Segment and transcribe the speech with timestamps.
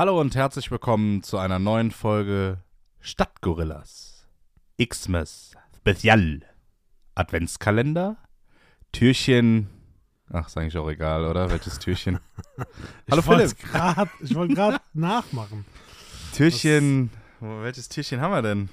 [0.00, 2.62] Hallo und herzlich willkommen zu einer neuen Folge
[3.00, 4.26] Stadtgorillas.
[4.82, 6.40] Xmas Spezial.
[7.14, 8.16] Adventskalender.
[8.92, 9.68] Türchen.
[10.32, 11.50] Ach, ist eigentlich auch egal, oder?
[11.50, 12.18] Welches Türchen?
[13.10, 13.70] Hallo ich wollte Philipp.
[13.72, 15.66] grad- Ich wollte gerade nachmachen.
[16.34, 17.10] Türchen.
[17.40, 18.70] Wo- Welches Türchen haben wir denn?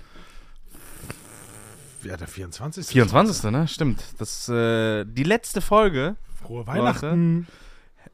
[2.03, 2.87] Ja, der 24.
[2.87, 3.51] 24.
[3.51, 3.67] ne?
[3.67, 4.01] Stimmt.
[4.17, 6.15] Das äh, die letzte Folge.
[6.41, 7.47] Frohe Weihnachten.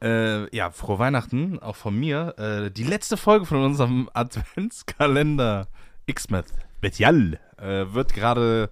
[0.01, 2.35] Äh, ja, frohe Weihnachten, auch von mir.
[2.37, 5.67] Äh, die letzte Folge von unserem Adventskalender
[6.11, 6.45] Xmas
[6.77, 8.69] Spezial äh, wird gerade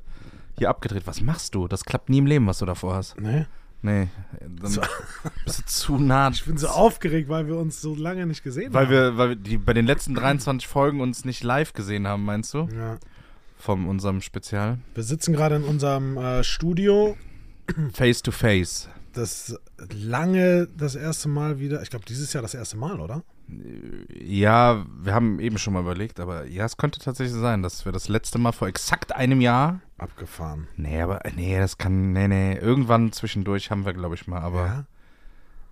[0.57, 1.03] hier abgedreht.
[1.05, 1.67] Was machst du?
[1.67, 3.19] Das klappt nie im Leben, was du davor hast.
[3.19, 3.45] Nee.
[3.83, 4.09] Nee,
[4.41, 4.81] dann So.
[5.45, 6.29] bist du zu nah.
[6.29, 8.91] Ich bin so aufgeregt, weil wir uns so lange nicht gesehen weil haben.
[8.91, 12.53] wir, weil wir die, bei den letzten 23 Folgen uns nicht live gesehen haben, meinst
[12.53, 12.67] du?
[12.77, 12.97] Ja.
[13.57, 14.77] Von unserem Spezial.
[14.93, 17.17] Wir sitzen gerade in unserem äh, Studio.
[17.93, 18.87] Face to Face.
[19.13, 19.59] Das
[19.91, 21.81] lange das erste Mal wieder.
[21.81, 23.23] Ich glaube, dieses Jahr das erste Mal, oder?
[24.17, 27.91] Ja, wir haben eben schon mal überlegt, aber ja, es könnte tatsächlich sein, dass wir
[27.91, 30.67] das letzte Mal vor exakt einem Jahr Abgefahren.
[30.77, 32.55] Nee, aber nee, das kann, nee, nee.
[32.55, 34.65] Irgendwann zwischendurch haben wir, glaube ich, mal, aber.
[34.65, 34.85] ja?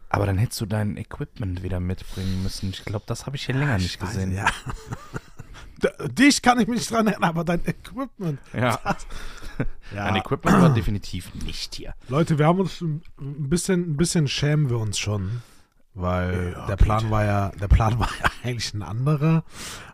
[0.09, 2.69] Aber dann hättest du dein Equipment wieder mitbringen müssen.
[2.69, 4.31] Ich glaube, das habe ich hier länger Ich nicht weiß, gesehen.
[4.31, 4.45] Ja.
[6.11, 8.39] Dich kann ich mich nicht dran erinnern, aber dein Equipment.
[8.53, 8.79] Ja.
[9.93, 10.05] Ja.
[10.05, 11.93] Dein Equipment war definitiv nicht hier.
[12.07, 15.41] Leute, wir haben uns ein bisschen, ein bisschen schämen wir uns schon,
[15.95, 16.75] weil Ja, der.
[16.77, 19.43] Plan war ja, der Plan war ja eigentlich ein anderer,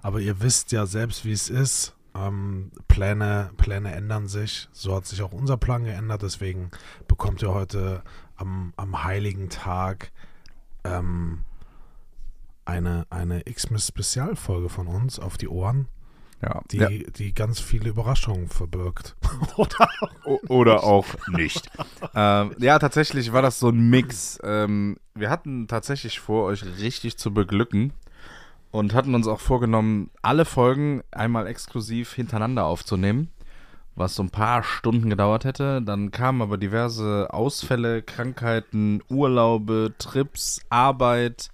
[0.03, 1.95] aber ihr wisst ja selbst, wie es ist.
[2.13, 4.69] Ähm, Pläne, Pläne ändern sich.
[4.72, 6.22] So hat sich auch unser Plan geändert.
[6.22, 6.69] Deswegen
[7.08, 8.03] bekommt ihr heute
[8.36, 10.11] am, am heiligen Tag
[10.83, 11.39] ähm,
[12.66, 15.88] eine, eine Xmas-Spezialfolge von uns auf die Ohren,
[16.41, 16.61] Ja.
[16.72, 16.89] die, ja.
[16.89, 19.16] die ganz viele Überraschungen verbirgt.
[19.55, 19.89] Oder?
[20.49, 21.69] Oder auch nicht.
[22.13, 24.39] ähm, ja, tatsächlich war das so ein Mix.
[24.44, 27.94] Ähm, wir hatten tatsächlich vor, euch richtig zu beglücken
[28.72, 33.29] und hatten uns auch vorgenommen, alle Folgen einmal exklusiv hintereinander aufzunehmen,
[33.95, 35.81] was so ein paar Stunden gedauert hätte.
[35.81, 41.50] Dann kamen aber diverse Ausfälle, Krankheiten, Urlaube, Trips, Arbeit,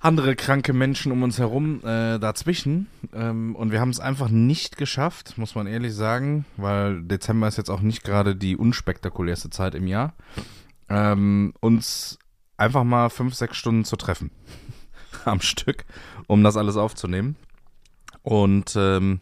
[0.00, 2.88] andere kranke Menschen um uns herum äh, dazwischen.
[3.12, 7.58] Ähm, und wir haben es einfach nicht geschafft, muss man ehrlich sagen, weil Dezember ist
[7.58, 10.14] jetzt auch nicht gerade die unspektakulärste Zeit im Jahr,
[10.88, 12.18] ähm, uns
[12.56, 14.30] einfach mal fünf, sechs Stunden zu treffen
[15.26, 15.84] am Stück,
[16.26, 17.36] um das alles aufzunehmen.
[18.22, 19.20] Und ähm,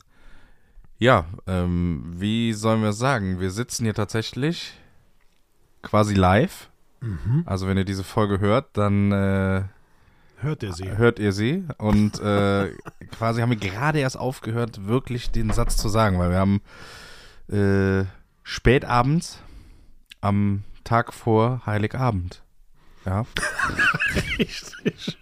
[0.98, 3.40] ja, ähm, wie sollen wir sagen?
[3.40, 4.74] Wir sitzen hier tatsächlich
[5.82, 6.70] quasi live.
[7.00, 7.42] Mhm.
[7.46, 9.62] Also wenn ihr diese Folge hört, dann äh,
[10.40, 10.88] Hört ihr sie?
[10.96, 11.64] hört ihr sie.
[11.78, 12.70] Und äh,
[13.16, 16.60] quasi haben wir gerade erst aufgehört, wirklich den Satz zu sagen, weil wir haben
[17.50, 18.04] äh,
[18.44, 19.40] spät abends
[20.20, 22.42] am Tag vor Heiligabend.
[23.04, 23.24] Ja,
[24.38, 25.18] Richtig.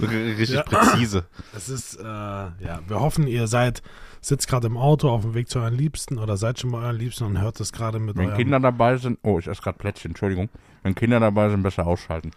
[0.00, 0.62] r- richtig Ja.
[0.62, 1.26] präzise.
[1.54, 3.82] Es ist, äh, ja, wir hoffen, ihr seid,
[4.20, 6.96] sitzt gerade im Auto auf dem Weg zu euren Liebsten oder seid schon bei euren
[6.96, 10.12] Liebsten und hört es gerade mit Wenn Kinder dabei sind, oh, ich esse gerade Plätzchen,
[10.12, 10.48] Entschuldigung.
[10.82, 12.30] Wenn Kinder dabei sind, besser ausschalten.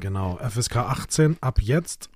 [0.00, 2.10] Genau, FSK 18 ab jetzt.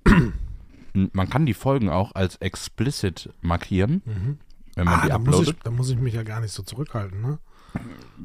[1.13, 4.37] Man kann die Folgen auch als explicit markieren, Mhm.
[4.75, 5.55] wenn man Ah, die da muss, uploadet.
[5.57, 7.37] ich, da muss ich mich ja gar nicht so zurückhalten, ne?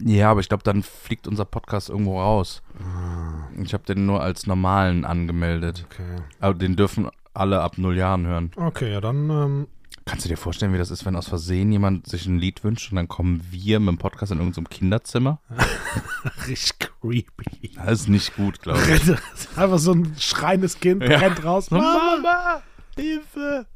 [0.04, 2.62] Ja, aber ich glaube, dann fliegt unser Podcast irgendwo raus.
[2.82, 5.86] Ah, Ich habe den nur als normalen angemeldet.
[5.90, 6.22] okay.
[6.40, 8.50] Aber den dürfen alle ab null Jahren hören.
[8.56, 9.66] Okay, ja, dann, ähm,
[10.04, 12.90] Kannst du dir vorstellen, wie das ist, wenn aus Versehen jemand sich ein Lied wünscht
[12.90, 15.40] und dann kommen wir mit dem Podcast in irgendeinem Kinderzimmer?
[16.48, 17.70] richtig creepy.
[17.76, 18.86] Das ist nicht gut, glaube ich.
[19.06, 21.18] Das ist Einfach so ein schreiendes Kind Ja.
[21.18, 21.70] rennt raus.
[21.70, 22.16] Mama!
[22.16, 22.62] Mama,
[22.96, 23.66] Hilfe!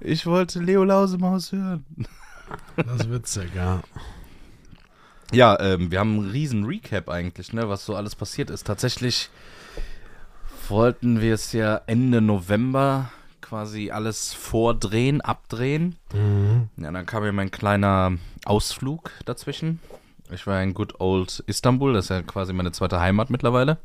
[0.00, 1.84] Ich wollte Leo Lausemaus hören.
[2.76, 3.82] Das ist witzig, ja.
[5.32, 8.66] Ja, ähm, wir haben einen riesen Recap eigentlich, ne, was so alles passiert ist.
[8.66, 9.30] Tatsächlich
[10.68, 13.10] wollten wir es ja Ende November
[13.50, 15.96] quasi alles vordrehen, abdrehen.
[16.14, 16.68] Mhm.
[16.76, 18.12] Ja, dann kam ja mein kleiner
[18.44, 19.80] Ausflug dazwischen.
[20.30, 23.78] Ich war in Good Old Istanbul, das ist ja quasi meine zweite Heimat mittlerweile.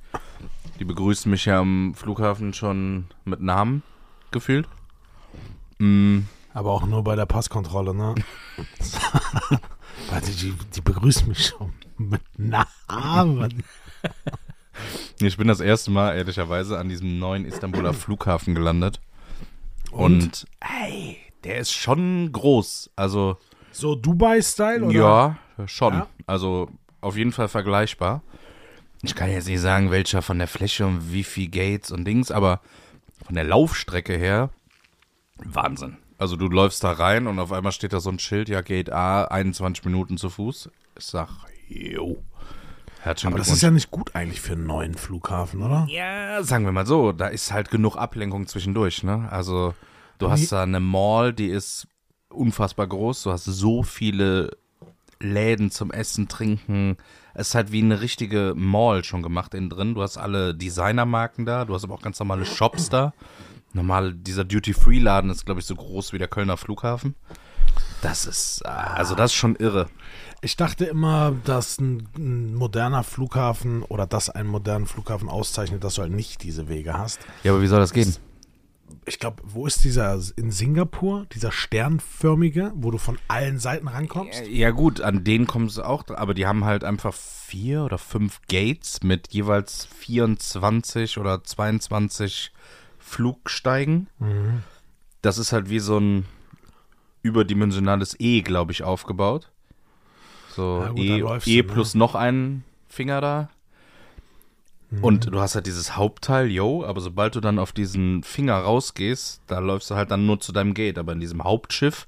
[0.80, 3.82] Die begrüßen mich ja am Flughafen schon mit Namen
[4.30, 4.68] gefühlt.
[5.80, 6.20] Mm,
[6.54, 8.14] Aber auch nur bei der Passkontrolle, ne?
[10.12, 13.64] Warte, die, die begrüßen mich schon mit Namen.
[15.20, 19.00] ich bin das erste Mal ehrlicherweise an diesem neuen Istanbuler Flughafen gelandet.
[19.96, 20.46] Und,
[20.82, 22.92] ey, der ist schon groß.
[22.96, 23.38] Also,
[23.72, 24.94] So Dubai-Style, oder?
[25.58, 25.94] ja, schon.
[25.94, 26.08] Ja?
[26.28, 26.70] Also,
[27.02, 28.22] auf jeden Fall vergleichbar.
[29.04, 32.32] Ich kann jetzt nicht sagen, welcher von der Fläche und wie viel Gates und Dings,
[32.32, 32.62] aber
[33.24, 34.50] von der Laufstrecke her,
[35.38, 35.98] Wahnsinn.
[36.18, 38.90] Also, du läufst da rein und auf einmal steht da so ein Schild, ja, Gate
[38.92, 40.70] A, 21 Minuten zu Fuß.
[40.98, 41.30] Ich sag,
[41.68, 42.18] jo.
[43.06, 45.86] Herzlichen Aber das ist ja nicht gut eigentlich für einen neuen Flughafen, oder?
[45.90, 49.28] Ja, sagen wir mal so, da ist halt genug Ablenkung zwischendurch, ne?
[49.30, 49.76] Also,
[50.18, 51.88] du hast da eine Mall, die ist
[52.30, 54.58] unfassbar groß, du hast so viele
[55.20, 56.98] Läden zum Essen, Trinken.
[57.36, 59.94] Es ist halt wie eine richtige Mall schon gemacht innen drin.
[59.94, 63.14] Du hast alle Designermarken da, du hast aber auch ganz normale Shops da.
[63.74, 67.14] Normal, dieser Duty-Free-Laden ist, glaube ich, so groß wie der Kölner Flughafen.
[68.02, 69.88] Das ist, äh, also das ist schon irre.
[70.42, 75.96] Ich dachte immer, dass ein, ein moderner Flughafen oder dass einen modernen Flughafen auszeichnet, dass
[75.96, 77.20] du halt nicht diese Wege hast.
[77.44, 78.16] Ja, aber wie soll das gehen?
[79.06, 84.46] Ich glaube, wo ist dieser in Singapur, dieser sternförmige, wo du von allen Seiten rankommst?
[84.48, 88.42] Ja gut, an denen kommen sie auch, aber die haben halt einfach vier oder fünf
[88.48, 92.52] Gates mit jeweils 24 oder 22
[93.00, 94.08] Flugsteigen.
[94.20, 94.64] Mhm.
[95.22, 96.26] Das ist halt wie so ein
[97.26, 99.50] überdimensionales E, glaube ich, aufgebaut.
[100.50, 101.64] So gut, E, e du, ne?
[101.64, 103.50] plus noch ein Finger da.
[104.92, 105.04] Mhm.
[105.04, 109.42] Und du hast halt dieses Hauptteil, yo, aber sobald du dann auf diesen Finger rausgehst,
[109.48, 110.98] da läufst du halt dann nur zu deinem Gate.
[110.98, 112.08] Aber in diesem Hauptschiff,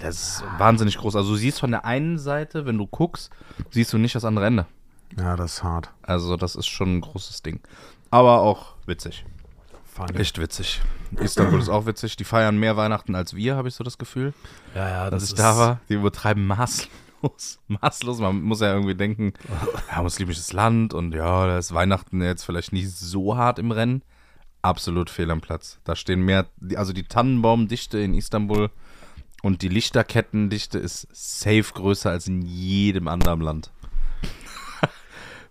[0.00, 1.16] das ist wahnsinnig groß.
[1.16, 3.30] Also du siehst von der einen Seite, wenn du guckst,
[3.70, 4.66] siehst du nicht das andere Ende.
[5.16, 5.90] Ja, das ist hart.
[6.02, 7.60] Also das ist schon ein großes Ding.
[8.10, 9.24] Aber auch witzig.
[9.84, 10.18] Funny.
[10.18, 10.82] Echt witzig.
[11.20, 12.16] Istanbul ist auch witzig.
[12.16, 14.34] Die feiern mehr Weihnachten als wir, habe ich so das Gefühl.
[14.74, 17.60] Ja, ja, das ich ist, da war, die übertreiben maßlos.
[17.68, 18.20] Maßlos.
[18.20, 19.32] Man muss ja irgendwie denken,
[19.90, 24.02] ja, muslimisches Land und ja, da ist Weihnachten jetzt vielleicht nicht so hart im Rennen.
[24.62, 25.78] Absolut fehl am Platz.
[25.84, 28.70] Da stehen mehr, also die Tannenbaumdichte in Istanbul
[29.42, 33.70] und die Lichterkettendichte ist safe größer als in jedem anderen Land.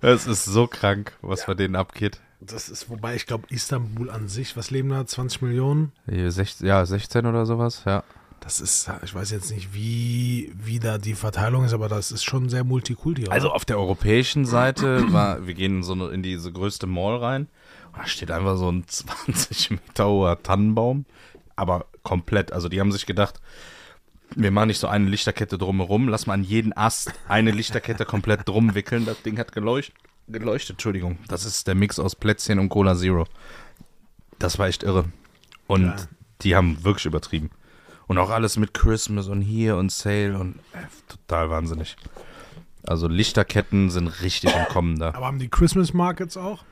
[0.01, 2.21] Es ist so krank, was bei denen abgeht.
[2.41, 5.05] Das ist, wobei ich glaube, Istanbul an sich, was leben da?
[5.05, 5.91] 20 Millionen?
[6.07, 8.03] 16, ja, 16 oder sowas, ja.
[8.41, 12.23] Das ist, ich weiß jetzt nicht, wie, wie da die Verteilung ist, aber das ist
[12.23, 13.23] schon sehr multikulti.
[13.23, 13.31] oder?
[13.31, 17.17] Also auf der europäischen Seite war, wir gehen in so eine, in diese größte Mall
[17.17, 17.47] rein.
[17.93, 21.05] Und da steht einfach so ein 20 Meter hoher Tannenbaum.
[21.55, 22.51] Aber komplett.
[22.51, 23.39] Also die haben sich gedacht,
[24.35, 28.47] wir machen nicht so eine Lichterkette drumherum, lass mal an jeden Ast eine Lichterkette komplett
[28.47, 29.05] drum wickeln.
[29.05, 29.95] Das Ding hat geleuchtet,
[30.27, 31.17] geleuchtet, Entschuldigung.
[31.27, 33.25] Das ist der Mix aus Plätzchen und Cola Zero.
[34.39, 35.05] Das war echt irre.
[35.67, 35.95] Und Ja.
[36.41, 37.49] die haben wirklich übertrieben.
[38.07, 41.95] Und auch alles mit Christmas und hier und Sale und äh, total wahnsinnig.
[42.87, 45.09] Also Lichterketten sind richtig im Kommen da.
[45.15, 46.63] aber haben die Christmas Markets auch?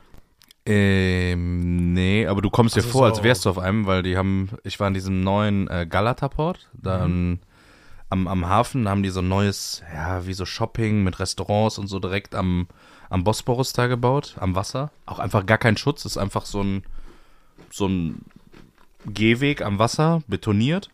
[0.66, 4.16] Ähm, nee, aber du kommst dir Also vor, als wärst du auf einem, weil die
[4.16, 7.40] haben, ich war in diesem neuen äh, Galata-Port, dann
[8.10, 11.88] am, am Hafen haben die so ein neues, ja, wie so Shopping mit Restaurants und
[11.88, 12.68] so direkt am,
[13.10, 14.90] am Bosporus da gebaut, am Wasser.
[15.06, 16.84] Auch einfach gar kein Schutz, ist einfach so ein,
[17.70, 18.22] so ein
[19.06, 20.90] Gehweg am Wasser, betoniert.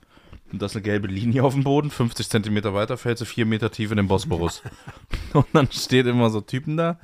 [0.52, 3.46] Und da ist eine gelbe Linie auf dem Boden, 50 Zentimeter weiter fällst du vier
[3.46, 4.62] Meter tief in den Bosporus.
[5.32, 6.98] und dann steht immer so Typen da,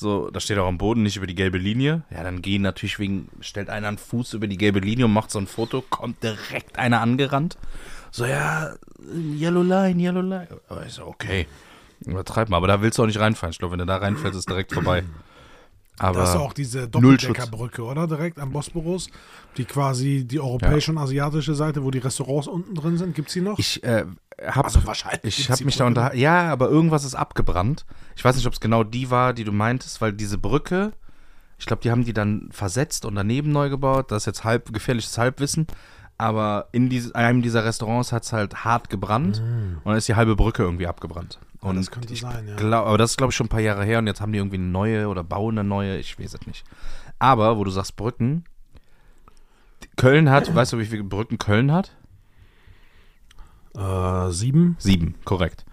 [0.00, 2.04] so, da steht auch am Boden nicht über die gelbe Linie.
[2.10, 5.30] Ja, dann gehen natürlich wegen, stellt einer einen Fuß über die gelbe Linie und macht
[5.30, 7.58] so ein Foto, kommt direkt einer angerannt.
[8.10, 8.74] So, ja,
[9.12, 10.48] Yellow Line, Yellow Line.
[10.68, 11.46] Aber ich so, okay.
[12.06, 13.52] Übertreib mal, aber da willst du auch nicht reinfallen.
[13.52, 15.04] Ich glaube, wenn du da reinfällst, ist direkt vorbei.
[15.98, 18.06] Aber Da ist auch diese Doppeldeckerbrücke, oder?
[18.06, 19.10] Direkt am Bosporus.
[19.58, 23.14] Die quasi die europäische und asiatische Seite, wo die Restaurants unten drin sind.
[23.14, 23.58] Gibt's die noch?
[23.58, 24.06] Ich äh,
[24.42, 26.00] habe Also wahrscheinlich ich habe mich da Brücke.
[26.00, 27.84] unter ja, aber irgendwas ist abgebrannt.
[28.16, 30.92] Ich weiß nicht, ob es genau die war, die du meintest, weil diese Brücke,
[31.58, 34.10] ich glaube, die haben die dann versetzt und daneben neu gebaut.
[34.10, 35.66] Das ist jetzt halb gefährliches Halbwissen,
[36.16, 40.14] aber in diese, einem dieser Restaurants hat es halt hart gebrannt und dann ist die
[40.14, 41.38] halbe Brücke irgendwie abgebrannt.
[41.60, 42.56] Und das könnte sein, ja.
[42.56, 44.38] glaub, aber das ist glaube ich schon ein paar Jahre her und jetzt haben die
[44.38, 46.64] irgendwie eine neue oder bauen eine neue, ich weiß es nicht.
[47.18, 48.44] Aber wo du sagst Brücken,
[49.96, 51.94] Köln hat, weißt du, wie viele Brücken Köln hat?
[53.76, 55.64] Äh, sieben, Sieben, korrekt.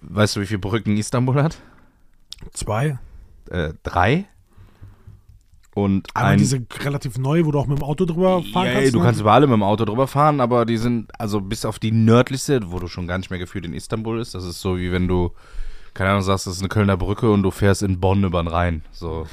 [0.00, 1.58] Weißt du, wie viele Brücken Istanbul hat?
[2.52, 2.98] zwei.
[3.50, 4.26] Äh, drei.
[5.74, 6.38] Und Einmal ein.
[6.38, 8.94] diese relativ neu, wo du auch mit dem Auto drüber fahren ja, kannst.
[8.94, 9.04] du ne?
[9.04, 11.90] kannst über alle mit dem Auto drüber fahren, aber die sind, also bis auf die
[11.90, 14.92] nördlichste, wo du schon gar nicht mehr gefühlt in Istanbul ist, das ist so wie
[14.92, 15.32] wenn du,
[15.92, 18.46] keine Ahnung, sagst, das ist eine Kölner Brücke und du fährst in Bonn über den
[18.46, 18.82] Rhein.
[18.92, 19.26] So.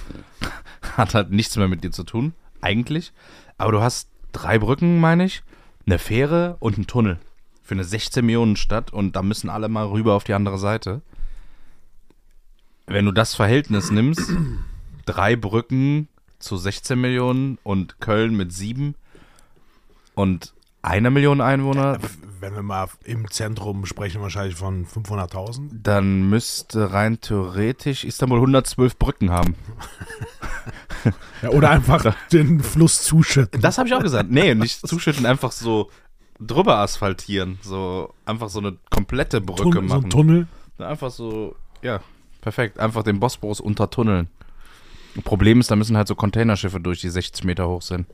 [0.98, 3.14] Hat halt nichts mehr mit dir zu tun, eigentlich.
[3.60, 5.44] Aber du hast drei Brücken, meine ich,
[5.86, 7.20] eine Fähre und einen Tunnel.
[7.62, 11.04] Für eine 16 Millionen Stadt und da müssen alle mal rüber auf die andere Seite.
[12.88, 14.34] Wenn du das Verhältnis nimmst,
[15.06, 16.08] drei Brücken
[16.42, 18.96] zu 16 Millionen und Köln mit sieben
[20.16, 22.00] und einer Million Einwohner,
[22.40, 25.70] Wenn wir mal im Zentrum sprechen, wahrscheinlich von 500.000.
[25.84, 29.54] dann müsste rein theoretisch Istanbul 112 Brücken haben.
[31.44, 33.62] Ja, oder einfach den Fluss zuschütten.
[33.62, 34.30] Das habe ich auch gesagt.
[34.32, 35.90] Nee, nicht zuschütten, einfach so
[36.40, 37.60] drüber asphaltieren.
[37.62, 40.06] So einfach so eine komplette Brücke Tun- so machen.
[40.06, 40.48] ein Tunnel.
[40.80, 42.00] Einfach so, ja,
[42.42, 42.80] Perfekt.
[42.80, 44.28] Einfach den Bosporus untertunneln.
[45.24, 48.08] Problem ist, da müssen halt so Containerschiffe durch, die 60 Meter hoch sind.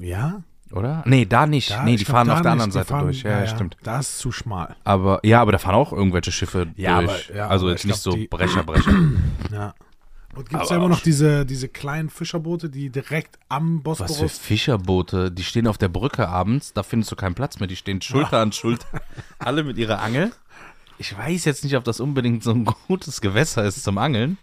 [0.00, 0.42] Ja?
[0.72, 1.02] Oder?
[1.06, 1.70] Nee, da nicht.
[1.70, 3.22] Da- nee, die fahren auf der anderen Seite fahren- durch.
[3.22, 3.76] Ja, ja, stimmt.
[3.82, 4.74] Da ist zu schmal.
[4.82, 7.28] Aber ja, aber da fahren auch irgendwelche Schiffe Ja, durch.
[7.30, 8.92] aber- ja, also jetzt ich nicht glaub, so Brecher, Brecher.
[9.52, 9.74] Ja.
[10.34, 14.04] Und gibt es ja immer noch diese, diese kleinen Fischerboote, die direkt am Was für
[14.06, 14.38] Bosporus.
[14.38, 18.02] Fischerboote, die stehen auf der Brücke abends, da findest du keinen Platz mehr, die stehen
[18.02, 18.88] Schulter an Schulter,
[19.38, 20.32] alle mit ihrer Angel.
[20.98, 24.38] Ich weiß jetzt nicht, ob das unbedingt so ein gutes Gewässer ist zum Angeln,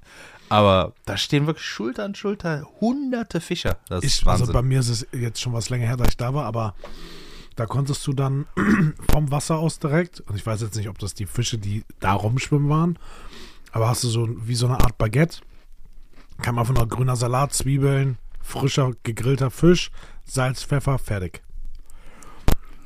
[0.52, 3.78] aber da stehen wirklich Schulter an Schulter hunderte Fischer.
[3.88, 4.54] Das ist Ich, also Wahnsinn.
[4.54, 6.76] bei mir ist es jetzt schon was länger her, da ich da war, aber
[7.56, 8.46] da konntest du dann
[9.12, 12.12] vom Wasser aus direkt, und ich weiß jetzt nicht, ob das die Fische, die da
[12.12, 13.00] rumschwimmen waren,
[13.72, 15.40] aber hast du so wie so eine Art Baguette,
[16.42, 19.90] kam einfach noch grüner Salat, Zwiebeln, frischer gegrillter Fisch,
[20.26, 21.42] Salz, Pfeffer, fertig.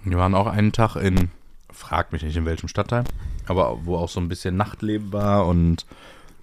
[0.04, 1.32] Wir waren auch einen Tag in,
[1.72, 3.06] frag mich nicht in welchem Stadtteil,
[3.48, 5.88] aber wo auch so ein bisschen Nachtleben war und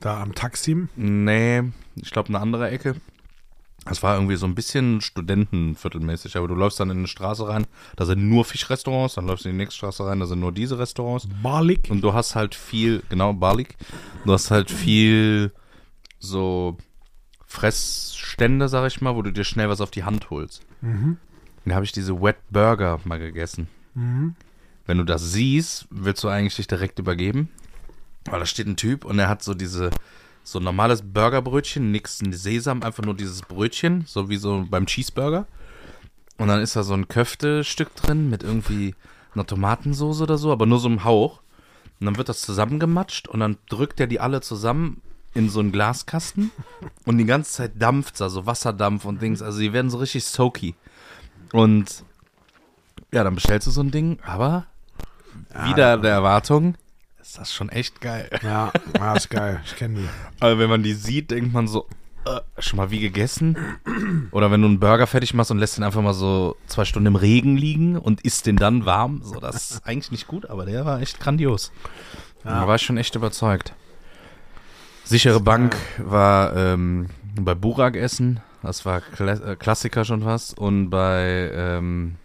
[0.02, 0.88] Da am Taksim.
[0.97, 1.62] nee,
[1.94, 2.97] ich glaube eine andere Ecke.
[3.85, 7.66] Das war irgendwie so ein bisschen Studentenviertelmäßig, aber du läufst dann in eine Straße rein,
[7.97, 10.52] da sind nur Fischrestaurants, dann läufst du in die nächste Straße rein, da sind nur
[10.52, 11.28] diese Restaurants.
[11.42, 11.88] Balik.
[11.88, 13.76] Und du hast halt viel, genau, Balik,
[14.25, 15.52] du hast halt viel
[16.21, 16.76] so
[17.47, 20.62] Fressstände, sag ich mal, wo du dir schnell was auf die Hand holst.
[20.80, 21.16] Mhm.
[21.64, 23.68] Da habe ich diese Wet Burger mal gegessen.
[23.94, 24.35] Mhm.
[24.85, 27.50] Wenn du das siehst, willst du eigentlich dich direkt übergeben.
[28.25, 29.91] Weil da steht ein Typ und er hat so diese,
[30.45, 35.47] so ein normales Burgerbrötchen, nix Sesam, einfach nur dieses Brötchen, so wie so beim Cheeseburger.
[36.38, 38.95] Und dann ist da so ein Köftestück drin mit irgendwie
[39.35, 41.41] einer Tomatensoße oder so, aber nur so einem Hauch.
[42.00, 45.00] Und dann wird das zusammengematscht und dann drückt er die alle zusammen
[45.35, 46.50] in so einen Glaskasten
[47.07, 49.41] und die ganze Zeit dampft da, so Wasserdampf und Dings.
[49.41, 50.75] Also die werden so richtig soaky.
[51.52, 52.05] Und
[53.12, 54.67] ja, dann bestellst du so ein Ding, aber
[55.64, 56.76] wieder der Erwartung,
[57.23, 58.29] ist das schon echt geil.
[58.43, 59.61] Ja, ja, ist geil.
[59.64, 60.09] Ich kenne die.
[60.41, 61.87] Aber wenn man die sieht, denkt man so,
[62.25, 63.57] äh, schon mal wie gegessen?
[64.33, 67.07] Oder wenn du einen Burger fertig machst und lässt den einfach mal so zwei Stunden
[67.07, 70.67] im Regen liegen und isst den dann warm, so, das ist eigentlich nicht gut, aber
[70.67, 71.73] der war echt grandios.
[72.45, 73.73] Da war ich schon echt überzeugt.
[75.05, 77.09] Sichere Bank war ähm,
[77.41, 82.17] bei Burak essen, das war Kla äh, Klassiker schon fast, und bei, ähm,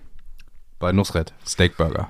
[0.80, 2.10] bei Nusret, Steakburger.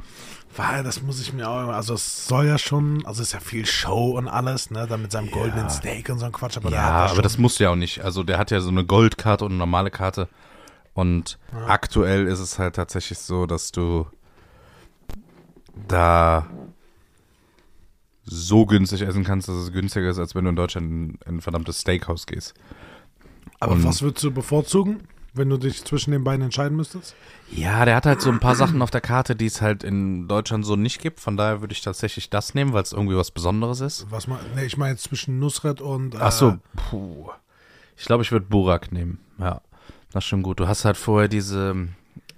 [0.56, 3.40] Weil, das muss ich mir auch, also es soll ja schon, also es ist ja
[3.40, 6.72] viel Show und alles, ne, da mit seinem goldenen Steak und so ein Quatsch, aber
[6.72, 8.02] Ja, aber schon, das muss ja auch nicht.
[8.04, 10.28] Also der hat ja so eine Goldkarte und eine normale Karte.
[10.94, 11.38] Und
[11.68, 14.08] aktuell ist es halt tatsächlich so, dass du
[15.88, 16.48] da
[18.24, 21.38] so günstig essen kannst, dass es günstiger ist, als wenn du in Deutschland in in
[21.38, 22.54] ein verdammtes Steakhouse gehst.
[23.60, 27.16] aber und- was würdest du bevorzugen, wenn du dich zwischen den beiden entscheiden müsstest?
[27.52, 30.28] Ja, der hat halt so ein paar Sachen auf der Karte, die es halt in
[30.28, 31.20] Deutschland so nicht gibt.
[31.20, 34.08] Von daher würde ich tatsächlich das nehmen, weil es irgendwie was Besonderes ist.
[34.10, 36.58] Was mal, ne, ich meine jetzt zwischen Nusret und, äh, Ach so,
[36.90, 37.30] puh.
[37.96, 39.20] Ich glaube, ich würde Burak nehmen.
[39.40, 39.62] Ja,
[40.12, 40.60] das ist schon gut.
[40.60, 41.88] Du hast halt vorher diese,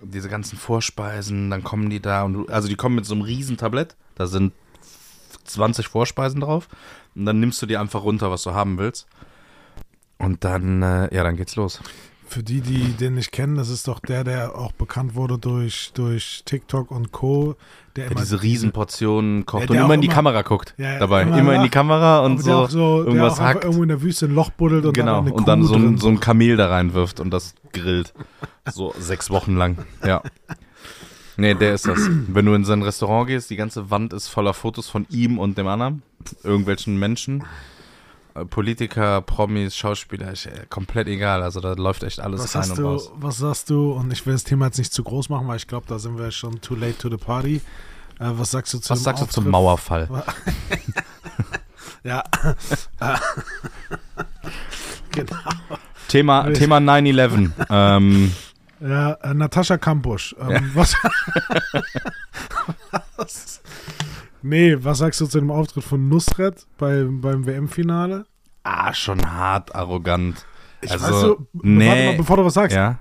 [0.02, 3.24] diese ganzen Vorspeisen, dann kommen die da und du, also die kommen mit so einem
[3.24, 3.96] riesen Tablett.
[4.16, 4.54] Da sind
[5.46, 6.68] 20 Vorspeisen drauf
[7.16, 9.08] und dann nimmst du dir einfach runter, was du haben willst.
[10.18, 11.82] Und dann, äh, ja, dann geht's los.
[12.30, 15.92] Für die, die den nicht kennen, das ist doch der, der auch bekannt wurde durch,
[15.96, 17.56] durch TikTok und Co.,
[17.96, 20.76] der Ja, immer diese Riesenportionen kocht und der immer auch in die immer- Kamera guckt
[20.78, 21.24] Ja, dabei.
[21.24, 23.64] immer- Immer, in die Kamera und der so, so der irgendwas hackt.
[23.64, 25.98] irgendwo in der Wüste ein Loch buddelt und genau, dann eine und dann so ein,
[25.98, 28.14] so ein Kamel da reinwirft und das grillt.
[28.72, 29.80] So sechs Wochen lang.
[30.06, 30.22] Ja.
[31.36, 31.98] Nee, der ist das.
[32.28, 35.58] Wenn du in sein Restaurant gehst, die ganze Wand ist voller Fotos von ihm und
[35.58, 36.04] dem anderen,
[36.44, 37.44] irgendwelchen Menschen.
[38.36, 41.42] Äh, Politiker, Promis, Schauspieler, ich, äh, komplett egal.
[41.44, 43.12] Also da läuft echt alles Was rein hast und du, raus.
[43.16, 45.68] was sagst du, und ich will das Thema jetzt nicht zu groß machen, weil ich
[45.68, 47.56] glaube, da sind wir schon too late to the party.
[48.20, 50.08] Äh, was sagst du zu Was dem sagst du zum Mauerfall?
[52.04, 52.24] Ja.
[53.02, 53.02] Äh,
[55.12, 55.36] genau.
[56.08, 57.52] Thema, Thema 9-11.
[57.70, 58.34] ähm,
[58.80, 60.34] Ja, äh, Natascha Kampusch.
[60.40, 60.96] Ähm, was,
[63.18, 63.62] was?
[64.42, 68.26] Nee, was sagst du zu dem Auftritt von Nusret bei, beim WM-Finale?
[68.64, 70.46] ah, schon hart arrogant.
[70.82, 71.88] Ich Also, weiß so, nee.
[71.88, 73.00] warte mal, bevor du was sagst, Ja.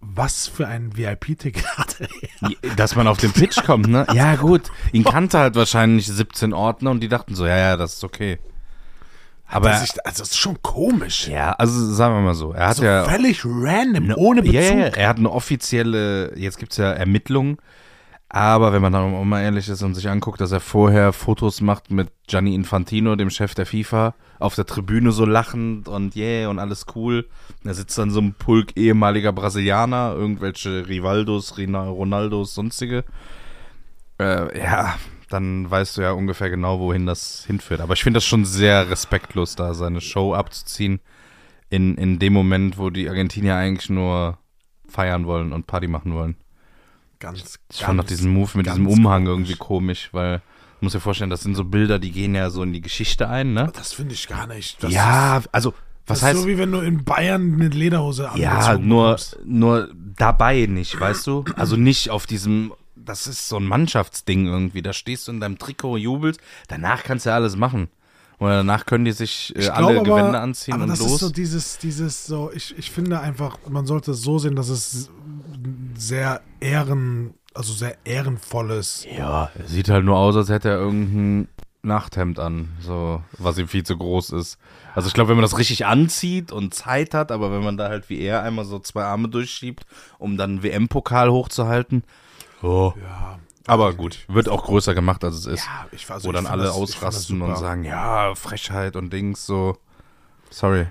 [0.00, 2.08] was für ein VIP-Ticket hatte
[2.62, 2.74] er?
[2.76, 4.06] Dass man auf den Pitch kommt, ne?
[4.14, 4.70] Ja, gut.
[4.92, 8.38] Ihn kannte halt wahrscheinlich 17 Ordner und die dachten so, ja, ja, das ist okay.
[9.46, 11.26] Aber, Das ist, also das ist schon komisch.
[11.26, 13.04] ja, also sagen wir mal so, er hat so ja.
[13.04, 14.54] völlig random, ohne Bezug.
[14.54, 17.56] Ja, ja, er hat eine offizielle, jetzt gibt's ja Ermittlungen,
[18.32, 21.60] aber wenn man dann auch mal ehrlich ist und sich anguckt, dass er vorher Fotos
[21.60, 26.48] macht mit Gianni Infantino, dem Chef der FIFA, auf der Tribüne so lachend und yeah
[26.48, 27.28] und alles cool.
[27.64, 33.02] Er sitzt dann so ein Pulk ehemaliger Brasilianer, irgendwelche Rivaldos, Ronaldos, sonstige.
[34.20, 34.94] Äh, ja,
[35.28, 37.80] dann weißt du ja ungefähr genau, wohin das hinführt.
[37.80, 41.00] Aber ich finde das schon sehr respektlos, da seine Show abzuziehen.
[41.68, 44.38] In, in dem Moment, wo die Argentinier eigentlich nur
[44.86, 46.36] feiern wollen und Party machen wollen.
[47.20, 49.28] Ganz, Ich fand auch diesen Move mit ganz diesem Umhang komisch.
[49.28, 50.42] irgendwie komisch, weil du
[50.86, 53.52] musst dir vorstellen, das sind so Bilder, die gehen ja so in die Geschichte ein,
[53.52, 53.70] ne?
[53.76, 54.82] Das finde ich gar nicht.
[54.82, 56.40] Das ja, also, Ist, was das heißt.
[56.40, 61.44] so wie wenn du in Bayern eine Lederhose Ja, nur, nur dabei nicht, weißt du?
[61.56, 64.80] Also nicht auf diesem, das ist so ein Mannschaftsding irgendwie.
[64.82, 67.88] Da stehst du in deinem Trikot, jubelst, danach kannst du ja alles machen.
[68.38, 71.12] Oder danach können die sich äh, Ich alle glaub Gewände anziehen aber und das los.
[71.12, 74.70] ist so dieses, dieses so, ich, ich finde einfach, man sollte es so sehen, dass
[74.70, 75.10] es
[75.94, 79.06] sehr ehren, also sehr ehrenvolles.
[79.16, 81.48] ja, er sieht halt nur aus, als hätte er irgendein
[81.82, 84.58] Nachthemd an, so, was ihm viel zu groß ist.
[84.94, 87.88] Also ich glaube, wenn man das richtig anzieht und Zeit hat, aber wenn man da
[87.88, 89.86] halt wie er einmal so zwei Arme durchschiebt,
[90.18, 92.04] um dann WM-Pokal hochzuhalten,
[92.62, 92.92] oh.
[93.00, 95.64] Ja, Aber gut, wird auch größer gemacht, als es ist.
[95.64, 99.76] ja ich weiß wo dann alle ausrasten und sagen, ja, Frechheit und Dings, so.
[100.52, 100.86] Sorry.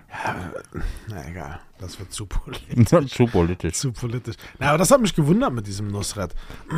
[1.08, 3.12] Na egal, das wird zu politisch.
[3.16, 3.74] Zu politisch.
[3.76, 4.36] zu politisch.
[4.58, 6.34] Na, aber das hat mich gewundert mit diesem Nusret,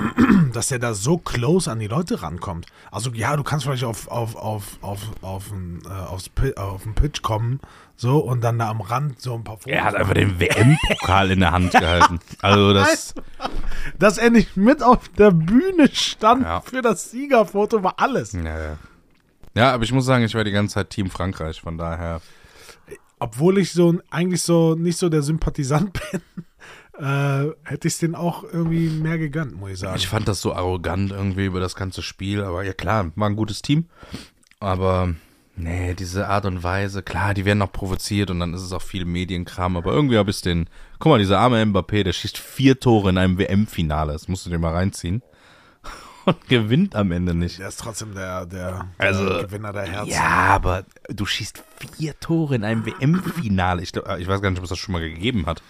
[0.54, 2.66] dass er da so close an die Leute rankommt.
[2.92, 6.96] Also ja, du kannst vielleicht auf, auf, auf, auf, auf, ein, äh, aufs auf den
[6.96, 7.60] Pitch kommen,
[7.96, 11.30] so, und dann da am Rand so ein paar Fotos Er hat einfach den WM-Pokal
[11.30, 12.20] in der Hand gehalten.
[12.42, 13.14] Also das,
[14.00, 16.62] Dass er nicht mit auf der Bühne stand Ja.
[16.62, 18.34] für das Siegerfoto war alles.
[18.34, 18.78] ja, ja.
[19.54, 22.22] Ja, aber ich muss sagen, ich war die ganze Zeit Team Frankreich, von daher.
[23.22, 26.22] Obwohl ich so eigentlich so nicht so der Sympathisant bin,
[26.98, 29.96] äh, hätte ich es denen auch irgendwie mehr gegönnt, muss ich sagen.
[29.96, 33.36] Ich fand das so arrogant irgendwie über das ganze Spiel, aber ja klar, war ein
[33.36, 33.86] gutes Team.
[34.60, 35.13] Aber
[35.56, 38.82] nee, diese Art und Weise, klar, die werden noch provoziert und dann ist es auch
[38.82, 42.80] viel Medienkram, aber irgendwie habe ich den, guck mal, dieser arme Mbappé, der schießt vier
[42.80, 45.22] Tore in einem WM-Finale, das musst du dir mal reinziehen.
[46.25, 47.60] Und gewinnt am Ende nicht.
[47.60, 50.12] der ist trotzdem der, der, Also, der Gewinner der Herzen.
[50.12, 51.64] Ja, aber du schießt
[51.98, 53.81] vier Tore in einem WM-Finale.
[53.81, 55.62] Ich, glaub, ich weiß gar nicht, ob es das schon mal gegeben hat.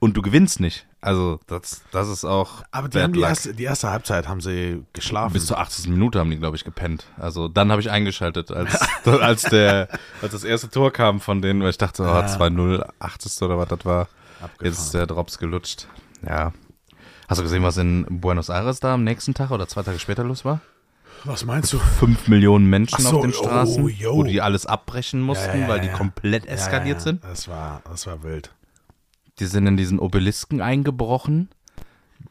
[0.00, 0.86] Und du gewinnst nicht.
[1.00, 2.62] Also, das, das ist auch.
[2.70, 5.32] Aber die, die, erste, die erste Halbzeit haben sie geschlafen.
[5.32, 5.88] Bis zur 80.
[5.88, 7.06] Minute haben die, glaube ich, gepennt.
[7.16, 9.88] Also, dann habe ich eingeschaltet, als, als, der,
[10.22, 12.26] als das erste Tor kam von denen, weil ich dachte, oh, Ja.
[12.26, 13.42] 2-0, 80.
[13.42, 14.08] oder was das war.
[14.62, 15.88] Jetzt ist der Drops gelutscht.
[16.24, 16.52] Ja.
[17.28, 20.24] Hast du gesehen, was in Buenos Aires da am nächsten Tag oder zwei Tage später
[20.24, 20.62] los war?
[21.24, 21.78] Was meinst du?
[21.78, 24.16] fünf Millionen Menschen so, auf den Straßen, oh, yo.
[24.16, 27.22] wo die alles abbrechen mussten, Ja, ja, ja, weil die komplett eskaliert sind.
[27.22, 28.54] Das war, das war wild.
[29.40, 31.50] Die sind in diesen Obelisken eingebrochen,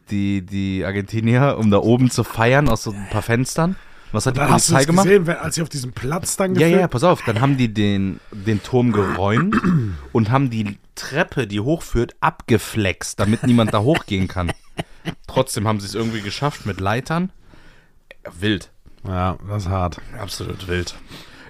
[0.10, 3.76] die, die Argentinier, um da oben zu feiern aus so ein paar Fenstern.
[4.12, 5.06] Was hat die Dann hast Polizei es gemacht?
[5.06, 7.74] gesehen, als sie auf diesem Platz dann Ja, ja, gefilmt pass auf, dann haben die
[7.74, 9.56] den, den Turm geräumt
[10.14, 14.52] und haben die Treppe, die hochführt, abgeflext, damit niemand da hochgehen kann.
[15.28, 17.32] Trotzdem haben sie es irgendwie geschafft mit Leitern.
[18.40, 18.72] Wild.
[19.08, 20.02] Ja, das ist hart.
[20.20, 20.96] Absolut wild.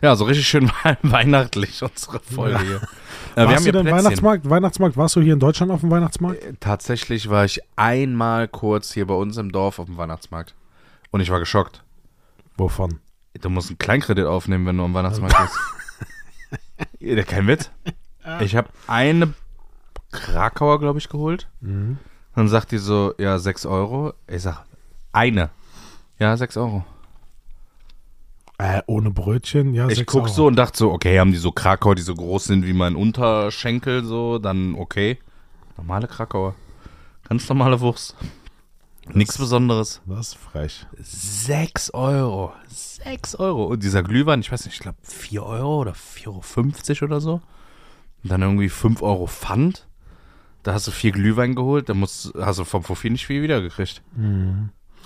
[0.01, 0.69] Ja, so richtig schön
[1.01, 2.81] weihnachtlich unsere Folge hier.
[3.35, 4.03] Äh, warst du denn Plätzchen.
[4.05, 4.49] Weihnachtsmarkt?
[4.49, 4.97] Weihnachtsmarkt?
[4.97, 6.59] Warst du hier in Deutschland auf dem Weihnachtsmarkt?
[6.59, 10.55] Tatsächlich war ich einmal kurz hier bei uns im Dorf auf dem Weihnachtsmarkt.
[11.11, 11.83] Und ich war geschockt.
[12.57, 12.99] Wovon?
[13.39, 15.55] Du musst einen Kleinkredit aufnehmen, wenn du am Weihnachtsmarkt bist.
[16.99, 17.69] Ja, Kein Witz.
[18.41, 19.33] Ich habe eine
[20.11, 21.47] Krakauer, glaube ich, geholt.
[21.61, 21.97] Mhm.
[22.35, 24.13] Dann sagt die so, ja, 6 Euro.
[24.27, 24.65] Ich sag,
[25.11, 25.49] eine.
[26.19, 26.83] Ja, 6 Euro.
[28.59, 29.73] Äh, ohne Brötchen?
[29.75, 30.33] Ja, Ich guck Euro.
[30.33, 32.95] so und dachte so, okay, haben die so Krakauer, die so groß sind wie mein
[32.95, 35.19] Unterschenkel, so, dann okay.
[35.77, 36.55] Normale Krakauer.
[37.29, 38.15] Ganz normale Wurst.
[39.13, 40.01] Nichts Besonderes.
[40.05, 40.85] Das ist frech.
[40.99, 42.53] 6 Euro.
[42.67, 43.65] 6 Euro.
[43.65, 47.41] Und dieser Glühwein, ich weiß nicht, ich glaube 4 Euro oder 4,50 Euro oder so.
[48.23, 49.87] Und dann irgendwie 5 Euro Pfand.
[50.63, 54.01] Da hast du vier Glühwein geholt, da musst, hast du vom Profi nicht viel wiedergekriegt.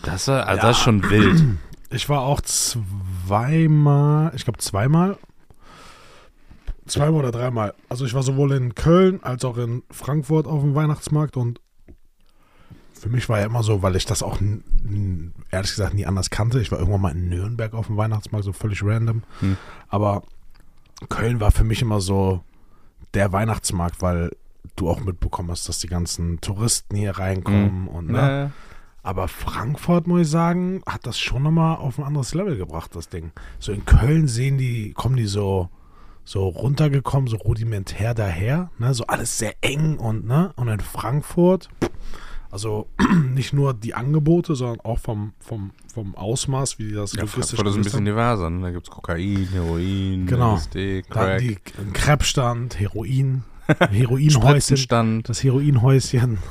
[0.02, 1.44] Das, war, also das ist schon wild.
[1.94, 5.18] Ich war auch zweimal, ich glaube zweimal,
[6.88, 7.74] zweimal oder dreimal.
[7.90, 11.60] Also ich war sowohl in Köln als auch in Frankfurt auf dem Weihnachtsmarkt und
[13.02, 14.40] für mich war ja immer so, weil ich das auch
[15.50, 16.62] ehrlich gesagt nie anders kannte.
[16.62, 19.24] Ich war irgendwann mal in Nürnberg auf dem Weihnachtsmarkt, so völlig random.
[19.40, 19.58] Hm.
[19.90, 20.22] Aber
[21.10, 22.44] Köln war für mich immer so
[23.16, 24.30] der Weihnachtsmarkt, weil
[24.76, 28.14] du auch mitbekommen hast, dass die ganzen Touristen hier reinkommen und ne,
[28.46, 28.50] Äh,
[29.02, 33.10] aber Frankfurt, muss ich sagen, hat das schon nochmal auf ein anderes Level gebracht, das
[33.10, 33.32] Ding.
[33.58, 35.70] So in Köln sehen die, kommen die so,
[36.24, 41.70] so runtergekommen, so rudimentär daher, ne, so alles sehr eng und, ne, und in Frankfurt,
[42.52, 42.88] also
[43.34, 47.58] nicht nur die Angebote, sondern auch vom, vom, vom Ausmaß, wie die das ja, logistisch
[47.60, 48.06] Frankfurt ist ein bisschen haben.
[48.06, 48.50] diverser.
[48.50, 48.62] Ne?
[48.62, 50.56] Da gibt es Kokain, Heroin, Genau.
[50.56, 53.44] LSD, Crack, die einen Crepe-Stand, Heroin,
[53.90, 56.38] Heroinhäuschen, das Heroinhäuschen.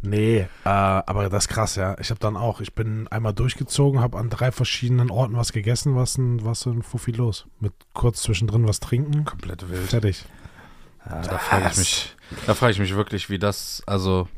[0.00, 1.96] Nee, äh, aber das ist krass, ja.
[1.98, 5.96] Ich habe dann auch, ich bin einmal durchgezogen, habe an drei verschiedenen Orten was gegessen,
[5.96, 7.46] was ein, was ein Fuffi los.
[7.58, 9.24] Mit kurz zwischendrin was trinken.
[9.24, 9.90] Komplett wild.
[9.90, 10.24] Fertig.
[11.04, 14.28] Ja, da frage ich mich, da frage ich mich wirklich, wie das, also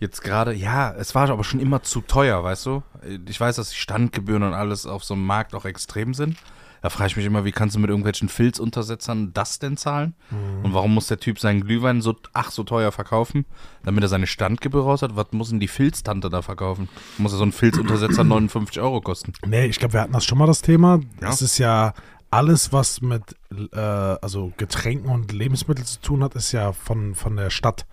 [0.00, 2.82] jetzt gerade, ja, es war aber schon immer zu teuer, weißt du?
[3.28, 6.36] Ich weiß, dass die Standgebühren und alles auf so einem Markt auch extrem sind.
[6.84, 10.14] Da frage ich mich immer, wie kannst du mit irgendwelchen Filzuntersetzern das denn zahlen?
[10.30, 10.66] Mhm.
[10.66, 13.46] Und warum muss der Typ seinen Glühwein so ach so teuer verkaufen,
[13.84, 15.16] damit er seine Standgebühr raus hat?
[15.16, 16.90] Was muss denn die Filztante da verkaufen?
[17.16, 19.32] Muss er so ein Filzuntersetzer 59 Euro kosten?
[19.46, 21.00] Nee, ich glaube, wir hatten das schon mal das Thema.
[21.22, 21.28] Ja.
[21.28, 21.94] Das ist ja
[22.30, 23.34] alles, was mit
[23.72, 27.86] äh, also Getränken und Lebensmitteln zu tun hat, ist ja von, von der Stadt.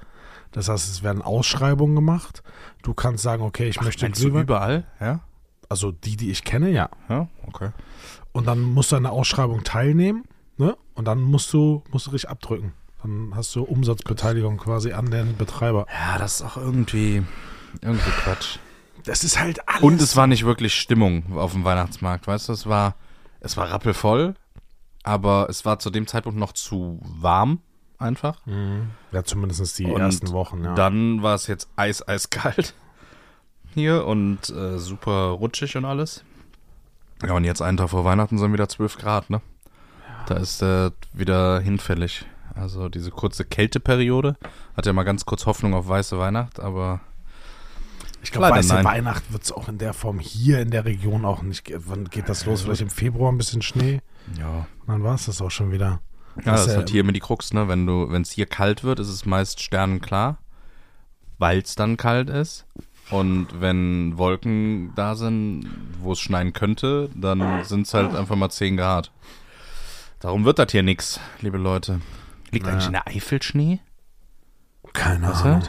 [0.51, 2.43] Das heißt, es werden Ausschreibungen gemacht.
[2.83, 4.43] Du kannst sagen, okay, ich möchte Meinst du Glühwein.
[4.43, 4.87] überall?
[4.99, 5.21] Ja?
[5.69, 6.89] Also die, die ich kenne, ja.
[7.09, 7.71] Ja, okay.
[8.33, 10.23] Und dann musst du an der Ausschreibung teilnehmen,
[10.57, 10.75] ne?
[10.93, 12.73] Und dann musst du, musst du richtig abdrücken.
[13.01, 15.87] Dann hast du Umsatzbeteiligung quasi an den Betreiber.
[15.91, 17.23] Ja, das ist auch irgendwie,
[17.81, 18.59] irgendwie Quatsch.
[19.05, 19.81] Das ist halt alles.
[19.81, 22.53] Und es war nicht wirklich Stimmung auf dem Weihnachtsmarkt, weißt du?
[22.53, 22.95] Es war,
[23.39, 24.35] es war rappelvoll,
[25.03, 27.61] aber es war zu dem Zeitpunkt noch zu warm,
[28.01, 28.45] einfach.
[28.45, 28.89] Mhm.
[29.11, 30.73] Ja, zumindest die Und ersten Wochen, ja.
[30.75, 32.73] Dann war es jetzt eis, eiskalt
[33.73, 36.23] hier und äh, super rutschig und alles.
[37.25, 39.41] Ja, und jetzt einen Tag vor Weihnachten sind wieder 12 Grad, ne?
[40.27, 42.25] Da ist äh, wieder hinfällig.
[42.55, 44.35] Also diese kurze Kälteperiode
[44.75, 46.99] hat ja mal ganz kurz Hoffnung auf weiße Weihnacht, aber
[48.21, 48.85] Ich glaube, weiße nein.
[48.85, 51.71] Weihnacht wird es auch in der Form hier in der Region auch nicht.
[51.87, 52.61] Wann geht das los?
[52.63, 54.01] Vielleicht im Februar ein bisschen Schnee.
[54.37, 54.67] ja.
[54.81, 56.01] Und dann war es das auch schon wieder.
[56.37, 57.67] Ja, das ist ist halt hier immer die Krux, ne?
[57.67, 60.37] Wenn du, wenn es hier kalt wird, ist es meist sternenklar,
[61.37, 62.65] weil es dann kalt ist.
[63.09, 65.65] Und wenn Wolken da sind,
[65.99, 69.11] wo es schneien könnte, dann sind es halt einfach mal 10 Grad.
[70.21, 71.99] Darum wird das hier nix, liebe Leute.
[72.51, 72.71] Liegt Ja.
[72.73, 73.79] eigentlich in der Eifel Schnee?
[74.93, 75.61] Keine Was, Ahnung.
[75.61, 75.67] hä?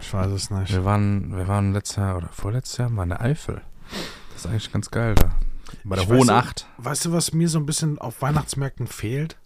[0.00, 0.72] Ich weiß es nicht.
[0.72, 3.60] Wir waren, wir waren letztes Jahr oder vorletztes Jahr mal in der Eifel.
[4.32, 5.30] Das ist eigentlich ganz geil da.
[5.84, 6.66] Bei der Ich Hohen weiß, Acht.
[6.78, 9.36] Weißt du, was mir so ein bisschen auf Weihnachtsmärkten fehlt?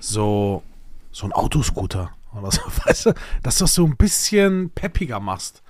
[0.00, 0.62] So,
[1.12, 2.60] so ein Autoscooter oder so.
[2.84, 5.62] Weißt du, dass du das so ein bisschen peppiger machst.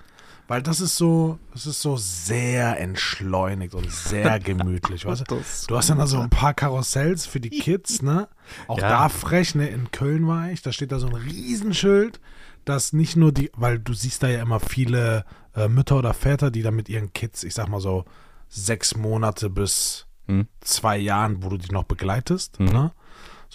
[0.48, 5.42] Weil das ist so, das ist so sehr entschleunigt und sehr gemütlich, weißt du?
[5.66, 8.28] Du hast dann also ein paar Karussells für die Kids, ne?
[8.68, 8.88] Auch Ja.
[8.88, 9.66] da frech, ne?
[9.68, 12.20] In Köln war ich, da steht da so ein Riesenschild,
[12.64, 15.24] dass nicht nur die, weil du siehst da ja immer viele
[15.56, 18.04] äh, Mütter oder Väter, die da mit ihren Kids, ich sag mal so,
[18.48, 20.46] sechs Monate bis Hm.
[20.60, 22.66] zwei Jahren, wo du die noch begleitest, Mhm.
[22.66, 22.92] ne?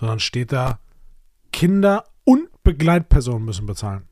[0.02, 0.80] Sondern steht da,
[1.54, 4.04] Kinder und Begleitpersonen müssen bezahlen.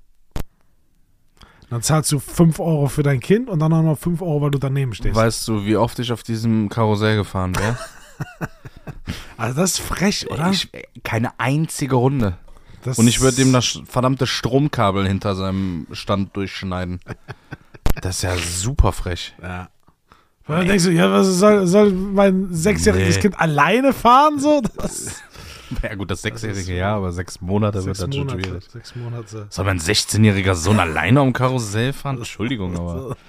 [1.70, 4.52] Dann zahlst du 5 Euro für dein Kind und dann auch noch 5 Euro, weil
[4.52, 5.16] du daneben stehst.
[5.16, 7.78] Weißt du, wie oft ich auf diesem Karussell gefahren wäre?
[9.38, 10.52] also das ist frech, oder?
[10.52, 10.70] Ich,
[11.04, 12.38] keine einzige Runde.
[12.84, 17.00] Das Und ich würde dem das verdammte Stromkabel hinter seinem Stand durchschneiden.
[18.02, 19.36] Das ist ja super frech.
[19.42, 19.70] Ja.
[20.48, 23.22] Und dann denkst du, ja, was soll, soll mein sechsjähriges Nee.
[23.22, 24.40] Kind alleine fahren?
[24.40, 24.62] So?
[24.78, 25.22] Das
[25.84, 28.44] Ja gut, das Sechsjährige ja, aber sechs Monate sechs wird das schon Monate.
[28.48, 28.64] schwierig.
[28.72, 29.48] Sechs Monate.
[29.50, 32.18] Soll mein 16-jähriger Sohn alleine am Karussell fahren?
[32.18, 33.16] Entschuldigung, aber.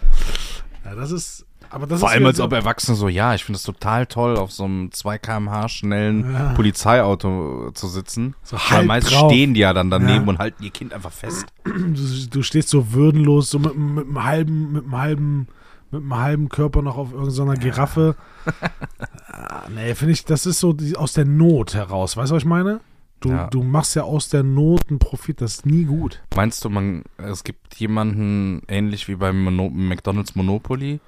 [0.85, 1.45] Ja, das ist.
[1.73, 4.07] Aber das Vor ist allem als so, ob Erwachsene so, ja, ich finde es total
[4.07, 6.53] toll, auf so einem 2 km/h schnellen Ja.
[6.55, 8.35] Polizeiauto zu sitzen.
[8.43, 9.31] So Weil meist drauf.
[9.31, 10.31] stehen die ja dann daneben Ja.
[10.31, 11.47] und halten ihr Kind einfach fest.
[11.65, 11.71] du,
[12.31, 15.49] du stehst so würdenlos, so mit, mit einem halben, mit einem halben,
[15.91, 18.17] mit einem halben Körper noch auf irgendeiner Giraffe.
[19.29, 22.17] ah, nee, finde ich, das ist so die, aus der Not heraus.
[22.17, 22.81] Weißt du, was ich meine?
[23.21, 23.49] Du, Ja.
[23.49, 26.23] du machst ja aus der Not einen Profit, das ist nie gut.
[26.35, 31.01] Meinst du, man, es gibt jemanden ähnlich wie beim Mono McDonalds Monopoly,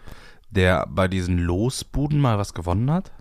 [0.50, 3.12] der bei diesen Losbuden mal was gewonnen hat?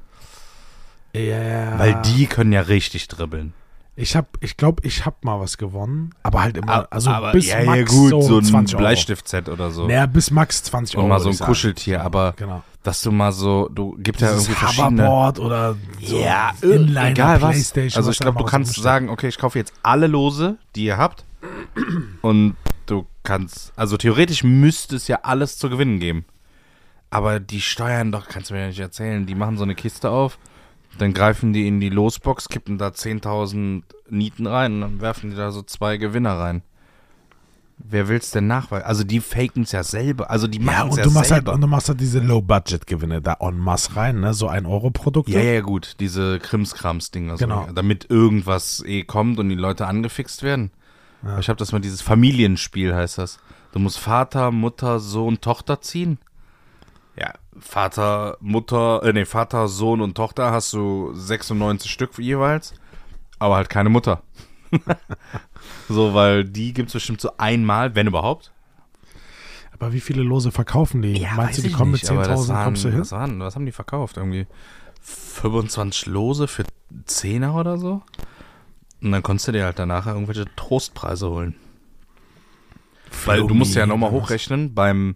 [1.15, 1.77] Ja.
[1.79, 3.53] Weil die können ja richtig dribbeln.
[4.01, 7.47] Ich hab, ich glaube, ich hab mal was gewonnen, aber halt immer, also aber, bis
[7.49, 8.81] ja, max ja, gut, so, ein 20 Euro.
[8.81, 9.87] Bleistift-Set oder so.
[9.87, 11.03] Naja, bis max 20 Euro.
[11.05, 11.47] und mal so ein sagen.
[11.49, 12.63] Kuscheltier, aber Genau.
[12.83, 15.03] dass du mal so, du gibt ja irgendwie verschiedene.
[15.03, 17.51] Hoverboard oder so Ja, Inliner, egal was.
[17.51, 17.97] Playstation.
[17.97, 21.23] Also ich glaube, du kannst sagen, okay, ich kaufe jetzt alle Lose, die ihr habt.
[22.21, 22.55] Und
[22.87, 26.25] du kannst, also theoretisch müsste es ja alles zu gewinnen geben.
[27.09, 30.09] Aber die steuern doch, kannst du mir ja nicht erzählen, die machen so eine Kiste
[30.09, 30.37] auf,
[30.97, 35.35] dann greifen die in die Losbox, kippen da 10.000 Nieten rein und dann werfen die
[35.35, 36.61] da so zwei Gewinner rein.
[37.83, 38.85] Wer will's denn nachweisen?
[38.85, 41.31] Also die faken es ja selber, also die Ja, machen es und ja, du machst
[41.31, 41.53] halt, selber.
[41.53, 44.35] und du machst halt diese Low-Budget-Gewinne da en masse rein, ne?
[44.35, 45.31] So ein Euro-Produkte.
[45.31, 47.37] Ja, ja, gut, diese Krimskrams-Dinger.
[47.37, 47.67] So, Genau.
[47.73, 50.69] damit irgendwas eh kommt und die Leute angefixt werden.
[51.23, 51.39] Ja.
[51.39, 53.39] Ich habe das mal, dieses Familienspiel heißt das.
[53.71, 56.19] Du musst Vater, Mutter, Sohn, Tochter ziehen.
[57.17, 62.73] Ja, Vater, Mutter, äh, nee, Vater, Sohn und Tochter hast du 96 Stück jeweils,
[63.39, 64.23] aber halt keine Mutter.
[65.89, 68.51] so, weil die gibt's bestimmt so einmal, wenn überhaupt.
[69.73, 71.19] Aber wie viele Lose verkaufen die?
[71.19, 72.99] Meinst weiß du, die kommen nicht, mit aber das 10.000, waren- kommst du hin?
[73.01, 74.17] Was, waren, was haben die verkauft?
[74.17, 74.47] Irgendwie
[75.01, 76.63] 25 Lose für
[77.07, 78.01] 10er oder so?
[79.01, 81.55] Und dann konntest du dir halt danach irgendwelche Trostpreise holen.
[83.25, 85.15] Weil du musst ja nochmal hochrechnen, beim,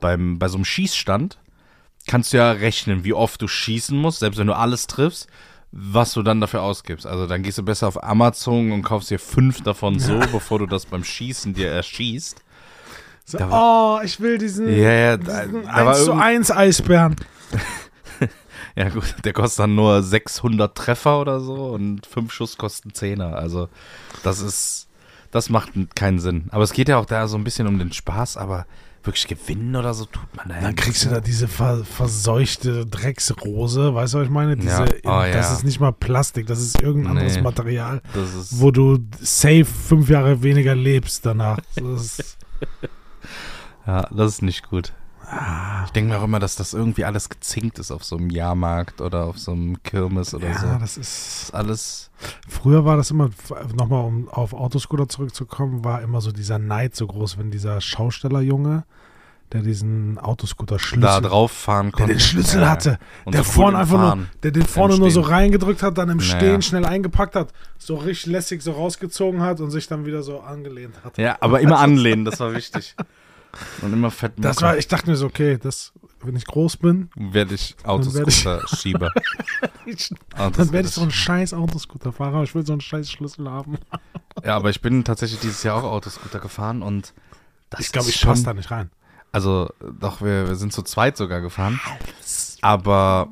[0.00, 1.38] beim, bei so einem Schießstand
[2.06, 5.28] kannst du ja rechnen, wie oft du schießen musst, selbst wenn du alles triffst,
[5.72, 7.06] was du dann dafür ausgibst.
[7.06, 10.66] Also dann gehst du besser auf Amazon und kaufst dir fünf davon so, bevor du
[10.66, 12.42] das beim Schießen dir erschießt.
[13.26, 13.50] So, Da
[13.98, 17.16] oh, ich will diesen, Ja, ja, da, diesen da war 1 zu irgend- 1 Eisbären.
[18.76, 23.34] Ja gut, der kostet dann nur 600 Treffer oder so und fünf Schuss kosten Zehner.
[23.36, 23.68] Also
[24.22, 24.86] das ist,
[25.32, 26.46] das macht keinen Sinn.
[26.52, 28.66] Aber es geht ja auch da so ein bisschen um den Spaß, aber
[29.04, 31.14] wirklich gewinnen oder so tut man da Dann kriegst du ne?
[31.16, 34.56] da diese ver verseuchte Drecksrose, weißt du, was ich meine?
[34.56, 34.84] Diese, Ja.
[35.04, 35.52] Oh, das ja.
[35.54, 37.42] ist nicht mal Plastik, das ist irgendein anderes Nee.
[37.42, 41.58] Material, Das ist, wo du safe fünf Jahre weniger lebst danach.
[41.76, 42.36] Das
[43.86, 44.92] ja, das ist nicht gut.
[45.30, 48.30] Ah, Ich denke mir auch immer, dass das irgendwie alles gezinkt ist auf so einem
[48.30, 50.66] Jahrmarkt oder auf so einem Kirmes oder so.
[50.66, 51.50] ja, Das ist.
[51.54, 52.10] alles.
[52.48, 53.30] Früher war das immer,
[53.74, 58.84] nochmal um auf Autoscooter zurückzukommen, war immer so dieser Neid so groß, wenn dieser Schaustellerjunge,
[59.52, 62.12] der diesen Autoscooter Schlüssel, Da drauf fahren der konnte.
[62.14, 64.28] den Schlüssel Ja, hatte, der so vorne einfach nur, Fahren.
[64.42, 66.36] der den vorne nur so reingedrückt hat, dann im Naja.
[66.36, 70.40] Stehen schnell eingepackt hat, so richtig lässig so rausgezogen hat und sich dann wieder so
[70.40, 71.16] angelehnt hat.
[71.16, 72.94] Ja, aber immer anlehnen, das war wichtig.
[73.82, 74.64] Und immer fett Das machen.
[74.66, 75.92] war, ich dachte mir so, okay, das,
[76.22, 79.12] wenn ich groß bin, werde ich Autoscooter-Schieber.
[80.36, 83.78] dann werde ich so ein scheiß Autoscooter-Fahrer, ich will so einen scheiß Schlüssel haben.
[84.44, 87.12] Ja, aber ich bin tatsächlich dieses Jahr auch Autoscooter gefahren und
[87.70, 88.88] das Ich glaube, ich schon, passe da nicht rein.
[89.32, 89.68] Also,
[89.98, 91.80] doch, wir, wir sind zu zweit sogar gefahren.
[92.62, 93.28] Aber,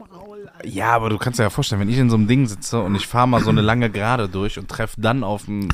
[0.65, 2.97] ja, aber du kannst dir ja vorstellen, wenn ich in so einem Ding sitze und
[2.97, 5.73] ich fahre mal so eine lange Gerade durch und treffe dann auf einen,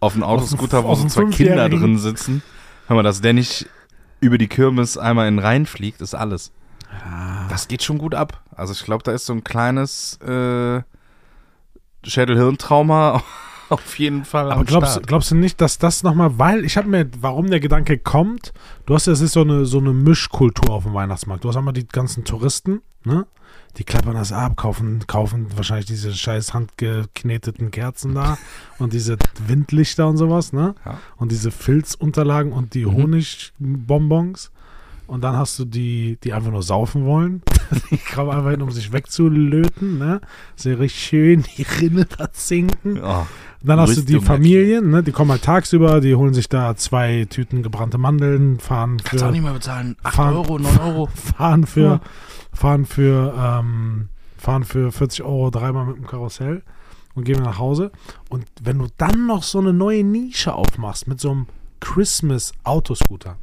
[0.00, 2.42] auf einen Autoscooter, wo so zwei Kinder drin sitzen.
[2.88, 3.68] Hör mal, dass der nicht
[4.26, 6.52] über die Kirmes einmal in den Rhein fliegt, ist alles.
[7.48, 8.42] Das geht schon gut ab.
[8.54, 10.82] Also ich glaube, da ist so ein kleines äh,
[12.04, 13.22] Schädel-Hirntrauma
[13.68, 17.08] auf jeden Fall Aber glaubst, glaubst du nicht, dass das nochmal, weil ich habe mir,
[17.20, 18.52] warum der Gedanke kommt,
[18.86, 21.44] du hast ja, es ist so eine, so eine Mischkultur auf dem Weihnachtsmarkt.
[21.44, 23.26] Du hast einmal die ganzen Touristen, ne?
[23.78, 28.38] Die klappern das ab, kaufen, kaufen wahrscheinlich diese scheiß handgekneteten Kerzen da
[28.78, 30.74] und diese Windlichter und sowas, ne?
[30.84, 30.98] Ja.
[31.16, 32.94] Und diese Filzunterlagen und die Mhm.
[33.60, 34.50] Honigbonbons.
[35.06, 37.42] Und dann hast du die, die einfach nur saufen wollen.
[37.92, 40.20] die kommen einfach hin, um sich wegzulöten, ne?
[40.56, 42.98] So richtig schön die Rinne da zinken.
[43.00, 43.24] Oh,
[43.62, 47.24] Dann hast du die Familien, ne, die kommen halt tagsüber, die holen sich da zwei
[47.30, 49.96] Tüten gebrannte Mandeln, fahren kannst auch für, nicht mehr bezahlen.
[50.02, 51.06] 8 fahren- Euro, 9 Euro.
[51.36, 52.00] fahren für, Ja.
[52.56, 56.62] Fahren für, ähm, fahren für 40 Euro dreimal mit dem Karussell
[57.14, 57.92] und gehen nach Hause.
[58.28, 61.46] Und wenn du dann noch so eine neue Nische aufmachst mit so einem
[61.80, 63.36] Christmas-Autoscooter,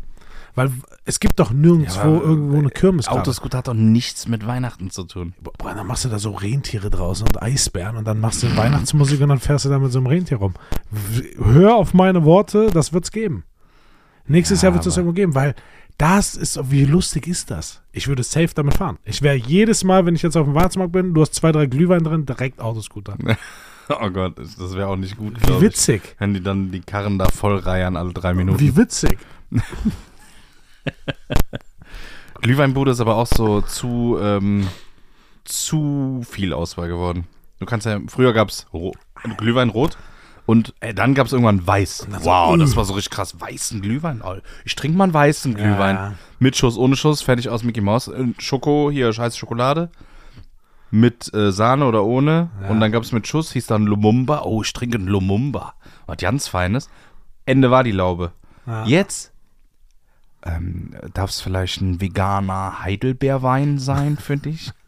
[0.56, 0.72] weil
[1.06, 3.08] es gibt doch nirgendwo Ja, irgendwo eine Kirmes.
[3.08, 5.34] Autoscooter hat doch nichts mit Weihnachten zu tun.
[5.42, 9.20] Boah, dann machst du da so Rentiere draußen und Eisbären und dann machst du Weihnachtsmusik
[9.22, 10.54] und dann fährst du da mit so einem Rentier rum.
[11.44, 13.44] Hör auf meine Worte, das wird's geben.
[14.28, 15.56] Nächstes Ja, Jahr wird es aber- irgendwo geben, weil
[15.98, 17.82] das ist, wie lustig ist das?
[17.92, 18.98] Ich würde safe damit fahren.
[19.06, 21.66] Ich wäre jedes Mal, wenn ich jetzt auf dem Weihnachtsmarkt bin, du hast zwei, drei
[21.66, 23.18] Glühwein drin, direkt Autoscooter.
[23.90, 25.64] Oh Gott, das wäre auch nicht gut, Wie glaub ich.
[25.64, 26.16] witzig.
[26.18, 28.58] Wenn die dann die Karren da voll reiern alle drei Minuten.
[28.62, 29.18] Wie witzig.
[32.42, 34.68] Glühweinbude ist aber auch so zu, ähm,
[35.44, 37.28] zu viel Auswahl geworden.
[37.60, 38.94] Du kannst ja, früher gab's Ro
[39.38, 39.98] Glühwein rot
[40.46, 42.08] und äh, dann gab's irgendwann weiß.
[42.10, 42.58] dann so, Wow, uh.
[42.58, 43.40] das war so richtig krass.
[43.40, 44.22] Weißen Glühwein.
[44.24, 45.96] Oh, Ich trinke mal einen weißen Glühwein.
[45.96, 46.14] Ja.
[46.40, 48.10] Mit Schuss, ohne Schuss, fertig aus Mickey Mouse.
[48.10, 49.90] Äh, Schoko, hier, scheiß Schokolade.
[50.92, 52.50] Mit äh, Sahne oder ohne.
[52.62, 52.70] Ja.
[52.70, 54.44] Und dann gab's mit Schuss, hieß dann Lumumba.
[54.44, 55.74] Oh, ich trinke einen Lumumba.
[56.06, 56.90] Was ganz Feines.
[57.46, 58.34] Ende war die Laube.
[58.66, 58.86] Ja.
[58.86, 59.34] Jetzt
[60.46, 64.72] ähm, darf es vielleicht ein veganer Heidelbeerwein sein für dich?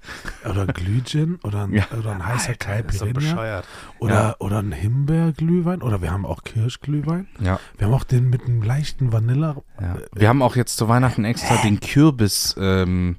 [0.50, 3.14] Oder Glühgin oder ein, oder ein heißer Caipirinha.
[3.14, 3.66] bescheuert.
[4.00, 4.36] Oder, Ja.
[4.40, 5.82] oder ein Himbeerglühwein.
[5.82, 7.28] Oder wir haben auch Kirschglühwein.
[7.40, 9.56] Ja, Wir haben auch den mit einem leichten Vanilla.
[9.82, 9.98] ja.
[10.14, 13.18] Wir haben auch jetzt zu Weihnachten extra den Kürbis, ähm,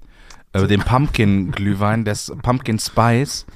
[0.53, 3.47] äh, den Pumpkin-Glühwein, das Pumpkin Spice.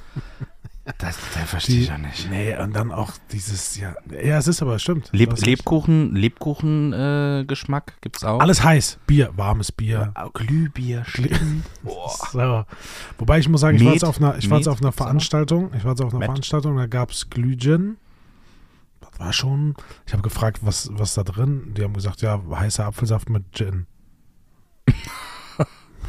[0.97, 2.29] Das, das verstehe ich ja nicht.
[2.29, 5.09] Nee, und dann auch dieses, ja, ja, es ist aber, stimmt.
[5.13, 5.37] Leb.
[5.45, 8.39] Lebkuchen, Lebkuchen-Geschmack gibt's auch.
[8.39, 8.99] Alles heiß.
[9.07, 10.11] Bier, warmes Bier.
[10.15, 11.35] Ah, Glühbier, Gl-
[11.83, 12.11] Boah.
[12.31, 12.65] So.
[13.17, 14.91] Wobei ich muss sagen, ich war jetzt auf einer, ich war jetzt Met auf einer?
[14.91, 15.71] Veranstaltung.
[15.75, 16.27] Ich war jetzt auf einer Met?
[16.29, 17.97] Veranstaltung, da gab es Glühgin.
[19.01, 19.75] Das war schon.
[20.05, 21.73] Ich habe gefragt, was, was da drin.
[21.75, 23.85] Die haben gesagt, ja, heißer Apfelsaft mit Gin.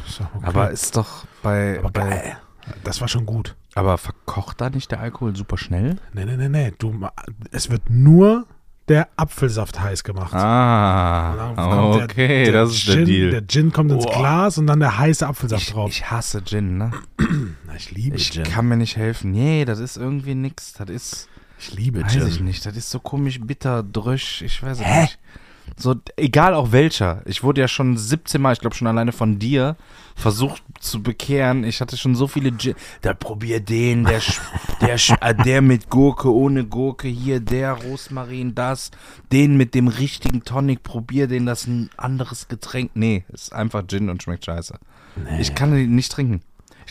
[0.07, 0.45] Sag, okay.
[0.45, 2.37] Aber ist doch bei, Aber bei geil.
[2.83, 3.55] Das war schon gut.
[3.75, 5.97] Aber verkocht da nicht der Alkohol super schnell?
[6.13, 6.73] Nee, nee, nee, nee.
[6.77, 7.07] Du,
[7.51, 8.45] es wird nur
[8.89, 10.33] der Apfelsaft heiß gemacht.
[10.33, 13.31] Ah, kommt der- okay, das ist Gin, der Deal.
[13.31, 14.13] Der Gin kommt ins Boah.
[14.19, 15.89] Glas und dann der heiße Apfelsaft ich, drauf.
[15.89, 16.91] ich hasse Gin, ne?
[17.65, 18.43] Na, ich liebe Ich Gin.
[18.43, 19.31] kann mir nicht helfen.
[19.31, 20.73] Nee, das ist irgendwie nix.
[20.73, 22.27] Das ist, ich liebe weiß Gin.
[22.27, 22.65] ich nicht.
[22.65, 24.41] Das ist so komisch bitter, drüsch.
[24.41, 25.01] Ich weiß es Hä?
[25.03, 25.19] nicht.
[25.75, 27.21] So, egal auch welcher.
[27.25, 29.75] Ich wurde ja schon 17 Mal, ich glaube schon alleine von dir,
[30.15, 31.63] versucht zu bekehren.
[31.63, 32.75] Ich hatte schon so viele Gin.
[33.01, 34.21] Da probier den, der,
[34.81, 38.91] der, sch- äh, der mit Gurke, ohne Gurke, hier, der Rosmarin, das,
[39.31, 42.91] den mit dem richtigen Tonic, probier den, das ist ein anderes Getränk.
[42.93, 44.77] Nee, ist einfach Gin und schmeckt scheiße.
[45.39, 46.41] Ich kann den nicht trinken.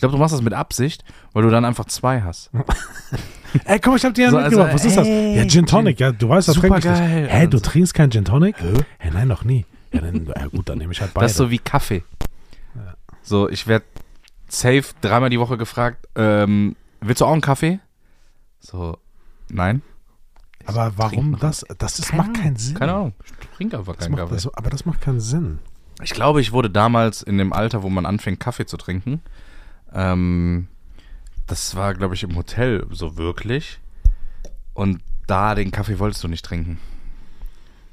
[0.03, 2.51] Ich glaube, du machst das mit Absicht, weil du dann einfach zwei hast.
[3.63, 4.71] Ey, komm, ich hab dir ja So, mitgebracht.
[4.71, 5.07] also, Was ist das?
[5.07, 5.97] ey, Ja, Gin Tonic.
[6.01, 7.31] Ja, du weißt das Super Fränkisch nicht.
[7.31, 8.57] Hä, du Also- trinkst kein Gin Tonic?
[8.99, 9.65] Hä, nein, noch nie.
[9.93, 11.23] Ja, dann, ja gut, dann nehme ich halt beide.
[11.23, 12.03] Das ist so wie Kaffee.
[13.21, 13.85] So, ich werde
[14.49, 17.79] safe dreimal die Woche gefragt, ähm, willst du auch einen Kaffee?
[18.59, 18.97] So,
[19.49, 19.83] nein.
[20.65, 21.65] Aber warum das?
[21.77, 22.75] Das ist, macht keinen Sinn.
[22.75, 23.13] Keine Ahnung.
[23.23, 24.33] Ich trinke einfach Das keinen macht, Kaffee.
[24.35, 25.59] das, aber das macht keinen Sinn.
[26.03, 29.21] Ich glaube, ich wurde damals in dem Alter, wo man anfängt, Kaffee zu trinken.
[29.93, 30.67] Ähm,
[31.47, 33.79] das war, glaube ich, im Hotel so wirklich.
[34.73, 36.79] Und da den Kaffee wolltest du nicht trinken.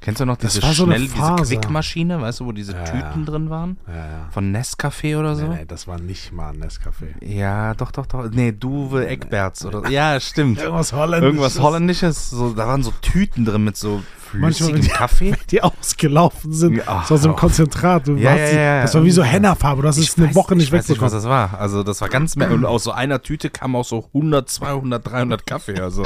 [0.01, 1.35] Kennst du noch Das diese war so schnell, diese.
[1.35, 3.23] Quickmaschine, weißt du, wo diese Ja, Tüten ja.
[3.25, 3.77] drin waren?
[3.87, 4.29] Ja.
[4.31, 5.47] Von Nescafé oder so?
[5.47, 7.23] Nee, nee, das war nicht mal Nescafé.
[7.23, 8.27] Ja, doch, doch, doch.
[8.31, 10.57] Nee, Duwe Eckberts oder Ja, stimmt.
[10.59, 11.23] Irgendwas Holländisches.
[11.35, 12.29] Irgendwas Holländisches.
[12.31, 14.01] So, da waren so Tüten drin mit so
[14.31, 15.35] flüssigem wenn die- Kaffee.
[15.51, 16.75] Die ausgelaufen sind.
[16.77, 17.35] Ja, so aus dem.
[17.35, 18.07] Konzentrat.
[18.07, 19.23] Ja, hast ja, ja, Das war wie so.
[19.23, 19.87] Henna-Farbe.
[19.87, 21.59] Hast es Ich eine weiß- Woche nicht ich weiß nicht, was das war.
[21.59, 25.05] Also, das war ganz mer Und aus so einer Tüte kam auch so 100, 200,
[25.07, 25.79] 300 Kaffee.
[25.79, 26.03] Also,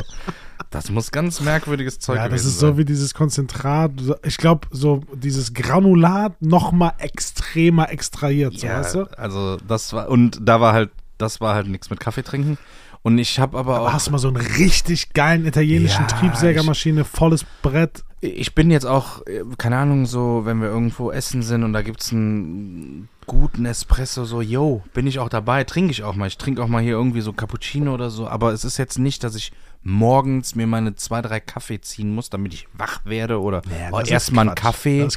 [0.72, 2.78] das muss ganz merkwürdiges Zeug Ja, das ist so sein.
[2.78, 3.92] wie dieses Konzentrat.
[4.24, 8.60] Ich glaube, so dieses Granulat noch mal extremer extrahiert.
[8.60, 9.04] So, ja, weißt du?
[9.18, 10.10] also, das war.
[10.10, 12.58] Und da war halt, das war halt nichts mit Kaffee trinken.
[13.04, 13.86] Und ich habe aber auch.
[13.86, 18.04] Aber hast du mal so einen richtig geilen italienischen Ja, Triebsägermaschine, volles Brett.
[18.26, 21.82] Ich bin jetzt auch, äh, keine Ahnung, so, wenn wir irgendwo essen sind und da
[21.82, 26.28] gibt's einen guten Espresso, so, yo, bin ich auch dabei, trinke ich auch mal.
[26.28, 29.24] Ich trinke auch mal hier irgendwie so Cappuccino oder so, aber es ist jetzt nicht,
[29.24, 33.62] dass ich morgens mir meine zwei, drei Kaffee ziehen muss, damit ich wach werde oder
[33.92, 34.56] oh, das ist erstmal einen.
[34.56, 35.08] Kaffee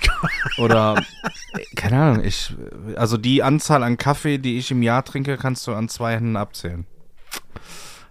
[0.58, 1.02] oder,
[1.54, 2.54] äh, keine Ahnung, ich,
[2.96, 6.36] also die Anzahl an Kaffee, die ich im Jahr trinke, kannst du an zwei Händen
[6.36, 6.86] abzählen.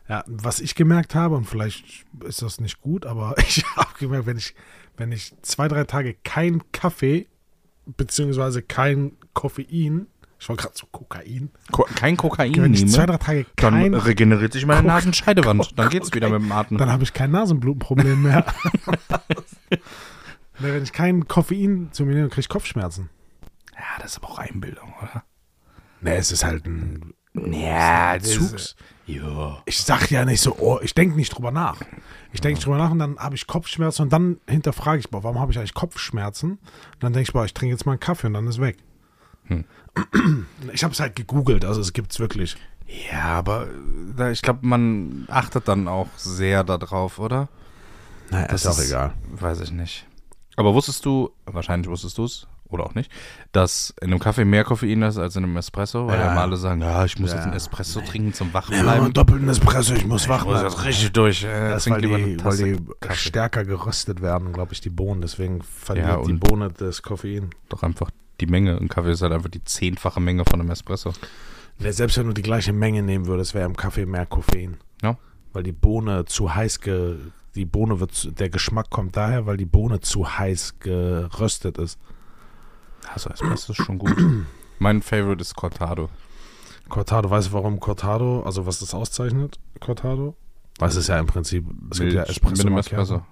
[0.10, 4.26] Ja, was ich gemerkt habe, und vielleicht ist das nicht gut, aber ich habe gemerkt,
[4.26, 4.56] wenn ich,
[4.98, 7.28] wenn ich zwei, drei Tage kein Kaffee,
[7.86, 10.08] beziehungsweise kein Koffein,
[10.40, 13.74] ich wollte gerade so Kokain, Ko kein Kokain wenn ich zwei, nehme, drei Tage dann
[13.74, 15.78] kein, regeneriert sich meine Ko- Nasenscheidewand.
[15.80, 16.78] Dann geht's wieder mit dem Atmen.
[16.78, 18.46] dann habe ich kein Nasenblutenproblem mehr.
[20.60, 23.10] Wenn ich kein Koffein zu mir nehme, kriege ich Kopfschmerzen.
[23.76, 25.24] Ja, das ist aber auch Einbildung, oder?
[26.02, 28.76] Ne, es ist halt ein Ja, Zugs.
[29.08, 29.64] Ja.
[29.66, 31.80] Ich sag ja nicht so, oh, ich denke nicht drüber nach.
[32.34, 35.40] Ich denke drüber nach und dann habe ich Kopfschmerzen und dann hinterfrage ich, boah, warum
[35.40, 36.52] habe ich eigentlich Kopfschmerzen?
[36.52, 36.60] Und
[37.00, 38.78] dann denke ich, boah, ich trinke jetzt mal einen Kaffee und dann ist weg.
[39.46, 39.66] Hm.
[40.74, 42.58] Ich habe es halt gegoogelt, also es gibt's wirklich.
[43.12, 43.68] Ja, aber
[44.20, 47.48] äh, ich glaube, man achtet dann auch sehr darauf, oder?
[48.30, 48.66] Naja, Das
[49.32, 50.06] Weiß ich nicht.
[50.58, 53.12] Aber wusstest du, wahrscheinlich wusstest du es, oder auch nicht,
[53.52, 56.08] dass in einem Kaffee mehr Koffein ist als in einem Espresso?
[56.08, 56.36] Weil Ja.
[56.36, 57.38] ja alle sagen, ja, ich muss Ja.
[57.38, 59.14] jetzt einen Espresso trinken zum Ja, Wachbleiben.
[59.14, 60.70] doppelten Espresso, ich muss wach ich muss bleiben.
[60.76, 61.44] jetzt richtig durch.
[61.44, 63.16] Äh, Das weil lieber die, weil die Kaffee.
[63.18, 65.22] stärker geröstet werden, glaube ich, die Bohnen.
[65.22, 67.50] Deswegen verliert Ja, die Bohne das Koffein.
[67.70, 68.78] Doch einfach die Menge.
[68.78, 71.14] Ein Kaffee ist halt einfach die zehnfache Menge von einem Espresso.
[71.80, 74.78] Ja, selbst wenn du die gleiche Menge nehmen würdest, wäre im Kaffee mehr Koffein.
[75.02, 75.18] Ja.
[75.54, 77.16] Weil die Bohne zu heiß ge
[77.56, 82.00] die Bohne wird der Geschmack kommt daher, weil die Bohne zu heiß geröstet ist.
[83.14, 84.16] Also Espresso ist schon gut.
[84.80, 86.10] mein Favorite ist Cortado.
[86.90, 90.36] Cortado, weißt du warum Cortado, also was das auszeichnet, Cortado?
[90.80, 93.02] Weil es ist ja im Prinzip, es gibt ja Milch Espresso, mit Macchiato.
[93.02, 93.26] Espresso.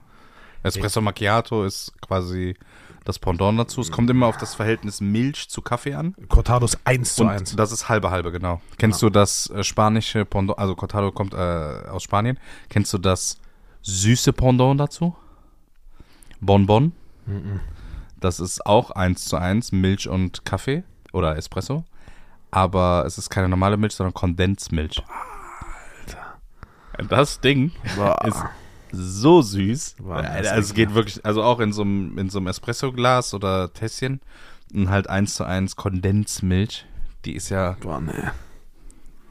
[0.64, 2.56] Espresso Macchiato ist quasi
[3.04, 3.82] das Pendant dazu.
[3.82, 6.16] Es kommt immer auf das Verhältnis Milch zu Kaffee an.
[6.28, 7.56] Cortado ist 1 zu Und 1.
[7.56, 8.62] das ist halbe halbe, genau.
[8.78, 12.40] Kennst du das äh, spanische Pendant, also Cortado kommt äh, aus Spanien.
[12.68, 13.38] Kennst du das
[13.84, 15.16] süße Pendant dazu?
[16.42, 16.94] Bonbon.
[17.28, 17.60] Mhm.
[18.26, 21.86] Das ist auch 1 zu 1 Milch und Kaffee oder Espresso.
[22.52, 25.04] Aber es ist keine normale Milch, sondern Kondensmilch.
[26.98, 27.08] Alter.
[27.10, 27.72] Das Ding
[28.24, 28.38] ist
[28.92, 29.98] so süß.
[30.00, 33.72] Boah, also es geht wirklich, also auch in so einem, in so einem Espresso-Glas oder
[33.74, 34.22] Tässchen.
[34.74, 36.86] Und halt 1 zu 1 Kondensmilch.
[37.26, 38.12] Die ist ja, Boah, nee.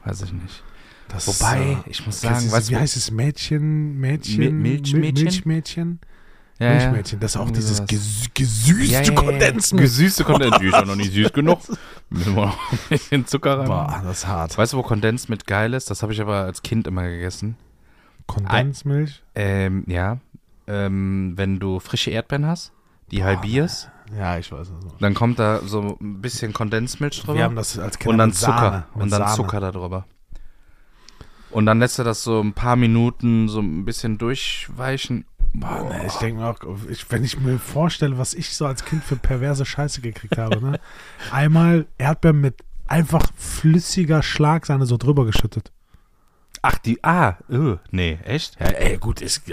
[0.05, 0.63] weiß ich nicht.
[1.09, 3.11] Das Wobei, ist, ich muss sagen, weißt wie heißt es?
[3.11, 4.99] Mädchen, Mädchen, Mi- Milchmädchen?
[5.01, 5.99] Mi- Milchmädchen?
[6.59, 6.69] Ja.
[6.71, 7.89] Milchmädchen, das ist auch dieses sowas.
[7.89, 9.11] gesü gesüßte Ja, ja.
[9.13, 9.83] Kondensmilch.
[9.83, 10.61] Gesüßte Kondensmilch.
[10.61, 11.59] Die ist ja noch nicht süß genug.
[12.09, 13.67] Müssen wir noch ein bisschen Zucker rein.
[13.67, 14.57] Boah, das ist hart.
[14.57, 15.89] Weißt du, wo Kondensmilch geil ist?
[15.89, 17.57] Das habe ich aber als Kind immer gegessen.
[18.27, 19.21] Kondensmilch?
[19.35, 20.17] Ähm, ja.
[20.67, 22.71] ähm, wenn du frische Erdbeeren hast,
[23.11, 24.71] die halbierst, Ja, ich weiß.
[24.71, 24.95] Also.
[24.99, 27.35] dann kommt da so ein bisschen Kondensmilch drüber.
[27.35, 28.87] Wir haben das als Kinder und dann mit Sahne, Zucker.
[28.95, 29.35] mit und dann Sahne.
[29.35, 30.05] Zucker da drüber.
[31.51, 35.25] Und dann lässt er das so ein paar Minuten so ein bisschen durchweichen.
[35.57, 38.83] Boah, ne, ich denke mir auch, ich, wenn ich mir vorstelle, was ich so als
[38.83, 40.79] Kind für perverse Scheiße gekriegt habe, ne?
[41.31, 45.71] Einmal Erdbeeren mit einfach flüssiger Schlagsahne so drüber geschüttet.
[46.61, 47.03] Ach, die.
[47.03, 48.59] Ah, öh, nee, echt?
[48.59, 49.43] Ja, ey, gut, ist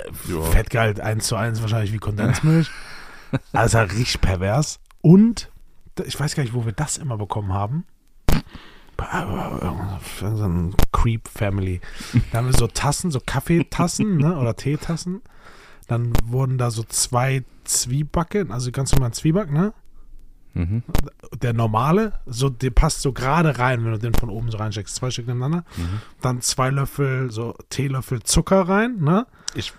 [0.50, 2.70] Fettgehalt 1 zu 1 wahrscheinlich wie Kondensmilch.
[3.52, 4.80] also richtig pervers.
[5.02, 5.50] Und,
[6.04, 7.84] ich weiß gar nicht, wo wir das immer bekommen haben.
[10.20, 11.80] So ein Creep Family.
[12.30, 15.22] Da haben wir so Tassen, so Kaffeetassen ne, oder Teetassen.
[15.92, 19.74] Dann wurden da so zwei Zwiebacken, also ganz normal Zwieback, ne?
[20.54, 20.82] Mhm.
[21.42, 24.94] Der normale, so, der passt so gerade rein, wenn du den von oben so reinsteckst.
[24.94, 25.66] Zwei Stück nebeneinander.
[26.22, 29.26] Dann zwei Löffel, so Teelöffel Zucker rein, ne?
[29.54, 29.74] Ich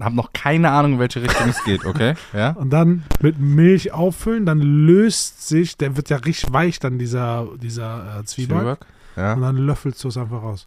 [0.00, 2.14] habe noch keine Ahnung, in welche Richtung es geht, okay?
[2.32, 2.52] Ja?
[2.52, 7.46] Und dann mit Milch auffüllen, dann löst sich, der wird ja richtig weich, dann dieser,
[7.60, 8.58] dieser äh, Zwieback.
[8.58, 8.86] Zwieback?
[9.16, 9.34] Ja.
[9.34, 10.66] Und dann löffelst du es einfach raus.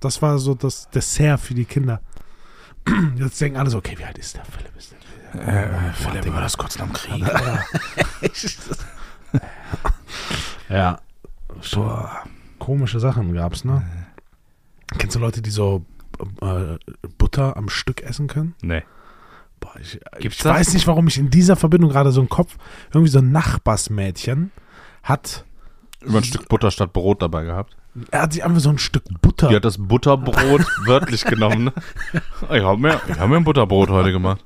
[0.00, 2.00] Das war so das Dessert für die Kinder.
[3.16, 4.76] Jetzt denken alle so, okay, wie alt ist der Philipp?
[4.76, 4.94] Ist
[5.34, 7.24] der, Äh, Philipp war das kurz nach dem Krieg.
[10.68, 10.98] ja.
[11.60, 12.06] Schon
[12.58, 13.82] komische Sachen gab's, ne?
[14.98, 15.84] Kennst du Leute, die so
[16.42, 16.76] äh,
[17.18, 18.54] Butter am Stück essen können?
[18.62, 18.82] Nee.
[19.60, 22.56] Boah, ich ich weiß nicht, warum ich in dieser Verbindung gerade so einen Kopf,
[22.92, 24.50] irgendwie so ein Nachbarsmädchen
[25.02, 25.44] hat,
[26.00, 27.76] Über ein Stück Butter statt Brot dabei gehabt.
[28.10, 31.64] Er hat sich einfach so ein Stück Butter Die hat das Butterbrot wörtlich genommen.
[31.64, 31.72] Ne?
[32.56, 34.44] Ich habe mir, ich hab mir ein Butterbrot heute gemacht.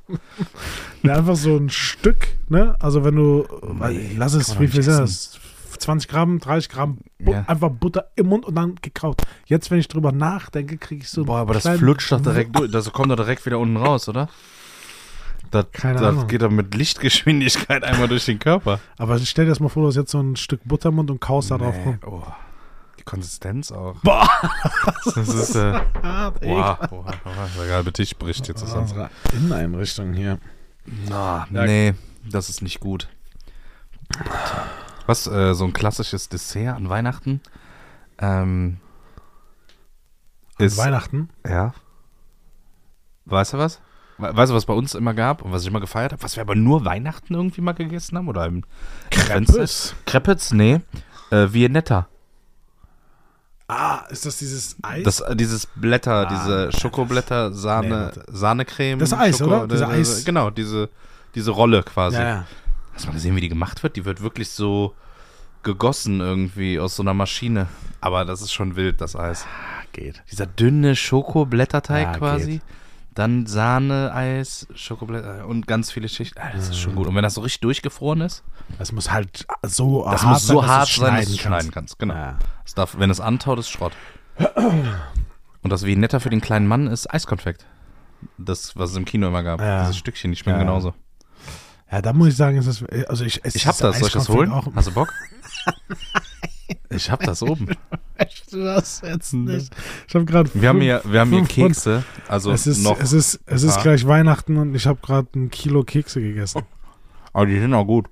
[1.03, 2.75] Ja, einfach so ein Stück, ne?
[2.81, 3.47] Also wenn du,
[3.89, 5.39] Nee, lass es, wie viel sind das?
[5.79, 7.45] 20 Gramm, 30 Gramm, Bu Ja.
[7.47, 9.23] einfach Butter im Mund und dann gekaut.
[9.45, 12.71] Jetzt, wenn ich drüber nachdenke, kriege ich so Boah, aber das flutscht doch direkt durch.
[12.71, 14.29] Das kommt doch direkt wieder unten raus, oder?
[15.51, 16.27] Das, Keine das Ahnung.
[16.29, 18.81] geht doch mit Lichtgeschwindigkeit einmal durch den Körper.
[18.99, 21.11] Aber stell dir das mal vor, du hast jetzt so ein Stück Butter im Mund
[21.11, 21.99] und kaust da drauf rum.
[22.07, 22.23] oh.
[23.07, 23.95] Konsistenz auch.
[24.03, 24.29] Boah!
[25.15, 28.83] Das ist, äh, Hart, boah, boah, boah, der halbe Tisch bricht jetzt zusammen.
[28.83, 30.39] Unsere Inneneinrichtung hier.
[31.09, 31.95] Na, nee,
[32.29, 33.09] das ist nicht gut.
[35.07, 37.41] Was, äh, so ein klassisches Dessert an Weihnachten?
[38.19, 38.79] Ähm,
[40.59, 41.31] An ist, Weihnachten.
[41.49, 41.75] ja.
[43.27, 43.81] Weißt du was?
[44.19, 46.23] We- Weißt du, was bei uns immer gab und was ich immer gefeiert habe?
[46.23, 48.29] Was wir aber nur Weihnachten irgendwie mal gegessen haben?
[48.29, 48.65] Oder im
[49.11, 49.95] Crepes.
[50.07, 50.53] Crepes?
[50.53, 50.81] Nee.
[51.31, 52.09] Äh, Viennetta.
[53.69, 55.03] Ah, ist das dieses Eis?
[55.03, 56.33] Das, äh, dieses Blätter, Ah,
[56.71, 58.99] diese Schokoblätter, Sahne, Nee, Sahnecreme.
[59.01, 59.67] Das Eis, oder?
[59.67, 60.89] Diese äh, Eis- Genau, diese,
[61.35, 62.17] diese Rolle quasi.
[62.17, 62.47] ja, ja.
[62.95, 63.97] Hast du mal gesehen, wie die gemacht wird?
[63.97, 64.95] Die wird wirklich so
[65.63, 67.67] gegossen irgendwie aus so einer Maschine.
[68.01, 69.45] Aber das ist schon wild, das Eis.
[69.93, 70.23] Geht.
[70.31, 72.51] Dieser dünne Schokoblätterteig Ja, quasi.
[72.53, 72.63] geht.
[73.17, 76.39] Dann Sahne-Eis, Schokoblätter und ganz viele Schichten.
[76.39, 77.07] Ah, das ist schon gut.
[77.09, 78.45] Und wenn das so richtig durchgefroren ist,
[78.79, 81.31] Das muss halt so das hart muss so sein, hart dass du sein, dass du
[81.31, 81.99] schneiden schneiden kannst.
[81.99, 82.15] Genau.
[82.15, 82.39] Ja.
[82.65, 83.93] Das darf, wenn es antaut, ist Schrott.
[85.63, 87.65] Und das wie netter für den kleinen Mann ist Eiskonfekt.
[88.37, 89.61] Das, was es im Kino immer gab.
[89.61, 89.87] Ja.
[89.87, 90.65] Diese Stückchen, die schmecken Ja.
[90.65, 90.93] genauso.
[91.91, 94.13] Ja, da muss ich sagen, ist das, also ich esse Ich hab das, soll ich
[94.13, 94.53] das holen?
[94.75, 95.13] Hast du Bock?
[96.91, 97.69] Ich hab das oben.
[98.51, 99.71] Du das jetzt nicht?
[100.09, 103.13] Ich habe gerade Wir haben hier, wir haben hier Kekse, also es ist, noch, es
[103.13, 106.63] ist, es ist gleich Weihnachten und ich habe gerade ein Kilo Kekse gegessen.
[107.35, 108.07] aber die sind auch gut.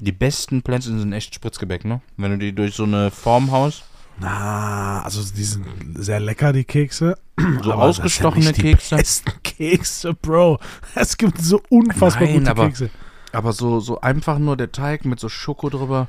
[0.00, 2.00] Die besten Plätzchen sind echt Spritzgebäck, ne?
[2.16, 3.84] Wenn du die durch so eine Form haust,
[4.20, 7.16] Na, also die sind sehr lecker, die Kekse.
[7.38, 7.72] so Aber das sind
[8.06, 10.60] ausgestochene nicht die Kekse, Besten Kekse, Bro.
[10.94, 12.90] Es gibt so unfassbar Nein, gute aber- Kekse.
[13.32, 16.08] aber so, so einfach nur der Teig mit so Schoko drüber.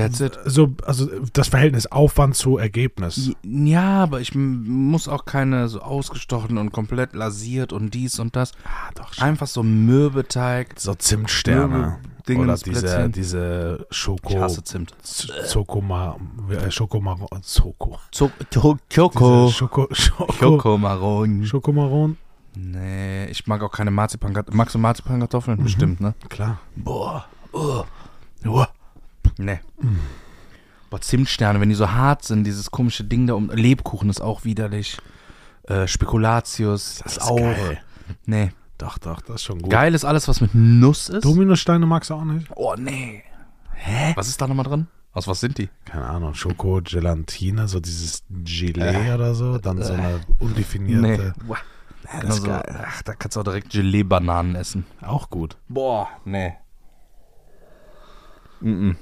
[0.00, 0.38] That's it.
[0.44, 3.32] So, also das Verhältnis Aufwand zu Ergebnis.
[3.42, 8.52] Ja, aber ich muss auch keine so ausgestochen und komplett lasiert und dies und das.
[8.64, 9.24] Ah, doch schon.
[9.24, 10.74] Einfach so Mürbeteig.
[10.78, 11.98] So Zimtsterne.
[12.28, 14.30] Oder diese, diese Schoko.
[14.30, 14.94] Ich hasse Zimt.
[15.02, 16.16] Zokoma,
[16.48, 16.56] äh.
[16.56, 17.02] Diese Schoko,
[19.50, 21.44] Schoko, Schokomaron.
[21.44, 22.16] Schokomaron.
[22.54, 24.56] Nee, ich mag auch keine Marzipankartoffeln.
[24.56, 25.62] Magst du Marzipankartoffeln?
[25.62, 26.14] Bestimmt, ne?
[26.28, 26.60] Klar.
[26.76, 27.24] Boah.
[27.52, 27.84] Oh.
[28.46, 28.64] Oh.
[29.44, 29.60] Nee.
[30.90, 33.50] Boah, Zimtsterne, wenn die so hart sind, dieses komische Ding da um.
[33.50, 34.98] Lebkuchen ist auch widerlich.
[35.64, 37.36] Äh, Spekulatius ist, auch.
[37.36, 37.80] geil.
[38.26, 38.50] Nee.
[38.78, 39.70] Doch, doch, das ist schon gut.
[39.70, 41.24] Geil ist alles, was mit Nuss ist.
[41.24, 42.48] Dominosteine magst du auch nicht?
[42.56, 43.22] Oh, nee.
[43.74, 44.12] Hä?
[44.16, 44.86] Was ist da nochmal drin?
[45.12, 45.68] Aus was sind die?
[45.84, 49.14] Keine Ahnung, Schoko, Gelatine, so dieses Gelee Äh.
[49.14, 49.58] oder so.
[49.58, 51.34] Dann so eine undefinierte.
[51.46, 51.58] Boah.
[52.04, 54.86] Ja, Also, ach, da kannst du auch direkt Gelee-Bananen essen.
[55.02, 55.56] Auch gut.
[55.68, 56.54] Boah, nee.
[58.60, 58.96] Mhm.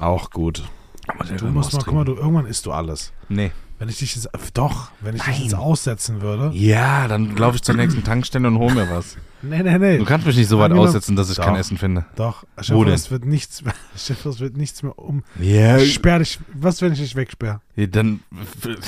[0.00, 0.62] Auch gut.
[1.08, 3.12] Aber Du musst mal, guck mal, du, irgendwann isst du alles.
[3.28, 3.50] Nee.
[3.78, 6.50] Wenn ich dich jetzt, doch, wenn ich dich jetzt aussetzen würde.
[6.56, 9.16] Ja, dann laufe ich zur nächsten Tankstelle und hole mir was.
[9.42, 9.98] Nee, nee, nee.
[9.98, 11.46] Du kannst mich nicht so weit Angenommen- aussetzen, dass ich Doch.
[11.46, 12.04] kein Essen finde.
[12.14, 12.44] Doch,
[12.84, 12.94] denn?
[12.94, 15.24] es wird nichts mehr, Stefan, es wird nichts mehr um.
[15.40, 17.60] Ja, Sperr dich, was, wenn ich dich wegsperre?
[17.74, 18.20] dann.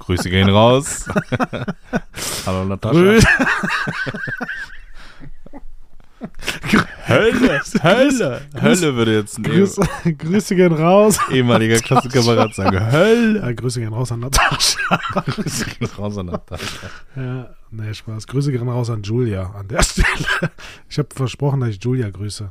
[0.00, 1.06] Grüße gehen raus.
[2.46, 3.20] Hallo Natascha.
[7.08, 9.80] Hölle, Hölle, Hölle würde jetzt ein Grüße,
[10.18, 11.18] Grüße gehen raus.
[11.30, 12.92] ehemaliger Klassenkamerad sagen.
[12.92, 13.40] Hölle.
[13.40, 15.00] Ja, Grüße gehen raus an Natascha.
[15.26, 16.86] Grüße gehen raus an Natascha.
[17.16, 18.26] Ja, nee, Spaß.
[18.26, 20.06] Grüße gehen raus an Julia an der Stelle.
[20.88, 22.50] Ich habe versprochen, dass ich Julia grüße.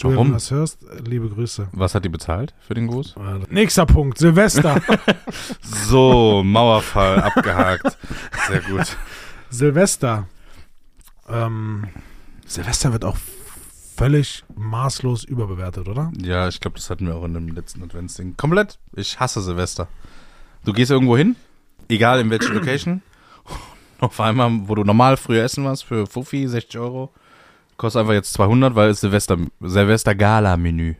[0.00, 0.26] Julia, Warum?
[0.28, 1.68] wenn du das hörst, liebe Grüße.
[1.72, 3.16] Was hat die bezahlt für den Gruß?
[3.16, 4.80] Äh, Nächster Punkt, Silvester.
[5.60, 7.98] So, Mauerfall abgehakt.
[8.48, 8.96] Sehr gut.
[9.50, 10.26] Silvester.
[11.28, 11.86] Ähm,
[12.46, 13.16] Silvester wird auch
[13.96, 16.10] völlig maßlos überbewertet, oder?
[16.20, 18.36] Ja, ich glaube, das hatten wir auch in dem letzten Adventsding.
[18.36, 18.78] Komplett.
[18.94, 19.88] Ich hasse Silvester.
[20.64, 21.36] Du gehst irgendwo hin,
[21.88, 23.02] egal in welche Location.
[24.00, 27.12] Auf einmal, wo du normal früher essen warst, für Fuffi, 60 Euro,
[27.76, 30.94] kostet einfach jetzt 200, weil es Silvester, Silvester-Gala-Menü.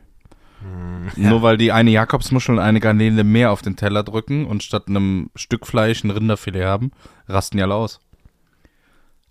[1.17, 4.87] Nur weil die eine Jakobsmuschel und eine Garnele mehr auf den Teller drücken und statt
[4.87, 6.91] einem Stück Fleisch ein Rinderfilet haben,
[7.27, 7.99] rasten die alle aus.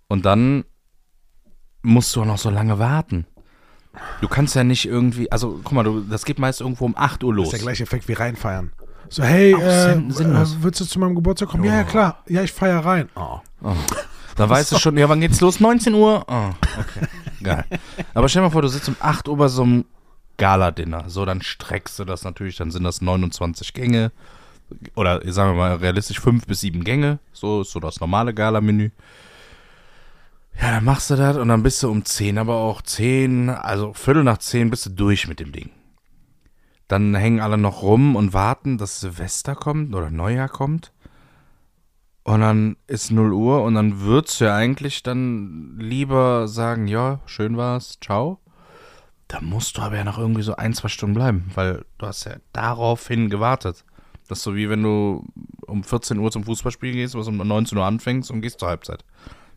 [0.08, 0.64] Und dann
[1.82, 3.26] musst du auch noch so lange warten.
[4.20, 7.22] Du kannst ja nicht irgendwie, also guck mal, du, das geht meist irgendwo um 8
[7.24, 7.46] Uhr Das los.
[7.48, 8.72] ist der gleiche Effekt wie reinfeiern.
[9.08, 11.64] So, hey, äh, äh, willst du zu meinem Geburtstag kommen?
[11.64, 12.22] Ja, ja, klar.
[12.26, 13.10] Ja, ich feier rein.
[13.14, 13.40] Oh.
[13.62, 13.74] Oh.
[14.36, 15.60] Da weißt du schon, ja, wann geht's los?
[15.60, 16.24] 19 Uhr?
[16.26, 17.06] Oh, okay.
[17.42, 17.64] Geil.
[18.14, 19.84] Aber stell dir mal vor, du sitzt um 8 Uhr bei so einem
[20.38, 21.04] Gala-Dinner.
[21.08, 24.12] So, dann streckst du das natürlich, dann sind das 29 Gänge.
[24.94, 27.18] Oder sagen wir mal realistisch 5 bis 7 Gänge.
[27.34, 28.90] So ist so das normale Gala-Menü.
[30.72, 34.24] Dann machst du das und dann bist du um 10, aber auch 10, also Viertel
[34.24, 35.68] nach 10 bist du durch mit dem Ding.
[36.88, 40.94] Dann hängen alle noch rum und warten, dass Silvester kommt oder Neujahr kommt.
[42.22, 47.20] Und dann ist 0 Uhr und dann würdest du ja eigentlich dann lieber sagen, ja,
[47.26, 48.38] schön war's, ciao.
[49.28, 52.24] Da musst du aber ja noch irgendwie so ein, zwei Stunden bleiben, weil du hast
[52.24, 53.84] ja daraufhin gewartet.
[54.26, 55.26] Das ist so wie wenn du
[55.66, 59.04] um 14 Uhr zum Fußballspiel gehst, was um 19 Uhr anfängst und gehst zur Halbzeit.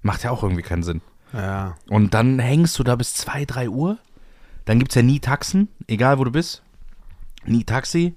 [0.06, 1.02] Macht ja auch irgendwie keinen Sinn.
[1.34, 1.78] Ja.
[1.90, 3.98] Und dann hängst du da bis 2, 3 Uhr.
[4.66, 6.62] Dann gibt's ja nie Taxen, egal wo du bist.
[7.44, 8.14] Nie Taxi.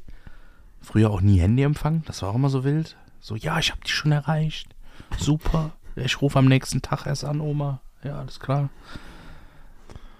[0.83, 2.99] Früher auch nie Handyempfang, das war auch immer so wild.
[3.21, 4.75] So, ja, ich hab dich schon erreicht.
[5.17, 5.71] Super.
[5.97, 7.81] Ich rufe am nächsten Tag erst an, Oma.
[8.05, 8.69] Ja, alles klar.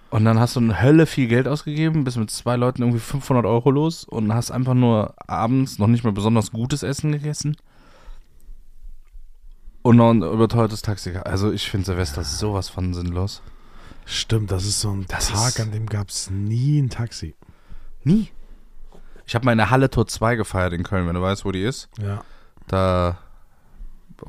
[0.09, 3.45] Und dann hast du eine Hölle viel Geld ausgegeben, bist mit zwei Leuten irgendwie 500
[3.45, 7.59] Euro los und hast einfach nur abends noch nicht mal besonders gutes Essen gegessen.
[9.89, 11.17] Und noch ein überteuertes Taxi.
[11.17, 13.41] Also ich finde Silvester sowas von sinnlos.
[14.05, 17.35] Stimmt, das ist so ein Das Tag, an dem gab es nie ein Taxi.
[18.05, 18.29] Nie.
[19.25, 21.53] Ich habe mal in der Halle Tor 2 gefeiert in Köln, wenn du weißt, wo
[21.53, 21.89] die ist.
[21.99, 22.23] Ja.
[22.67, 23.17] Da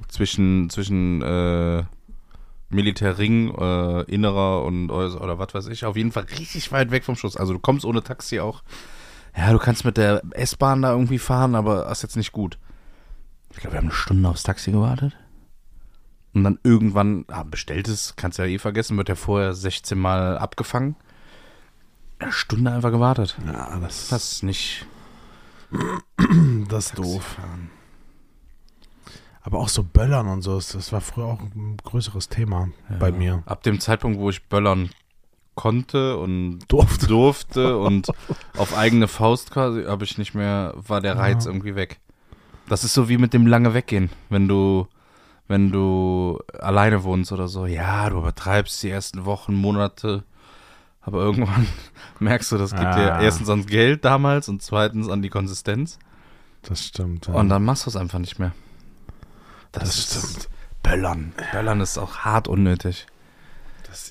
[0.07, 1.83] zwischen, zwischen äh,
[2.69, 5.83] Militärring, äh, innerer und äußer oder was weiß ich.
[5.83, 7.35] Auf jeden Fall richtig weit weg vom Schuss.
[7.35, 8.63] Also du kommst ohne Taxi auch.
[9.35, 12.57] Ja, du kannst mit der S-Bahn da irgendwie fahren, aber das ist jetzt nicht gut.
[13.51, 15.17] Ich glaube, wir haben eine Stunde aufs Taxi gewartet.
[16.33, 20.95] Und dann irgendwann, ah, bestelltes, kannst ja eh vergessen, wird ja vorher 16 Mal abgefangen.
[22.19, 23.37] Eine Stunde einfach gewartet.
[23.45, 24.85] Ja, das, Das ist nicht
[26.67, 27.37] das ist doof.
[29.41, 32.69] Aber auch so Böllern und so, das war früher auch ein größeres Thema
[32.99, 33.41] bei mir.
[33.45, 34.89] Ab dem Zeitpunkt, wo ich böllern
[35.55, 37.07] konnte und Durfte.
[37.07, 38.09] durfte und
[38.57, 41.51] auf eigene Faust quasi, habe ich nicht mehr, war der Reiz Ja.
[41.51, 41.99] irgendwie weg.
[42.67, 44.87] Das ist so wie mit dem lange weggehen, wenn du,
[45.49, 47.65] wenn du alleine wohnst oder so.
[47.65, 50.23] Ja, du übertreibst die ersten Wochen, Monate,
[51.01, 51.67] aber irgendwann
[52.19, 53.21] merkst du, das gibt dir Ah.
[53.21, 55.99] erstens ans Geld damals und zweitens an die Konsistenz
[56.61, 57.27] Das stimmt.
[57.27, 57.33] Ja.
[57.33, 58.53] und dann machst du es einfach nicht mehr.
[59.73, 60.49] Das, Das ist stimmt.
[60.83, 61.33] Böllern.
[61.51, 63.05] Böllern ist auch hart unnötig.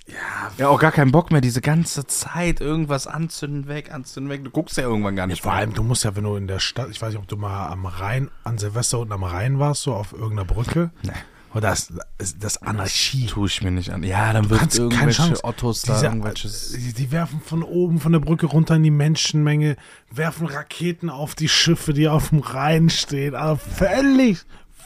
[0.08, 4.30] Das, ja, Ja, auch gar keinen Bock mehr, diese ganze Zeit irgendwas anzünden weg, anzünden
[4.30, 4.44] weg.
[4.44, 5.60] Du guckst ja irgendwann gar nicht vor mehr.
[5.60, 7.68] allem, du musst ja, wenn du in der Stadt, ich weiß nicht, ob du mal
[7.68, 10.90] am Rhein, an Silvester unten am Rhein warst, so auf irgendeiner Brücke.
[11.02, 11.12] Nee.
[11.54, 13.24] Und das, das, das Anarchie.
[13.26, 14.02] Tue ich mir nicht an.
[14.02, 15.42] Ja, dann wird irgendwelche.
[15.42, 16.72] Ottos da Diese, irgendwelches.
[16.72, 19.76] die, die werfen von oben von der Brücke runter in die Menschenmenge,
[20.10, 23.34] werfen Raketen auf die Schiffe, die auf dem Rhein stehen.
[23.34, 24.40] Also völlig,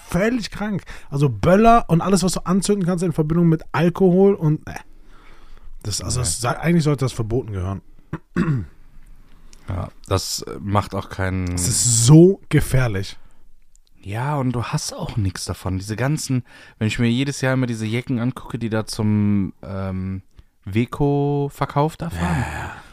[0.09, 0.85] völlig krank.
[1.11, 4.75] Also Böller und alles, was du anzünden kannst in Verbindung mit Alkohol und äh.
[5.83, 7.81] Das, also es sei- eigentlich sollte das verboten gehören.
[9.69, 11.55] Ja, das macht auch keinen.
[11.55, 13.17] Es ist so gefährlich.
[14.03, 15.79] Ja, und du hast auch nichts davon.
[15.79, 16.45] Diese ganzen,
[16.79, 20.23] wenn ich mir jedes Jahr immer diese Jecken angucke, die da zum ähm,
[20.65, 22.45] Weko-Verkauf da fahren.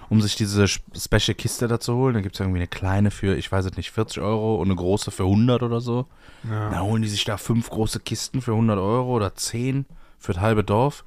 [0.10, 2.14] um sich diese Special Kiste da zu holen.
[2.16, 4.76] Da gibt es irgendwie eine kleine für, ich weiß es nicht, 40 Euro und eine
[4.76, 6.08] große für 100 oder so.
[6.50, 6.70] Ja.
[6.70, 9.86] Dann holen die sich da fünf große Kisten für 100 Euro oder 10
[10.20, 11.04] für das halbe Dorf.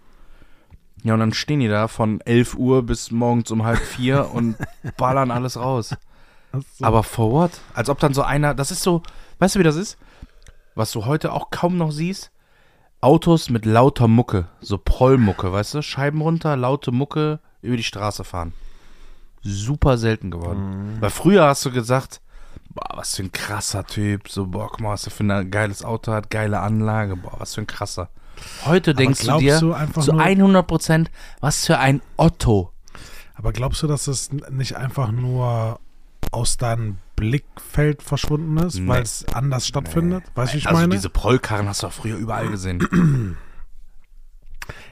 [1.03, 4.57] Ja, und dann stehen die da von 11 Uhr bis morgens um halb vier und
[4.97, 5.95] ballern alles raus.
[6.53, 6.85] So.
[6.85, 7.51] Aber for what?
[7.75, 9.03] Als ob dann so einer, das ist so,
[9.39, 9.97] weißt du, wie das ist?
[10.75, 12.31] Was du heute auch kaum noch siehst?
[13.01, 15.83] Autos mit lauter Mucke, so Prollmucke, weißt du?
[15.83, 18.53] Scheiben runter, laute Mucke, über die Straße fahren.
[19.43, 20.99] Super selten geworden.
[21.01, 22.21] Weil früher hast du gesagt,
[22.71, 25.85] boah, was für ein krasser Typ, so, boah, guck mal, was er für ein geiles
[25.85, 28.09] Auto hat, geile Anlage, boah, was für ein krasser.
[28.64, 32.72] Heute denkst du dir du einfach zu nur- 100 Prozent, was für ein Otto.
[33.34, 35.80] Aber glaubst du, dass es nicht einfach nur
[36.30, 38.88] aus deinem Blickfeld verschwunden ist, Nee.
[38.88, 40.24] weil es anders stattfindet?
[40.34, 40.95] Weißt du, ich also meine?
[40.95, 43.36] diese Prollkarren hast du auch früher überall gesehen.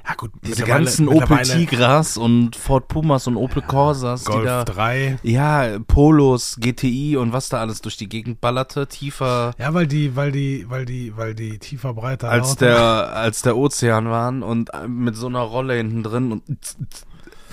[0.06, 4.64] ja, gut, Diese ganzen Opel Tigras und Ford Pumas und Opel Corsas, die Golf da,
[4.64, 5.18] 3.
[5.22, 10.16] ja, Polos, GTI und was da alles durch die Gegend ballerte, tiefer Ja, weil die,
[10.16, 14.70] weil die, weil die, weil die tiefer, breiter als der, als der Ozean waren und
[14.88, 16.42] mit so einer Rolle hinten drin und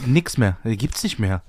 [0.05, 1.41] nix mehr, die gibt's nicht mehr.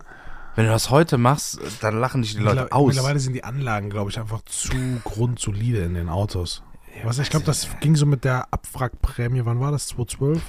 [0.59, 2.89] Wenn du das heute machst, dann lachen dich die Leute aus.
[2.89, 4.73] Mittlerweile sind die Anlagen, glaube ich, einfach zu
[5.05, 6.65] grundsolide in den Autos.
[7.05, 9.89] Was, ich glaube, das ging so mit der Abwrackprämie, wann war das?
[9.89, 10.43] 2012?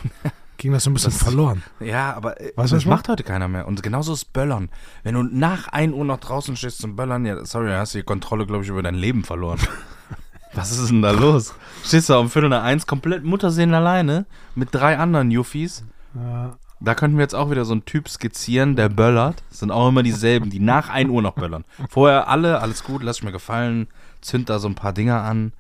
[0.57, 1.63] ging das so ein bisschen verloren.
[1.79, 3.67] Ja, aber äh, was das macht heute keiner mehr.
[3.67, 4.69] Und genauso ist Böllern.
[5.03, 8.03] Wenn du nach 1 Uhr noch draußen stehst zum Böllern, ja, sorry, hast du die
[8.03, 9.59] Kontrolle, glaube ich, über dein Leben verloren.
[10.53, 11.53] Was ist denn da los?
[11.83, 14.25] Stehst du um Viertel nach eins komplett Muttersehen alleine
[14.55, 15.83] mit drei anderen Juffis.
[16.15, 19.43] Ja, Da könnten wir jetzt auch wieder so einen Typ skizzieren, der böllert.
[19.49, 21.65] Das sind auch immer dieselben, die nach 1 Uhr noch böllern.
[21.89, 23.87] Vorher alle, alles gut, lass ich mir gefallen,
[24.21, 25.53] zünd da so ein paar Dinger an.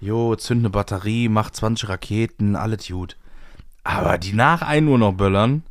[0.00, 3.16] Jo, zünd eine Batterie, mach 20 Raketen, alles gut.
[3.84, 5.62] Aber die nach 1 Uhr noch böllern,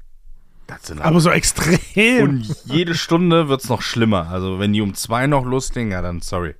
[0.65, 2.23] das sind aber so extrem.
[2.23, 4.29] und jede Stunde wird's noch schlimmer.
[4.29, 6.55] Also wenn die um zwei noch loslegen, ja dann sorry.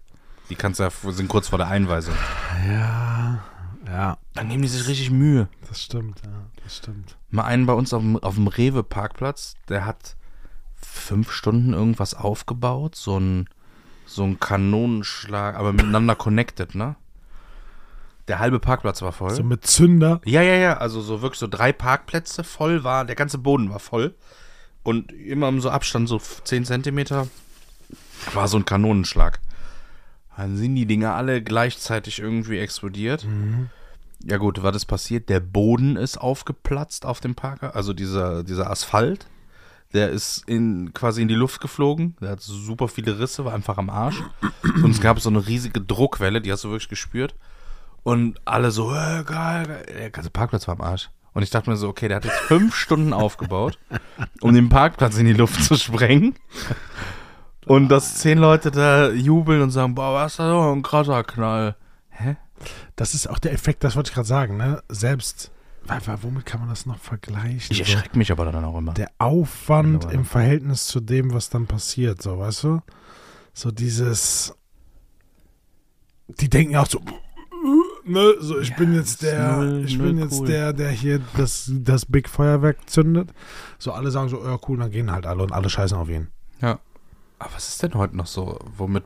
[0.50, 2.16] Die kannst ja, sind kurz vor der Einweisung.
[2.66, 3.44] ja,
[3.86, 5.50] ja, Dann nehmen die sich richtig Mühe.
[5.68, 6.32] das stimmt, ja,
[6.64, 7.18] das stimmt.
[7.32, 10.16] Mal einen bei uns auf dem, auf dem Rewe-Parkplatz, der hat
[10.76, 12.96] fünf Stunden irgendwas aufgebaut.
[12.96, 13.50] So ein,
[14.06, 16.96] so ein Kanonenschlag, aber miteinander connected, ne?
[18.28, 19.34] Der halbe Parkplatz war voll.
[19.34, 20.22] So mit Zünder.
[20.26, 23.80] Ja, ja, ja, also so wirklich so drei Parkplätze voll war, der ganze Boden war
[23.80, 24.16] voll.
[24.84, 27.28] Und immer im so Abstand, so 10 Zentimeter,
[28.34, 29.40] war so ein Kanonenschlag.
[30.36, 33.26] Dann sind die Dinger alle gleichzeitig irgendwie explodiert.
[34.24, 35.30] Ja gut, was ist passiert?
[35.30, 39.28] Der Boden ist aufgeplatzt auf dem Parker, also dieser, dieser Asphalt.
[39.94, 42.18] Der ist in, quasi in die Luft geflogen.
[42.20, 44.22] Der hat super viele Risse, war einfach am Arsch.
[44.84, 47.36] Und es gab so eine riesige Druckwelle, die hast du wirklich gespürt.
[48.08, 49.86] Und alle so, äh, geil, geil.
[50.00, 51.10] Der ganze Parkplatz war am Arsch.
[51.34, 53.78] Und ich dachte mir so, okay, der hat jetzt fünf Stunden aufgebaut,
[54.40, 56.34] um den Parkplatz in die Luft zu sprengen.
[57.66, 61.76] Und dass zehn Leute da jubeln und sagen, boah, was ist das ein krasser Knall.
[62.10, 62.38] Hä?
[62.96, 64.82] Das ist auch der Effekt, das wollte ich gerade sagen, ne?
[64.88, 65.52] Selbst,
[66.22, 67.68] womit kann man das noch vergleichen?
[67.72, 68.94] Ich So, erschrecke mich aber dann auch immer.
[68.94, 72.82] der Aufwand im Verhältnis zu dem, was dann passiert, so, weißt du?
[73.54, 74.56] So dieses,
[76.40, 77.02] die denken auch so,
[78.08, 80.48] ne, so ich Ja, bin jetzt der, null- ich null bin jetzt cool.
[80.48, 83.30] der, der hier das, das Big Feuerwerk zündet.
[83.78, 86.28] So alle sagen so, ja cool, dann gehen halt alle und alle scheißen auf ihn.
[86.62, 86.80] Ja.
[87.40, 88.58] Aber was ist denn heute noch so?
[88.78, 89.04] Womit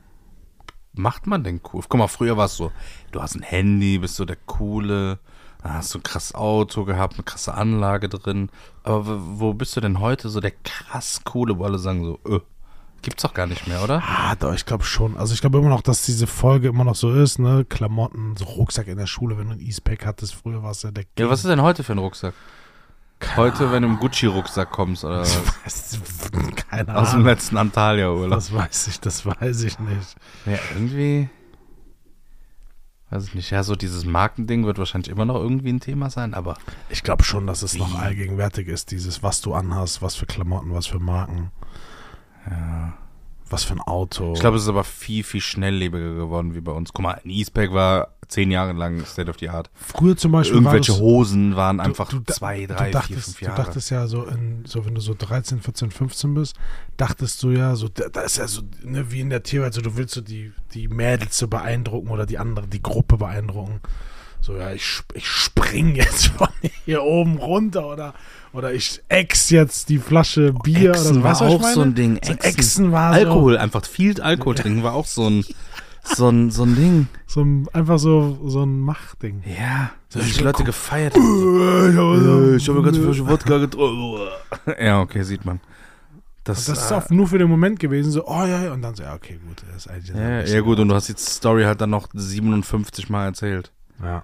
[0.94, 1.82] macht man denn cool?
[1.88, 2.72] Guck mal, früher war es so,
[3.12, 5.20] du hast ein Handy, bist so der Coole,
[5.64, 8.50] dann hast du ein krasses Auto gehabt, eine krasse Anlage drin.
[8.84, 12.40] Aber wo bist du denn heute so der krass Coole, wo alle sagen so, äh,
[13.02, 14.02] gibt's doch gar nicht mehr, oder?
[14.06, 15.18] Ah, doch, ich glaube schon.
[15.18, 17.66] Also ich glaube immer noch, dass diese Folge immer noch so ist, ne?
[17.68, 20.92] Klamotten, so Rucksack in der Schule, wenn du ein E-Spec hattest, früher war es ja
[20.92, 22.34] der Ja, was ist denn heute für ein Rucksack?
[23.36, 25.24] Heute, wenn du im Gucci-Rucksack kommst oder
[26.70, 27.26] Keine aus dem Ahnung.
[27.26, 28.32] letzten Antalya-Urlaub.
[28.36, 30.16] Das weiß ich, das weiß ich nicht.
[30.48, 31.30] Ja, irgendwie.
[33.12, 33.52] Weiß ich nicht.
[33.52, 36.58] Ja, so dieses Markending wird wahrscheinlich immer noch irgendwie ein Thema sein, aber
[36.90, 40.74] Ich glaube schon, dass es noch allgegenwärtig ist, dieses, was du anhast, was für Klamotten,
[40.74, 41.52] was für Marken,
[42.50, 42.94] ja.
[43.50, 44.34] was für ein Auto.
[44.34, 46.94] Ich glaube, es ist aber viel, viel schnelllebiger geworden wie bei uns.
[46.94, 49.70] Guck mal, ein E-Spec war zehn Jahre lang State of the Art.
[49.76, 53.26] früher zum Beispiel Irgendwelche war das, Hosen waren einfach du zwei, du drei, vier, dachtest,
[53.26, 53.64] fünf Du Jahre.
[53.64, 56.56] dachtest ja so, in, so wenn du so 13, 14, 15 bist,
[56.96, 59.82] dachtest du ja so, da, da ist ja so, ne, wie in der Tierwelt, so
[59.82, 63.82] du willst so die, die Mädels so beeindrucken oder die andere, die Gruppe beeindrucken.
[64.42, 66.48] So, ja, ich, ich spring jetzt von
[66.86, 68.14] hier oben runter oder,
[68.54, 72.20] oder ich ex jetzt die Flasche Bier Echsen oder was war auch so ein Ding.
[72.24, 72.50] So Echsen.
[72.50, 75.46] Echsen war Alkohol, einfach viel Alkohol trinken war auch so ein,
[76.04, 77.08] so ein, so ein Ding.
[77.28, 79.44] so, ein, einfach so, so ein Machtding.
[79.46, 81.94] Ja, so Ich die Leute gefeiert haben.
[81.94, 84.28] So, Ich habe ganz viel Wodka getrunken.
[84.82, 85.60] Ja, okay, sieht man.
[86.44, 88.82] Das, Das ist äh, auch nur für den Moment gewesen, so, oh ja, ja, und
[88.82, 90.16] dann so, ja, okay, gut, das ist eigentlich.
[90.16, 93.72] ja, ja, gut, und du hast die Story halt dann noch 57 Mal erzählt.
[94.04, 94.24] Ja,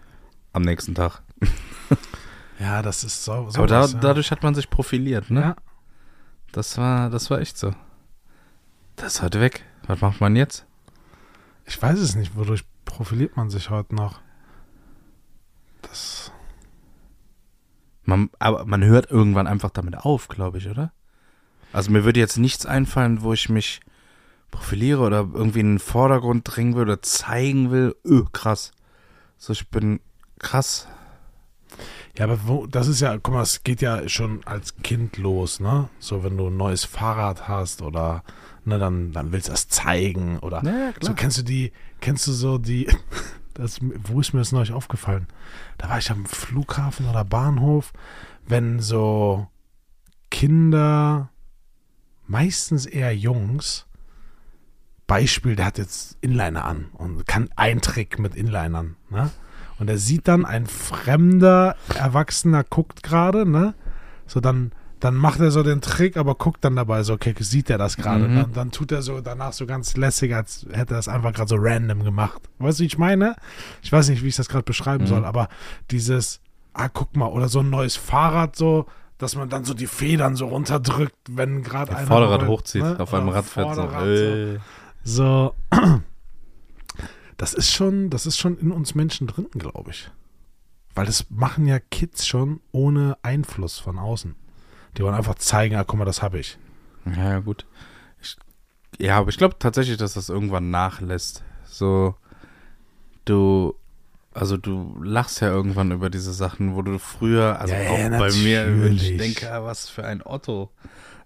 [0.53, 1.21] Am nächsten Tag.
[2.59, 3.49] ja das ist so.
[3.49, 3.99] so Aber da, was, ja.
[3.99, 5.41] dadurch hat man sich profiliert, ne?
[5.41, 5.55] Ja.
[6.51, 7.73] Das war, das war echt so.
[8.95, 9.63] Das ist heute weg.
[9.85, 10.65] Was macht man jetzt?
[11.65, 14.21] Ich weiß es nicht, wodurch profiliert man sich heute noch?
[15.81, 16.31] Das.
[18.03, 20.93] Man, aber man hört irgendwann einfach damit auf, glaube ich, oder?
[21.73, 23.81] Also mir würde jetzt nichts einfallen, wo ich mich
[24.49, 27.95] profiliere oder irgendwie in den Vordergrund drängen will oder zeigen will.
[28.05, 28.71] Öh, krass.
[29.37, 29.99] So, ich bin
[30.39, 30.87] krass.
[32.17, 35.59] Ja, aber wo, das ist ja, guck mal, es geht ja schon als Kind los,
[35.59, 35.89] ne?
[35.99, 38.23] So, wenn du ein neues Fahrrad hast oder,
[38.65, 40.63] ne, dann, dann willst du das zeigen oder.
[40.63, 41.71] Ja, So, kennst du die,
[42.01, 42.87] kennst du so die,
[43.53, 45.27] das, wo ist mir das neulich aufgefallen?
[45.77, 47.93] Da war ich am Flughafen oder Bahnhof,
[48.47, 49.47] wenn so
[50.31, 51.29] Kinder,
[52.25, 53.85] meistens eher Jungs,
[55.07, 59.29] Beispiel, der hat jetzt Inliner an und kann einen Trick mit Inlinern, ne?
[59.79, 63.73] Und er sieht dann, ein fremder Erwachsener guckt gerade, ne?
[64.25, 67.69] So, dann, dann macht er so den Trick, aber guckt dann dabei so, okay, sieht
[67.69, 68.27] er das gerade?
[68.27, 68.35] Mhm.
[68.35, 71.49] Dann, dann tut er so danach so ganz lässig, als hätte er es einfach gerade
[71.49, 72.41] so random gemacht.
[72.57, 73.35] Weißt du, wie ich meine?
[73.83, 75.07] Ich weiß nicht, wie ich das gerade beschreiben Mhm.
[75.07, 75.47] soll, aber
[75.91, 76.41] dieses,
[76.73, 78.87] ah, guck mal, oder so ein neues Fahrrad so,
[79.19, 82.99] dass man dann so die Federn so runterdrückt, wenn gerade einer Vorderrad hochzieht, ne?
[82.99, 83.81] auf einem Rad fährt so.
[83.83, 84.53] Vorderrad Äh.
[84.55, 84.59] so.
[87.37, 90.09] Das ist schon, das ist schon in uns Menschen drin, glaube ich.
[90.95, 94.35] Weil das machen ja Kids schon ohne Einfluss von außen.
[94.97, 96.57] Die wollen einfach zeigen, ah, guck mal, das habe ich.
[97.05, 97.67] Ja, ja, gut.
[98.19, 98.35] Ich,
[98.97, 101.43] ja, aber ich glaube tatsächlich, dass das irgendwann nachlässt.
[101.65, 102.15] So,
[103.25, 103.75] du,
[104.33, 108.19] also du lachst ja irgendwann über diese Sachen, wo du früher, also Ja, ja, auch
[108.19, 110.71] bei mir, ich denke, ah, was für ein Otto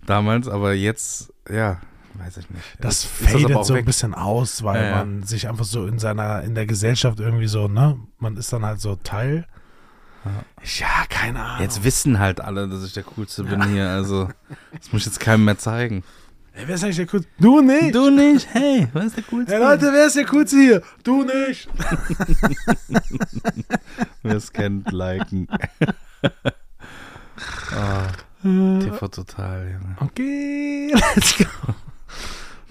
[0.05, 1.79] damals, aber jetzt, ja,
[2.15, 2.63] weiß ich nicht.
[2.79, 3.85] Das ist fadet auch so ein weg.
[3.85, 4.95] bisschen aus, weil Ja, ja.
[4.97, 8.65] man sich einfach so in seiner, in der Gesellschaft irgendwie so, ne, man ist dann
[8.65, 9.45] halt so Teil.
[10.79, 11.61] Ja, keine Ahnung.
[11.63, 14.29] Jetzt wissen halt alle, dass ich der Coolste bin hier, also
[14.71, 16.03] das muss ich jetzt keinem mehr zeigen.
[16.53, 17.29] Ey, wer ist eigentlich der Coolste?
[17.39, 17.95] Du nicht!
[17.95, 19.53] Du nicht, hey, was ist der Coolste?
[19.53, 20.81] Hey Leute, wer ist der Coolste hier?
[21.03, 21.67] Du nicht!
[24.23, 25.47] Wer es kennt, liken.
[27.75, 28.07] Ah,
[28.43, 29.95] TV total, Junge.
[29.99, 31.45] Okay, let's go.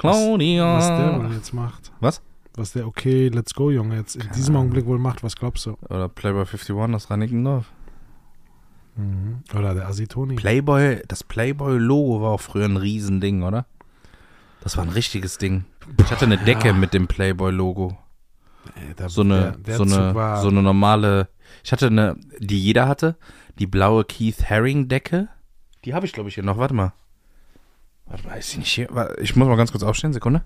[0.00, 0.78] Claudia.
[0.78, 1.92] Was der wohl jetzt macht.
[2.00, 2.22] Was?
[2.54, 5.76] Was der okay, let's go, Junge, jetzt in diesem Augenblick wohl macht, was glaubst du?
[5.88, 7.66] Oder Playboy 51 aus Reinickendorf.
[8.96, 9.42] Mhm.
[9.56, 10.34] Oder der Asitoni.
[10.34, 13.66] Playboy, das Playboy-Logo war auch früher ein Riesending, oder?
[14.62, 15.64] Das war ein richtiges Ding.
[15.98, 16.72] Ich hatte eine Decke ja.
[16.72, 17.96] mit dem Playboy-Logo.
[19.06, 21.28] So eine, der, der so, eine, so eine normale.
[21.64, 23.16] Ich hatte eine, die jeder hatte,
[23.58, 25.28] die blaue Keith Haring-Decke.
[25.84, 26.58] Die habe ich, glaube ich, hier noch.
[26.58, 26.92] Warte mal.
[28.10, 28.88] Warte ist sie nicht hier?
[28.90, 30.42] Warte, Ich muss mal ganz kurz aufstehen, Sekunde.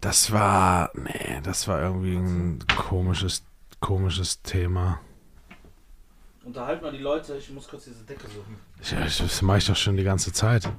[0.00, 3.44] Das war, nee, das war irgendwie ein komisches,
[3.80, 5.00] komisches Thema.
[6.44, 8.56] Unterhalt mal die Leute, ich muss kurz diese Decke suchen.
[8.80, 10.70] Ich, ich, das mache ich doch schon die ganze Zeit.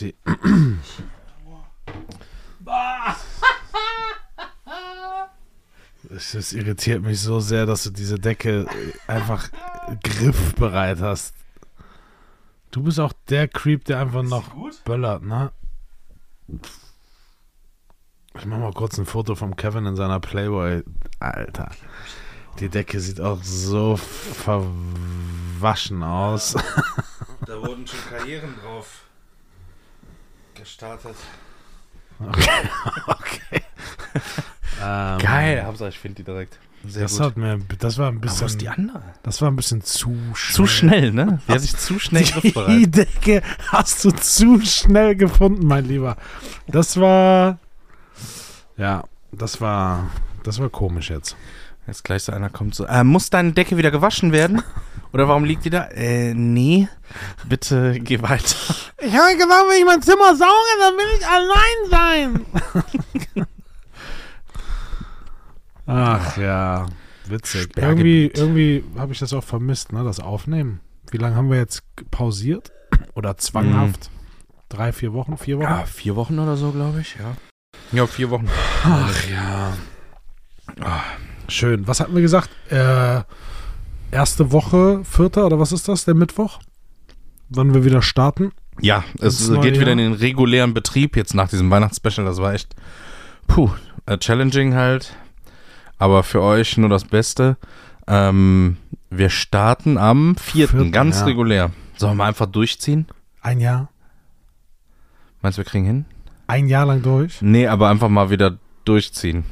[0.00, 0.14] Die,
[6.08, 8.66] Es, irritiert mich so sehr, dass du diese Decke
[9.06, 9.48] einfach
[10.02, 11.34] griffbereit hast.
[12.70, 14.82] Du bist auch der Creep, der einfach noch gut?
[14.84, 15.50] böllert, ne?
[18.36, 20.84] Ich mach mal kurz ein Foto vom Kevin in seiner Playboy.
[21.18, 21.70] Alter.
[22.60, 26.54] Die Decke sieht auch so verwaschen aus.
[27.46, 29.04] Da wurden schon Karrieren drauf
[30.54, 31.16] gestartet.
[32.20, 33.62] okay.
[34.82, 36.58] ähm, Geil, Hauptsache ich finde die direkt.
[36.86, 37.20] Sehr Das, gut.
[37.20, 39.02] hat mir, das war ein Aber wo ist die bisschen, andere?
[39.22, 40.54] das war ein bisschen zu schnell.
[40.56, 41.40] Zu schnell, ne?
[41.46, 42.96] Die hat sich zu schnell Die griffbereit.
[42.96, 46.16] Decke hast du zu schnell gefunden, mein Lieber.
[46.68, 47.58] Das war,
[48.78, 50.08] ja, das war,
[50.42, 51.36] das war komisch jetzt.
[51.86, 54.62] Jetzt gleich so einer kommt so, äh, muss deine Decke wieder gewaschen werden?
[55.12, 55.86] Oder warum liegt die da?
[55.88, 56.88] Äh, nee.
[57.48, 58.54] Bitte geh weiter.
[58.98, 62.46] Ich habe gesagt, wenn ich mein Zimmer sauge, dann will ich allein sein.
[65.90, 66.86] Ach ja,
[67.26, 67.76] witzig.
[67.76, 70.80] Irgendwie, irgendwie habe ich das auch vermisst, ne, das Aufnehmen.
[71.10, 72.70] Wie lange haben wir jetzt pausiert?
[73.14, 74.10] Oder zwanghaft?
[74.68, 75.64] Drei, vier Wochen, vier Wochen?
[75.64, 77.36] Ja, vier Wochen oder so, glaube ich, ja.
[77.90, 78.48] Ja, vier Wochen.
[78.84, 79.72] Ach ja.
[80.80, 81.00] Ah,
[81.48, 81.88] schön.
[81.88, 82.50] Was hatten wir gesagt?
[82.70, 83.22] Äh,
[84.12, 86.04] erste Woche, vierter oder was ist das?
[86.04, 86.60] Der Mittwoch?
[87.48, 88.52] Wann wir wieder starten?
[88.80, 89.92] Ja, es geht wieder Jahr?
[89.92, 92.24] in den regulären Betrieb jetzt nach diesem Weihnachtsspecial.
[92.24, 92.76] Das war echt,
[93.48, 93.70] puh,
[94.06, 95.16] äh, challenging halt.
[96.00, 97.58] Aber für euch nur das Beste.
[98.08, 98.78] Ähm,
[99.10, 101.26] wir starten am vierten, Vierten, ganz ja.
[101.26, 101.70] regulär.
[101.96, 103.06] Sollen wir einfach durchziehen?
[103.42, 103.90] Ein Jahr?
[105.42, 106.04] Meinst du, wir kriegen hin?
[106.46, 107.42] Ein Jahr lang durch?
[107.42, 109.44] Nee, aber einfach mal wieder durchziehen.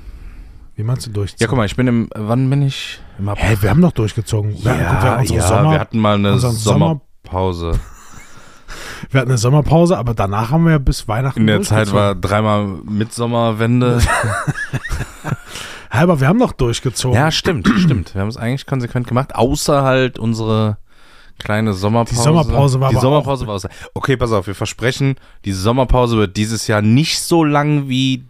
[0.74, 1.38] Wie meinst du durchziehen?
[1.40, 2.98] Ja, guck mal, ich bin im, wann bin ich?
[3.18, 3.44] Im April.
[3.46, 4.56] Hä, wir haben doch durchgezogen.
[4.64, 7.72] Wir, hatten- gut, wir, ja, Sommer, wir hatten mal eine Sommerpause.
[9.10, 12.14] wir hatten eine Sommerpause, aber danach haben wir ja bis Weihnachten In der Zeit war
[12.14, 14.00] dreimal Mitsommerwende.
[15.90, 17.16] Aber wir haben doch durchgezogen.
[17.16, 18.14] ja, stimmt, stimmt.
[18.14, 20.78] Wir haben es eigentlich konsequent gemacht, außer halt unsere
[21.38, 22.16] kleine Sommerpause.
[22.16, 23.70] Die Sommerpause war Die aber Sommerpause war außer.
[23.94, 28.24] Okay, pass auf, wir versprechen, die Sommerpause wird dieses Jahr nicht so lang wie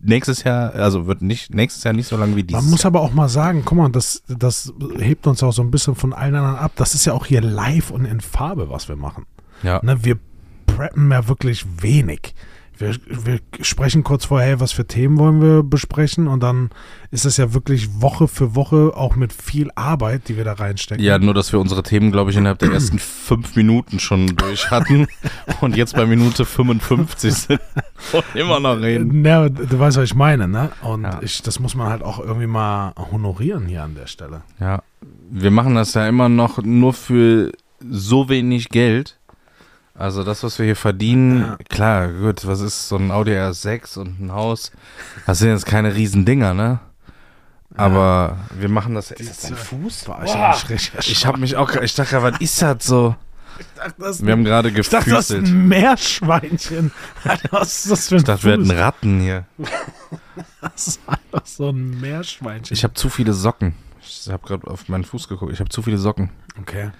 [0.00, 3.00] nächstes Jahr, also wird nicht nächstes Jahr nicht so lang wie dieses Man muss aber
[3.00, 6.34] auch mal sagen, guck mal, das, das hebt uns auch so ein bisschen von allen
[6.34, 6.72] anderen ab.
[6.76, 9.26] Das ist ja auch hier live und in Farbe, was wir machen.
[9.62, 9.80] Ja.
[9.82, 10.18] Ne, wir
[10.66, 12.34] preppen ja wirklich wenig.
[12.78, 16.70] Wir, wir sprechen kurz vorher, hey, was für Themen wollen wir besprechen und dann
[17.10, 21.04] ist es ja wirklich Woche für Woche auch mit viel Arbeit, die wir da reinstecken.
[21.04, 24.70] Ja, nur dass wir unsere Themen, glaube ich, innerhalb der ersten fünf Minuten schon durch
[24.70, 25.06] hatten
[25.60, 27.60] und jetzt bei Minute 55 sind
[28.12, 29.24] und immer noch reden.
[29.24, 30.70] Ja, du weißt, was ich meine, ne?
[30.82, 31.18] Und Ja.
[31.20, 34.42] ich, das muss man halt auch irgendwie mal honorieren hier an der Stelle.
[34.60, 34.82] Ja,
[35.30, 39.17] wir machen das ja immer noch nur für so wenig Geld.
[39.98, 41.56] Also das, was wir hier verdienen, Ja.
[41.68, 44.70] klar, gut, was ist so ein Audi R6 und ein Haus?
[45.26, 46.78] Das sind jetzt keine riesen Dinger, ne?
[47.74, 49.10] Aber wir machen das.
[49.10, 50.04] Ist das dein Fuß?
[50.04, 53.14] Boah, ich hab mich richtig Ich habe mich auch, ich dachte, was ist das so?
[53.76, 55.46] dachte, das, Wir haben gerade ich dachte, das ist gefüßelt.
[55.48, 56.92] ein Meerschweinchen.
[57.50, 59.44] Was ist das für ein Ich dachte, wir hätten Ratten hier.
[60.60, 62.72] Das ist einfach so ein Meerschweinchen.
[62.74, 63.74] Ich habe zu viele Socken.
[64.00, 65.52] Ich habe gerade auf meinen Fuß geguckt.
[65.52, 66.30] Ich habe zu viele Socken.
[66.60, 66.90] okay.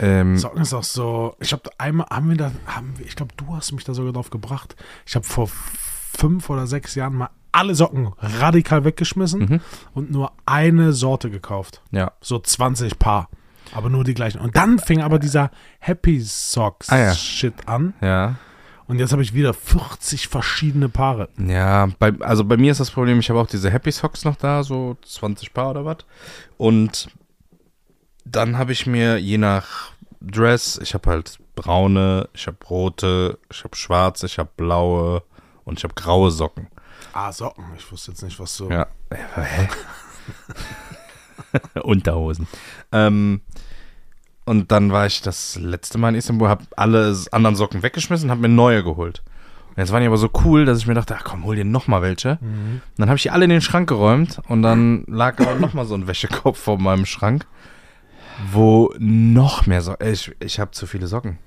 [0.00, 1.36] Ähm, Socken ist auch so.
[1.40, 4.12] Ich habe einmal, haben wir da, haben wir, ich glaube, du hast mich da sogar
[4.12, 4.76] drauf gebracht.
[5.06, 9.60] Ich habe vor fünf oder sechs Jahren mal alle Socken radikal weggeschmissen Mhm.
[9.94, 11.82] und nur eine Sorte gekauft.
[11.90, 12.12] ja.
[12.20, 13.28] So 20 Paar.
[13.74, 14.40] Aber nur die gleichen.
[14.40, 17.14] Und dann fing aber dieser Happy Socks Ah, ja.
[17.14, 17.94] Shit an.
[18.00, 18.36] Ja.
[18.86, 21.28] Und jetzt habe ich wieder 40 verschiedene Paare.
[21.38, 24.36] Ja, bei, also bei mir ist das Problem, ich habe auch diese Happy Socks noch
[24.36, 25.96] da, so 20 Paar oder was.
[26.58, 27.08] Und
[28.30, 33.62] dann habe ich mir je nach Dress, ich habe halt braune, ich habe rote, ich
[33.64, 35.22] habe schwarze, ich habe blaue
[35.64, 36.68] und ich habe graue Socken.
[37.12, 37.64] Ah, Socken.
[37.76, 38.70] Ich wusste jetzt nicht, was so.
[38.70, 38.88] Ja.
[39.12, 39.68] Hä?
[41.82, 42.48] Unterhosen.
[42.92, 43.40] Ähm,
[44.44, 48.42] und dann war ich das letzte Mal in Istanbul, habe alle anderen Socken weggeschmissen, habe
[48.42, 49.22] mir neue geholt.
[49.70, 51.64] Und jetzt waren die aber so cool, dass ich mir dachte, ach komm, hol dir
[51.64, 52.38] noch mal welche.
[52.40, 52.80] Mhm.
[52.82, 55.74] Und dann habe ich die alle in den Schrank geräumt und dann lag aber noch
[55.74, 57.46] mal so ein Wäschekorb vor meinem Schrank,
[58.52, 60.06] wo noch mehr Socken.
[60.08, 61.38] Ich, ich habe zu viele Socken.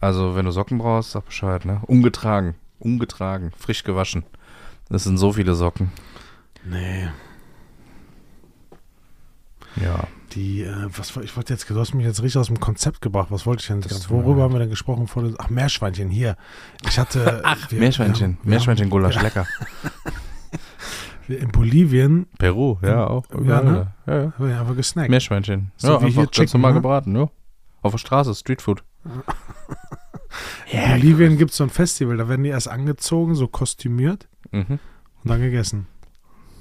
[0.00, 1.80] Also wenn du Socken brauchst, sag Bescheid, ne?
[1.86, 4.24] Ungetragen, ungetragen, frisch gewaschen.
[4.88, 5.92] Das sind so viele Socken.
[6.64, 7.08] Nee.
[9.76, 10.06] Ja.
[10.34, 13.28] Die, äh, was ich wollte jetzt, du hast mich jetzt richtig aus dem Konzept gebracht.
[13.30, 13.80] Was wollte ich denn?
[13.80, 15.06] Das worüber haben wir denn gesprochen?
[15.06, 16.36] Vor ach, Meerschweinchen, hier.
[16.86, 17.40] Ich hatte.
[17.44, 19.46] Ach, Meerschweinchen, Meerschweinchen-Gulasch, lecker.
[21.28, 23.24] In Bolivien Peru, ja, auch.
[23.44, 23.92] Ja, ne?
[24.06, 24.32] ja, ja.
[24.38, 25.10] haben wir einfach gesnackt.
[25.10, 25.72] Meerschweinchen.
[25.76, 26.80] So ja, wie einfach hier ganz Chicken, normal ne?
[26.80, 27.28] gebraten, ja.
[27.82, 28.82] Auf der Straße, Streetfood.
[30.70, 34.78] in Bolivien gibt es so ein Festival, da werden die erst angezogen, so kostümiert Mhm.
[35.22, 35.86] und dann gegessen.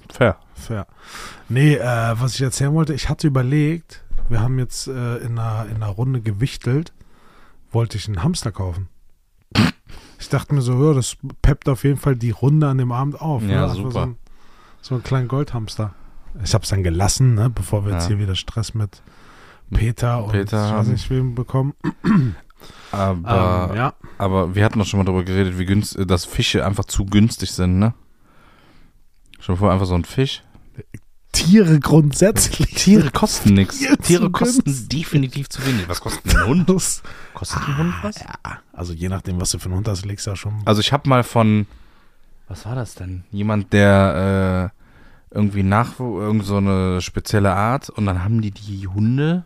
[0.10, 0.38] Fair.
[0.54, 0.88] Fair.
[1.50, 5.66] Nee, äh, was ich erzählen wollte, ich hatte überlegt, wir haben jetzt äh, in, einer,
[5.70, 6.94] in einer Runde gewichtelt,
[7.72, 8.90] wollte ich einen Hamster kaufen.
[10.20, 13.22] Ich dachte mir so, ja, das peppt auf jeden Fall die Runde an dem Abend
[13.22, 13.44] auf.
[13.44, 13.74] Ja, ne?
[13.74, 13.92] Super.
[13.92, 14.18] So, ein,
[14.88, 15.94] so einen kleinen Goldhamster.
[16.44, 18.16] Ich habe es dann gelassen, ne, bevor wir jetzt Ja.
[18.16, 19.02] hier wieder Stress mit
[19.74, 21.74] Peter und Peter ich weiß nicht wem bekommen.
[22.92, 23.94] Aber, ähm, ja.
[24.18, 27.52] aber wir hatten doch schon mal darüber geredet, wie günst, dass Fische einfach zu günstig
[27.52, 27.94] sind, ne?
[29.40, 30.44] Schon vor einfach so ein Fisch.
[31.32, 32.74] Tiere grundsätzlich.
[32.76, 33.80] Tiere kosten nichts.
[34.02, 34.90] Tiere kosten günstig.
[34.90, 35.88] definitiv zu wenig.
[35.88, 36.70] Was kostet ein Hund?
[36.70, 38.20] Das- Kostet ein Hund was?
[38.20, 38.34] Ja,
[38.74, 40.62] also je nachdem, was du für einen Hund hast, legst du ja schon.
[40.66, 41.68] Also ich habe mal von,
[42.48, 43.24] was war das denn?
[43.32, 44.77] Jemand, der äh,
[45.32, 49.46] irgendwie nach irgend so eine spezielle Art und dann haben die die Hunde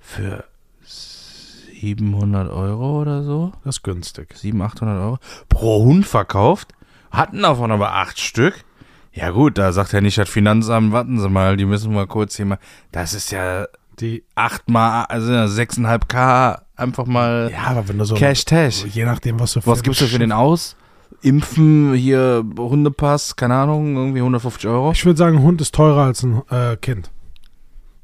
[0.00, 0.44] für
[0.84, 4.36] 700 Euro oder so, Das ist günstig.
[4.36, 6.72] 700, 800 Euro pro Hund verkauft,
[7.10, 8.64] hatten davon aber acht Stück.
[9.12, 12.36] Ja gut, da sagt ja nicht das Finanzamt, warten Sie mal, die müssen wir kurz
[12.36, 12.58] hier mal,
[12.92, 13.66] das ist ja
[14.00, 18.14] Die, achtmal, also 6,5 K, einfach mal ja, aber wenn du so.
[18.14, 18.84] Cash Tash.
[18.86, 19.66] Je nachdem, was du für.
[19.70, 20.76] Was gibst du für den aus?
[21.20, 24.92] Impfen, hier Hundepass, keine Ahnung, irgendwie 150 Euro.
[24.92, 27.10] Ich würde sagen, ein Hund ist teurer als ein äh, Kind.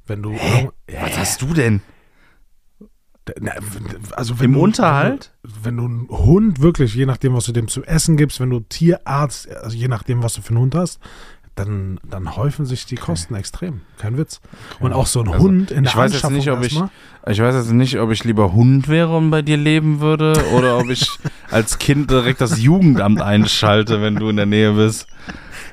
[0.07, 0.33] Wenn du.
[0.33, 1.83] Was hast du denn?
[3.41, 3.53] Na,
[4.13, 5.33] also wenn Im du, Unterhalt?
[5.43, 8.41] Wenn du, wenn du einen Hund wirklich, je nachdem, was du dem zu essen gibst,
[8.41, 10.99] wenn du Tierarzt, also je nachdem, was du für einen Hund hast,
[11.59, 13.81] dann, dann häufen sich die Kosten extrem.
[13.99, 14.41] Kein Witz.
[14.81, 16.91] Und auch so ein Also, Hund in der ich weiß jetzt nicht, ob ich- erstmal.
[17.27, 20.79] Ich weiß jetzt nicht, ob ich lieber Hund wäre und bei dir leben würde oder
[20.79, 21.11] ob ich
[21.51, 25.07] als Kind direkt das Jugendamt einschalte, wenn du in der Nähe bist.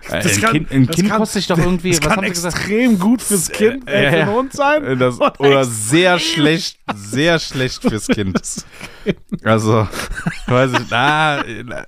[0.09, 2.17] Äh, Das ein kann- kind, ein kind kann- kostet dich doch irgendwie, Das was kann
[2.17, 4.83] haben extrem gut fürs Kind, äh, für den Hund sein.
[4.83, 8.39] Äh, Das, oder sehr schlecht, sehr schlecht fürs Kind.
[9.43, 9.87] Also,
[10.47, 11.43] weiß ich, ah,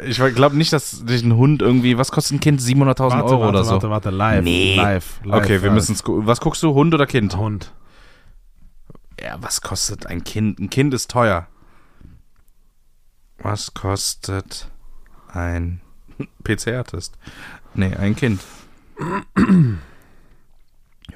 [0.06, 2.62] ich glaube nicht, dass sich ein Hund irgendwie, was kostet ein Kind?
[2.62, 3.72] 700.000 Warte, Euro warte, oder so?
[3.72, 4.44] Warte, warte, live.
[4.44, 4.76] Nee.
[4.76, 5.44] Live, live.
[5.44, 7.36] okay, wir müssen es Was guckst du, Hund oder Kind?
[7.36, 7.74] Hund.
[9.20, 10.60] Ja, was kostet ein Kind?
[10.60, 11.48] Ein Kind ist teuer.
[13.40, 14.70] Was kostet
[15.32, 15.82] ein
[16.44, 17.18] PCR-Test?
[17.78, 18.42] Nee, ein Kind.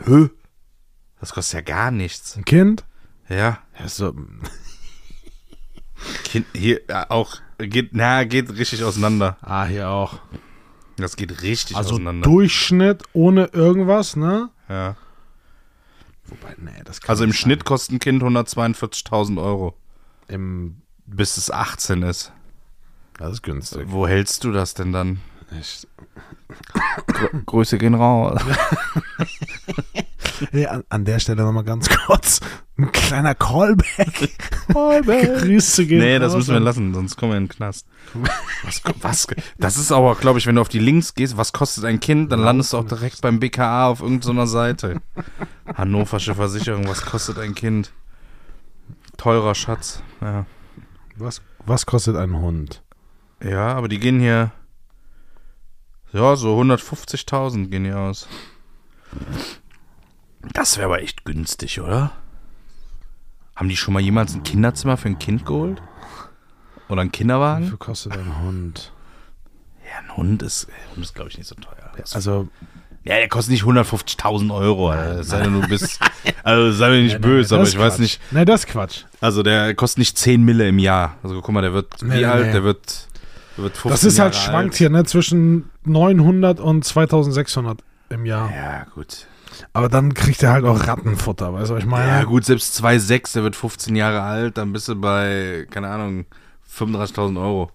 [0.05, 0.30] Hö?
[1.20, 2.38] Das kostet ja gar nichts.
[2.38, 2.86] Ein Kind?
[3.28, 3.59] Ja.
[3.78, 4.14] Ja, so,
[6.24, 9.38] Kind, hier ja, auch, geht, na, geht richtig auseinander.
[9.41, 10.20] ah, hier auch.
[10.97, 12.28] Das geht richtig Also auseinander.
[12.30, 14.49] Durchschnitt ohne irgendwas, ne?
[14.70, 14.95] Ja.
[16.26, 19.76] Wobei, nee, das kann Also im nicht Schnitt kostet ein Kind 142.000 Euro,
[20.28, 20.36] sein.
[20.36, 22.32] Im, bis es 18 ist.
[23.18, 23.84] das ist günstig.
[23.88, 25.22] Wo hältst du das denn dann?
[25.59, 25.88] Ich,
[27.08, 28.41] Gr Grüße gehen raus.
[30.52, 32.39] hey, an, an der Stelle nochmal ganz kurz
[32.78, 34.30] ein kleiner Callback.
[34.70, 37.86] Grüße gehen Nee, das raus müssen wir lassen, sonst kommen wir in den Knast.
[38.64, 39.28] Was, was,
[39.58, 42.32] das ist aber, glaube ich, wenn du auf die Links gehst, was kostet ein Kind,
[42.32, 45.02] dann landest du auch direkt beim BKA auf irgendeiner Seite.
[45.74, 47.91] Hannoversche Versicherung, was kostet ein Kind?
[49.18, 50.04] Teurer Schatz.
[50.22, 50.45] Ja.
[51.16, 52.84] Was, was kostet ein Hund?
[53.43, 54.52] ja, aber die gehen hier,
[56.14, 58.28] ja, so 150.000 gehen die aus.
[60.53, 62.12] Das wäre aber echt günstig, oder?
[63.55, 65.82] Haben die schon mal jemals ein Kinderzimmer für ein Kind geholt?
[66.89, 67.68] Oder einen Wie Kinderwagen?
[67.68, 68.91] viel kostet ein Hund?
[69.86, 71.91] Ja, ein Hund ist, Hund ist glaube ich, nicht so teuer.
[72.14, 72.47] Also,
[73.03, 74.89] ja, der kostet nicht 150.000 Euro.
[74.89, 75.24] Alter.
[75.24, 75.99] Sei denn, du bist,
[76.43, 77.99] also sei mir nicht böse, aber ich ist weiß Quatsch.
[78.01, 78.22] nicht.
[78.32, 79.03] Nee, das ist Quatsch.
[79.22, 81.18] Also der kostet nicht 10 Mille im Jahr.
[81.24, 82.47] Also guck mal, der wird, Nee, wie nee, alt?
[82.47, 82.51] nee.
[82.53, 83.07] Der wird,
[83.57, 84.78] der wird 15 Das ist halt Jahre schwankt alt.
[84.78, 85.03] hier, ne?
[85.05, 88.51] Zwischen 900 und 2600 im Jahr.
[88.51, 89.27] Ja, gut.
[89.73, 92.07] Aber dann kriegt er halt auch Rattenfutter, weißt du, was ich meine?
[92.07, 96.25] Ja, gut, selbst 2,6, der wird 15 Jahre alt, dann bist du bei, keine Ahnung,
[96.77, 97.71] 35.000 Euro.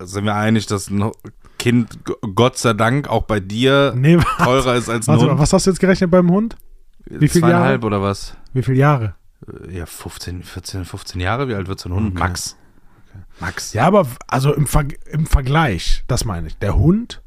[0.00, 1.10] Sind wir einig, dass ein
[1.58, 1.98] Kind,
[2.34, 5.40] Gott sei Dank, auch bei dir Nee, teurer ist als ein warte mal, Hund?
[5.40, 6.56] was hast du jetzt gerechnet beim Hund?
[7.06, 8.36] wie viele Zweieinhalb oder was?
[8.52, 9.14] Wie viele Jahre?
[9.70, 11.48] Ja, 15, 14, 15 Jahre.
[11.48, 12.08] Wie alt wird so ein Hund?
[12.10, 12.18] Okay.
[12.18, 12.56] Max.
[13.40, 13.72] Max.
[13.72, 16.58] Ja, aber also im, Ver im Vergleich, das meine ich.
[16.58, 17.22] Der Hund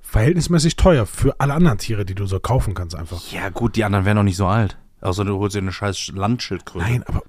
[0.00, 3.20] verhältnismäßig teuer für alle anderen Tiere, die du so kaufen kannst einfach.
[3.30, 4.78] Ja, gut, die anderen wären noch nicht so alt.
[5.00, 6.84] Außer du holst dir eine scheiß Landschildkröte.
[6.84, 7.22] Nein, aber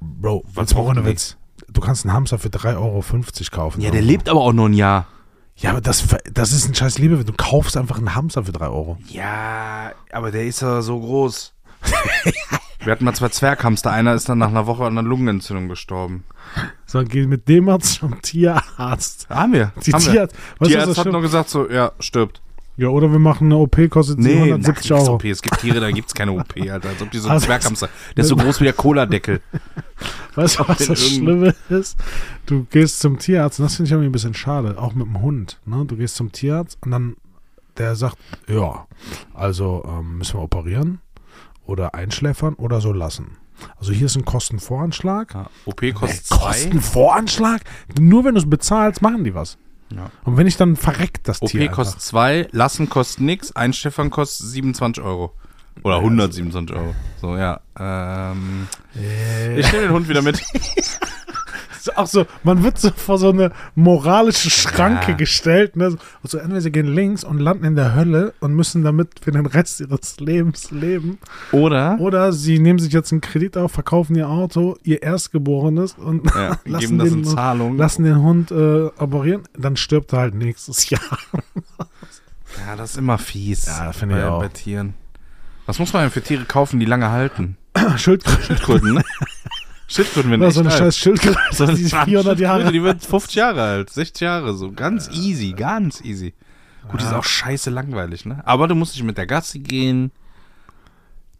[0.00, 1.04] Bro, Was brauchen die?
[1.04, 1.36] Witz.
[1.68, 3.02] Du kannst einen Hamster für 3,50 Euro
[3.50, 3.80] kaufen.
[3.80, 5.06] Ja, der lebt aber auch nur ein Jahr.
[5.56, 7.24] Ja, aber das, das ist ein scheiß Liebe.
[7.24, 8.98] Du kaufst einfach einen Hamster für 3 Euro.
[9.08, 11.54] Ja, aber der ist ja so groß.
[12.84, 13.90] Wir hatten mal zwei Zwerghamster.
[13.90, 16.24] Einer ist dann nach einer Woche an einer Lungenentzündung gestorben.
[16.86, 19.28] So, geh mit dem mal zum Tierarzt.
[19.30, 19.72] Haben wir.
[19.84, 20.12] Die haben wir.
[20.12, 22.42] Tierarzt, was Tierarzt hat nur gesagt so, ja, stirbt.
[22.76, 25.14] Ja, oder wir machen eine OP, kostet 770 na, Euro.
[25.14, 25.24] OP.
[25.24, 26.88] Es gibt Tiere, da gibt's keine OP, Alter.
[26.88, 27.88] Als ob die so ein Also- Zwerghamster.
[28.16, 29.40] Der ist so groß wie der Cola-Deckel.
[30.34, 31.96] Weißt du, was das Schlimme ist?
[32.46, 35.22] Du gehst zum Tierarzt, und das finde ich irgendwie ein bisschen schade, auch mit dem
[35.22, 35.60] Hund.
[35.64, 35.84] Ne?
[35.86, 37.16] Du gehst zum Tierarzt und dann
[37.78, 38.18] der sagt,
[38.48, 38.86] ja,
[39.32, 41.00] also ähm, müssen wir operieren
[41.66, 43.36] oder einschläfern oder so lassen.
[43.78, 45.34] Also hier ist ein Kostenvoranschlag.
[45.34, 46.34] Ja, OP kostet Äh.
[46.36, 47.62] Kostenvoranschlag?
[47.98, 49.58] Nur wenn du es bezahlst, machen die was.
[49.94, 50.10] Ja.
[50.24, 51.76] Und wenn ich dann verreckt das OP Tier einfach.
[51.76, 55.32] kostet zwei, lassen kostet nix, einschläfern kostet 27 Euro.
[55.82, 56.94] Oder 127 Euro.
[57.20, 57.60] So, ja.
[57.78, 60.40] Ähm, Äh, ich nehme den Hund wieder mit.
[61.96, 65.16] Auch so, man wird so vor so eine moralische Schranke Ja.
[65.16, 65.76] gestellt.
[65.76, 65.88] Ne?
[65.88, 69.32] Und so entweder sie gehen links und landen in der Hölle und müssen damit für
[69.32, 71.18] den Rest ihres Lebens leben.
[71.52, 76.24] Oder Oder sie nehmen sich jetzt einen Kredit auf, verkaufen ihr Auto, ihr Erstgeborenes und
[76.34, 77.76] ja, lassen, geben das den, in Zahlung.
[77.76, 79.42] lassen den Hund äh, operieren.
[79.56, 81.00] Dann stirbt er halt nächstes Jahr.
[82.66, 83.66] Ja, das ist immer fies.
[83.66, 84.40] Ja, finde ich bei, auch.
[84.40, 84.94] Bei Tieren.
[85.66, 87.56] Was muss man denn für Tiere kaufen, die lange halten?
[87.96, 88.42] Schildkröte.
[88.42, 89.02] Schildkröten, ne?
[89.86, 90.78] Schildkröten werden Oder so eine alt.
[90.78, 94.54] scheiß Schildkröte, So eine die ist 400 Jahre Die wird 50 Jahre alt, 60 Jahre,
[94.54, 96.34] so ganz easy, ganz easy.
[96.88, 98.42] Gut, die ist auch scheiße langweilig, ne?
[98.44, 100.10] Aber du musst nicht mit der Gassi gehen.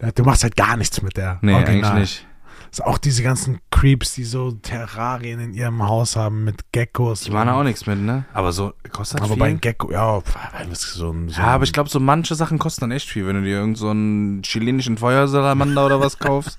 [0.01, 1.39] Ja, Du machst halt gar nichts mit der.
[1.43, 1.93] Nee, Original.
[1.93, 2.27] eigentlich nicht.
[2.71, 7.21] Ist auch diese ganzen Creeps, die so Terrarien in ihrem Haus haben mit Geckos.
[7.21, 8.25] Die machen auch nichts mit, ne?
[8.33, 9.37] Aber so kostet Aber viel.
[9.39, 10.21] bei Gecko, ja,
[10.69, 11.29] das so ein.
[11.29, 13.59] So ja, aber ich glaube, so manche Sachen kosten dann echt viel, wenn du dir
[13.59, 16.59] irgend so einen chilenischen Feuersalamander oder was kaufst.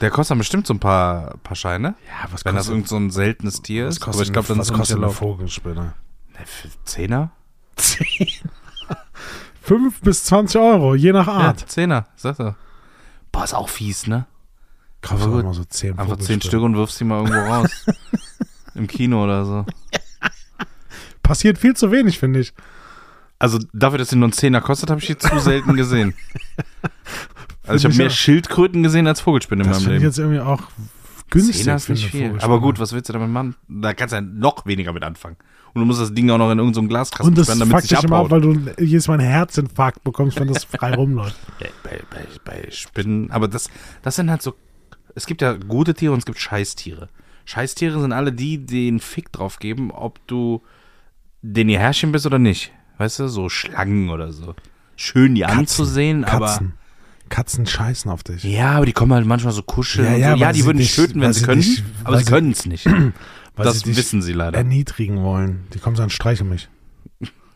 [0.00, 1.94] Der kostet dann bestimmt so ein paar, paar Scheine.
[2.08, 4.00] Ja, was Wenn das kostet, irgend so ein seltenes Tier ist.
[4.00, 5.08] kostet, Aber ich glaube, dann was ist kostet eine.
[5.10, 5.94] Vogelspinne?
[6.32, 7.30] Ne, für Zehner?
[9.62, 11.64] 5 bis 20 Euro, je nach Ja, Art.
[11.68, 12.54] Zehner, sag doch.
[13.32, 14.26] Boah, ist auch fies, ne?
[15.02, 16.46] Kaufst aber du immer so 10 Einfach zehn Vogelstücke.
[16.48, 17.70] Stück und wirfst die mal irgendwo raus.
[18.74, 19.66] Im Kino oder so.
[21.22, 22.54] Passiert viel zu wenig, finde ich.
[23.38, 26.14] Also dafür, dass sie nur einen Zehner kostet, habe ich die zu selten gesehen.
[27.66, 28.10] Also ich habe mehr.
[28.10, 30.10] Schildkröten gesehen als Vogelspinnen in Das meinem finde ich Leben.
[30.10, 30.62] jetzt irgendwie auch
[31.30, 31.66] günstig.
[31.66, 32.38] Ist nicht viel.
[32.40, 33.56] Aber gut, was willst du damit machen?
[33.68, 35.36] Da kannst du ja noch weniger mit anfangen.
[35.74, 37.76] Und du musst das Ding auch noch in irgendeinem so Glaskasten Und das sperren, damit
[37.84, 38.42] es nicht dich immer ab, abhaut.
[38.42, 41.36] weil du jedes Mal einen Herzinfarkt bekommst, wenn das frei rumläuft.
[41.82, 43.30] Bei, bei, bei, Spinnen.
[43.30, 43.68] Aber das,
[44.02, 44.54] das sind halt so.
[45.14, 47.08] Es gibt ja gute Tiere und es gibt Scheißtiere.
[47.44, 50.62] Scheißtiere sind alle die, die den Fick drauf geben, ob du
[51.42, 52.72] den ihr Herrchen bist oder nicht.
[52.98, 54.54] Weißt du, so Schlangen oder so.
[54.96, 56.58] Schön die anzusehen, aber.
[57.28, 57.66] Katzen.
[57.66, 58.42] Scheißen auf dich.
[58.44, 60.06] Ja, aber die kommen halt manchmal so kuscheln.
[60.06, 60.36] Ja, und ja, so.
[60.42, 62.86] ja die würden dich töten, wenn sie können, dich- aber sie können es nicht.
[63.58, 64.58] Das sie wissen sie leider.
[64.58, 65.66] erniedrigen wollen.
[65.72, 66.68] Die kommen so an, streichen mich.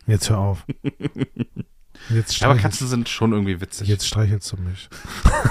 [0.06, 0.64] Jetzt hör auf.
[2.08, 3.86] Jetzt Ja, aber Katzen sind schon irgendwie witzig.
[3.86, 4.88] jetzt streichelst du mich.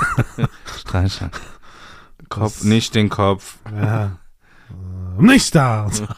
[0.79, 1.29] Streicheln.
[2.29, 3.59] Kopf, Das- nicht den Kopf.
[3.71, 4.17] Ja.
[5.17, 5.87] Äh, Nicht da!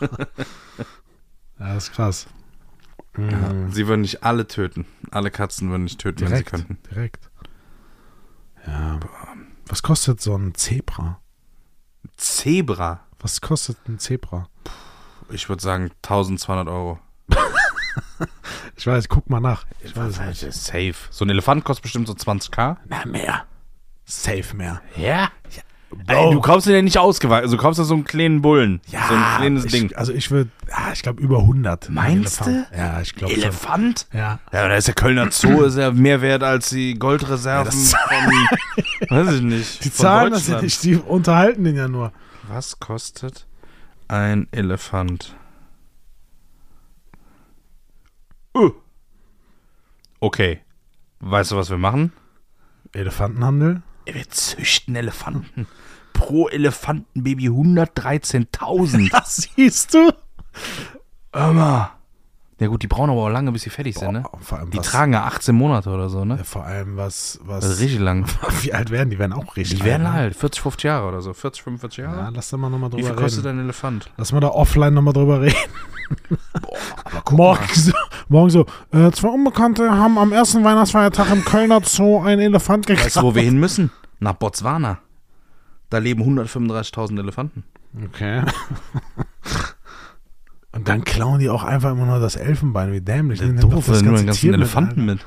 [1.60, 2.28] ja, das ist krass.
[3.18, 3.70] Mhm.
[3.74, 4.86] Sie würden nicht alle töten.
[5.12, 6.54] Alle Katzen würden nicht töten, Direkt.
[6.54, 6.90] wenn sie könnten.
[6.90, 7.30] Direkt.
[8.68, 9.00] Ja.
[9.68, 11.20] Was kostet so ein Zebra?
[12.18, 13.02] Zebra.
[13.20, 14.48] Was kostet ein Zebra?
[15.30, 17.00] Ich würde sagen 1200 Euro.
[18.78, 19.66] Ich weiß, guck mal nach.
[19.84, 20.54] Ich weiß es nicht.
[20.54, 20.96] Safe.
[21.12, 22.78] So ein Elefant kostet bestimmt so 20k.
[22.88, 23.46] Na, mehr.
[24.06, 24.82] Safe mehr.
[24.96, 25.30] Ja?
[26.08, 27.44] Ey, du kaufst dir ja nicht ausgeweitet.
[27.46, 28.82] Also du kaufst ja so einen kleinen Bullen.
[28.88, 29.94] so ein kleines ich, Ding.
[29.96, 31.90] Also ich würde, ja, ich glaube über 100.
[31.90, 32.68] Meinst Elefant.
[32.76, 33.44] Ja, ich glaube schon.
[33.44, 34.08] Elefant?
[34.14, 34.40] Ja.
[34.54, 39.10] Ja, da ist der Kölner Zoo ist ja mehr wert als die Goldreserven das- von,
[39.18, 42.12] weiß ich nicht, Die zahlen das ja nicht, die unterhalten den ja nur.
[42.48, 43.46] Was kostet
[44.08, 45.36] ein Elefant?
[48.56, 48.72] Uh.
[50.20, 50.60] Okay.
[51.20, 52.12] Weißt du, was wir machen?
[52.94, 53.84] Elefantenhandel?
[54.06, 55.68] Wir züchten Elefanten.
[56.14, 59.10] Pro Elefantenbaby 113.000.
[59.12, 60.12] Das siehst du?
[61.34, 61.92] Mal.
[62.60, 64.22] Ja gut, die brauchen aber auch lange, bis sie fertig sind, ne?
[64.22, 66.38] Boah, vor allem Die was, tragen ja 18 Monate oder so, ne?
[66.38, 68.28] ja, vor allem was, was, ist richtig lang.
[68.62, 69.18] wie alt werden die?
[69.18, 70.14] werden auch richtig Die werden alt.
[70.14, 70.20] ne?
[70.22, 71.34] halt 40, 50 Jahre oder so.
[71.34, 72.32] 40, 45 Ja, Jahre.
[72.36, 73.58] lass da mal nochmal Wie drüber viel kostet reden.
[73.60, 74.12] ein Elefant?
[74.18, 75.56] Lass mal da offline nochmal drüber reden.
[77.04, 77.76] Aber guck Morgen mal.
[77.76, 77.92] so,
[78.30, 83.06] morgen so äh, zwei Unbekannte haben am ersten Weihnachtsfeiertag im Kölner Zoo einen Elefant gekauft.
[83.06, 83.92] Weißt du, wo wir hin müssen?
[84.20, 85.00] Nach Botswana.
[85.90, 87.64] Da leben 135.000 Elefanten.
[88.06, 88.44] Okay.
[90.72, 93.42] Und dann klauen die auch einfach immer nur das Elfenbein, wie dämlich.
[93.42, 95.26] Doch Doof, das nur ganze einen ganzen Tier mit, Elefanten mit.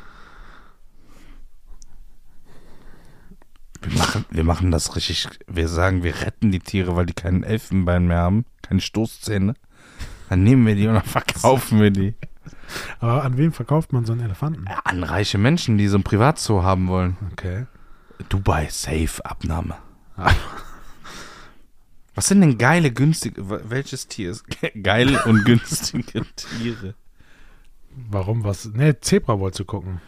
[3.83, 5.29] Wir machen, wir machen das richtig.
[5.47, 9.55] Wir sagen, wir retten die Tiere, weil die keinen Elfenbein mehr haben, keine Stoßzähne.
[10.29, 12.15] Dann nehmen wir die und dann verkaufen wir die.
[13.01, 14.65] Aber an wen verkauft man so einen Elefanten?
[14.69, 17.17] Ja, an reiche Menschen, die so ein Privatzoo haben wollen.
[17.33, 17.67] Okay.
[18.29, 19.77] Dubai, safe, Abnahme.
[22.15, 26.95] Was sind denn geile, günstige, welches Tier ist ge- geil und günstige Tiere?
[28.09, 28.67] Warum was?
[28.67, 30.01] Ne, Zebra wolltest du gucken.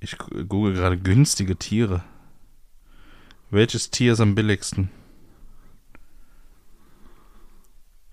[0.00, 2.02] Ich google gerade günstige Tiere.
[3.50, 4.90] Welches Tier ist am billigsten?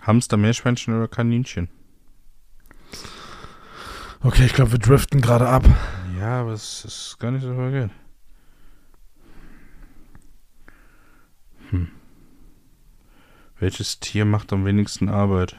[0.04, 1.70] Hamster, Meerschweinchen oder Kaninchen?
[4.22, 5.66] Okay, ich glaube, wir driften gerade ab.
[6.20, 7.91] Ja, aber es ist gar nicht so verkehrt.
[11.70, 11.89] Hm.
[13.60, 15.58] Welches Tier macht am wenigsten Arbeit?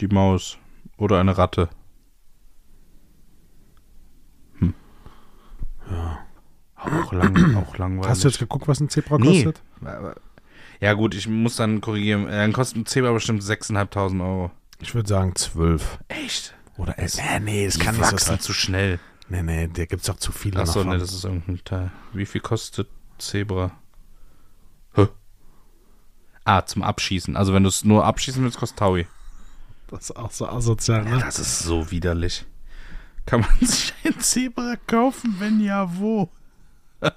[0.00, 0.58] Die Maus
[0.96, 1.68] oder eine Ratte?
[4.58, 4.74] Hm.
[5.90, 6.18] Ja.
[6.76, 8.08] Auch, lang, auch langweilig.
[8.10, 9.44] Hast du jetzt geguckt, was ein Zebra Nee.
[9.44, 9.62] kostet?
[10.80, 12.28] Ja gut, ich muss dann korrigieren.
[12.28, 14.50] Äh, Dann kostet ein Zebra bestimmt 6.500 Euro.
[14.80, 15.98] Ich würde sagen 12.
[16.08, 16.54] Echt?
[16.76, 19.00] Oder äh, nee, nee, das Die kann nicht so zu schnell.
[19.28, 20.92] Nee, nee, der gibt's doch zu viele Achso, davon.
[20.92, 21.90] ne, das ist irgendein Teil.
[22.12, 22.88] Wie viel kostet
[23.18, 23.72] Zebra?
[24.94, 25.08] Hä?
[26.44, 27.36] Ah, zum Abschießen.
[27.36, 29.06] Also wenn du es nur abschießen willst, kostet Taui.
[29.88, 31.18] das ist auch so asozial, Ja, ne?
[31.20, 32.46] das ist so widerlich.
[33.26, 35.34] Kann man sich ein Zebra kaufen?
[35.40, 36.30] Wenn ja, wo?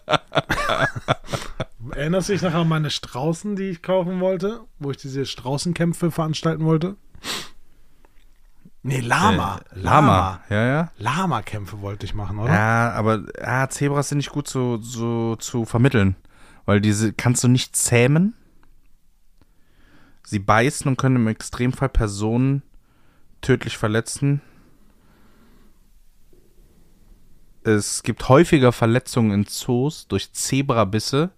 [1.89, 4.61] Erinnerst du dich noch an meine Straußen, die ich kaufen wollte?
[4.77, 6.95] Wo ich diese Straußenkämpfe veranstalten wollte?
[8.83, 9.61] Nee, Lama.
[9.71, 10.41] Äh, Lama.
[10.49, 10.91] Ja, ja.
[10.97, 12.51] Lama-Kämpfe wollte ich machen, oder?
[12.53, 16.15] Ja, aber ja, Zebras sind nicht gut zu, so, zu vermitteln.
[16.65, 18.33] Weil diese kannst du nicht zähmen.
[20.23, 22.63] Sie beißen und können im Extremfall Personen
[23.41, 24.41] tödlich verletzen.
[27.63, 31.31] Es gibt häufiger Verletzungen in Zoos durch Zebrabisse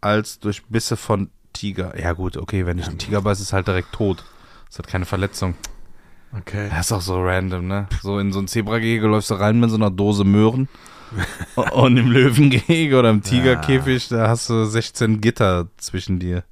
[0.00, 1.98] als durch Bisse von Tiger.
[1.98, 4.24] Ja gut, okay, wenn ich einen Tiger beiße, ist halt direkt tot.
[4.68, 5.54] Das hat keine Verletzung.
[6.32, 6.68] Okay.
[6.70, 7.88] Das ist auch so random, ne?
[8.02, 10.68] So in so ein Zebragehege läufst du rein mit so einer Dose Möhren.
[11.72, 16.44] Und im Löwengehege oder im Tigerkäfig, da hast du 16 Gitter zwischen dir.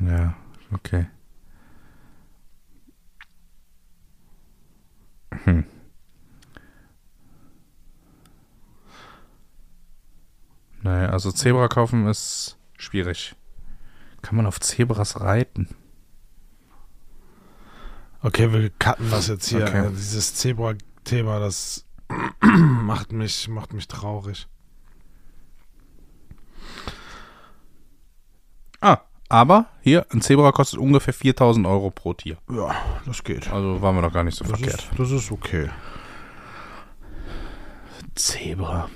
[0.00, 0.34] Ja,
[0.72, 1.06] okay.
[5.44, 5.64] Hm.
[10.86, 13.34] Naja, also Zebra kaufen ist schwierig.
[14.22, 15.68] Kann man auf Zebras reiten?
[18.22, 19.64] Okay, wir cutten das jetzt hier.
[19.66, 19.86] Okay.
[19.86, 21.84] Äh, Dieses Zebra-Thema, das
[22.40, 24.46] macht mich, macht mich traurig.
[28.80, 28.98] Ah,
[29.28, 32.38] aber hier, ein Zebra kostet ungefähr 4000 Euro pro Tier.
[32.48, 32.76] Ja,
[33.06, 33.50] das geht.
[33.50, 34.88] Also waren wir doch gar nicht so Das verkehrt.
[34.92, 35.68] ist, das ist okay.
[38.14, 38.88] Zebra.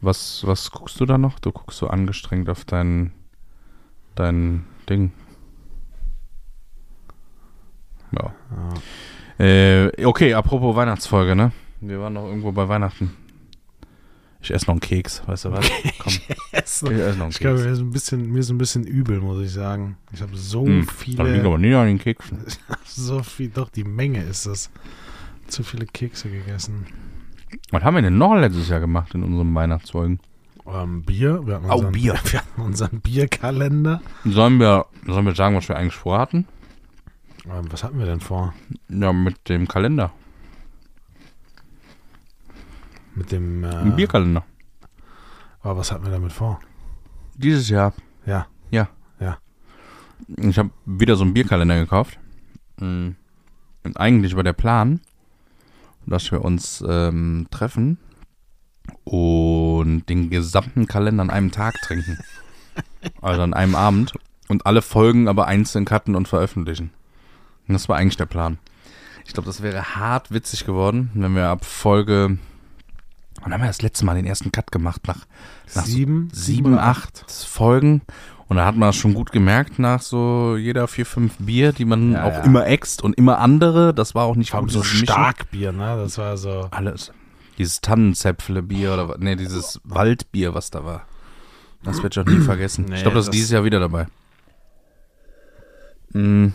[0.00, 1.38] Was, was guckst du da noch?
[1.38, 3.12] Du guckst so angestrengt auf dein,
[4.14, 5.12] dein Ding.
[8.12, 8.32] Ja.
[9.44, 11.52] Äh, okay, apropos Weihnachtsfolge, ne?
[11.80, 13.14] Wir waren noch irgendwo bei Weihnachten.
[14.40, 15.68] Ich esse noch einen Keks, weißt du was?
[15.98, 17.66] Komm, ich esse noch einen Ich glaube, Keks.
[17.66, 19.96] mir ist ein bisschen, mir ist ein bisschen übel, muss ich sagen.
[20.12, 22.44] Ich habe so Hm, Das liegt viele, aber nicht an den Keksen.
[22.84, 24.70] so viel, doch die Menge ist es.
[25.48, 26.86] Zu viele Kekse gegessen.
[27.70, 30.20] Was haben wir denn noch letztes Jahr gemacht in unserem Weihnachtsfolgen?
[30.66, 32.14] Ähm, Bier, wir hatten, Oh, unseren, Bier.
[32.24, 34.00] wir hatten unseren Bierkalender.
[34.24, 36.46] Sollen wir, sollen wir sagen, was wir eigentlich vorhatten?
[37.48, 38.52] Ähm, was hatten wir denn vor?
[38.88, 40.12] Ja, mit dem Kalender.
[43.14, 44.44] Mit dem, äh, Bierkalender.
[45.62, 46.60] aber was hatten wir damit vor?
[47.36, 47.94] Dieses Jahr.
[48.26, 48.46] Ja.
[48.70, 48.88] Ja.
[49.20, 49.38] Ja.
[50.36, 52.18] Ich habe wieder so einen Bierkalender gekauft.
[52.78, 53.10] Mm.
[53.84, 55.00] Und eigentlich war der Plan,
[56.06, 57.98] dass wir uns ähm, treffen
[59.04, 62.18] und den gesamten Kalender an einem Tag trinken.
[63.22, 64.14] also an einem Abend.
[64.48, 66.90] Und alle Folgen aber einzeln cutten und veröffentlichen.
[67.66, 68.58] Und das war eigentlich der Plan.
[69.26, 72.38] Ich glaube, das wäre hart witzig geworden, wenn wir ab Folge.
[73.42, 75.02] Wann haben wir das letzte Mal den ersten Cut gemacht?
[75.08, 75.26] Nach,
[75.74, 76.30] nach Sieben?
[76.32, 78.02] sieben, acht Folgen.
[78.48, 81.84] Und da hat man das schon gut gemerkt nach so jeder vier, fünf Bier, die
[81.84, 82.44] man Ja, auch ja.
[82.44, 83.92] immer äxt und immer andere.
[83.92, 84.98] Das war auch nicht gut, so Mischen.
[85.06, 85.96] Starkbier, ne?
[85.96, 86.68] Das war so.
[86.70, 87.12] Alles.
[87.58, 89.16] Dieses Tannenzäpfle-Bier oder was?
[89.18, 91.02] Nee, dieses Waldbier, was da war.
[91.82, 92.84] Das wird ich auch nie vergessen.
[92.88, 94.06] Nee, ich glaube, das ist das- dieses Jahr wieder dabei.
[96.12, 96.48] Mm.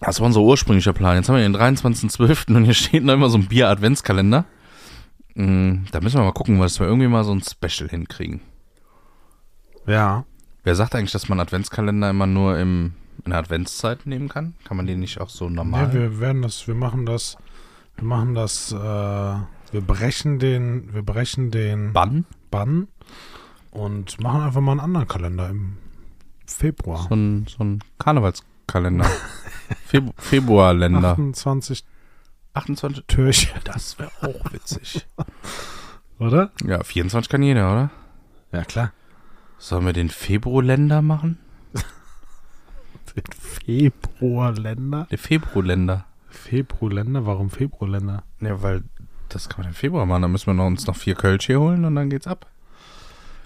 [0.00, 1.16] Das war unser ursprünglicher Plan.
[1.16, 2.54] Jetzt haben wir den 23.12.
[2.56, 4.44] und hier steht noch immer so ein Bier-Adventskalender.
[5.34, 8.40] Mm, Da müssen wir mal gucken, dass wir irgendwie mal so ein Special hinkriegen.
[9.86, 10.24] Ja.
[10.62, 12.92] Wer sagt eigentlich, dass man Adventskalender immer nur im,
[13.24, 14.54] in der Adventszeit nehmen kann?
[14.64, 15.88] Kann man den nicht auch so normal?
[15.88, 17.38] Nee, wir werden das, wir machen das,
[17.96, 22.26] wir machen das, äh, wir brechen den, wir brechen den Bann?
[22.50, 22.88] Bann
[23.70, 25.78] und machen einfach mal einen anderen Kalender im
[26.46, 27.06] Februar.
[27.08, 29.06] So ein, so ein Karnevalskalender.
[29.86, 31.12] Febru Februarländer.
[31.12, 31.84] 28
[32.52, 33.04] 28.
[33.06, 35.06] Türchen, Das wäre auch witzig.
[36.18, 36.50] oder?
[36.64, 37.90] Ja, 24 kann jeder, oder?
[38.52, 38.92] Ja, klar.
[39.60, 41.38] Sollen wir den Februarländer machen?
[43.14, 45.06] Den Februarländer.
[45.10, 46.06] Der Februarländer.
[46.28, 47.26] Februarländer?
[47.26, 48.22] Warum Februarländer?
[48.40, 48.82] Ja, weil
[49.28, 50.22] das kann man im Februar machen.
[50.22, 52.46] Dann müssen wir noch, uns noch vier Kölsch hier holen und dann geht's ab.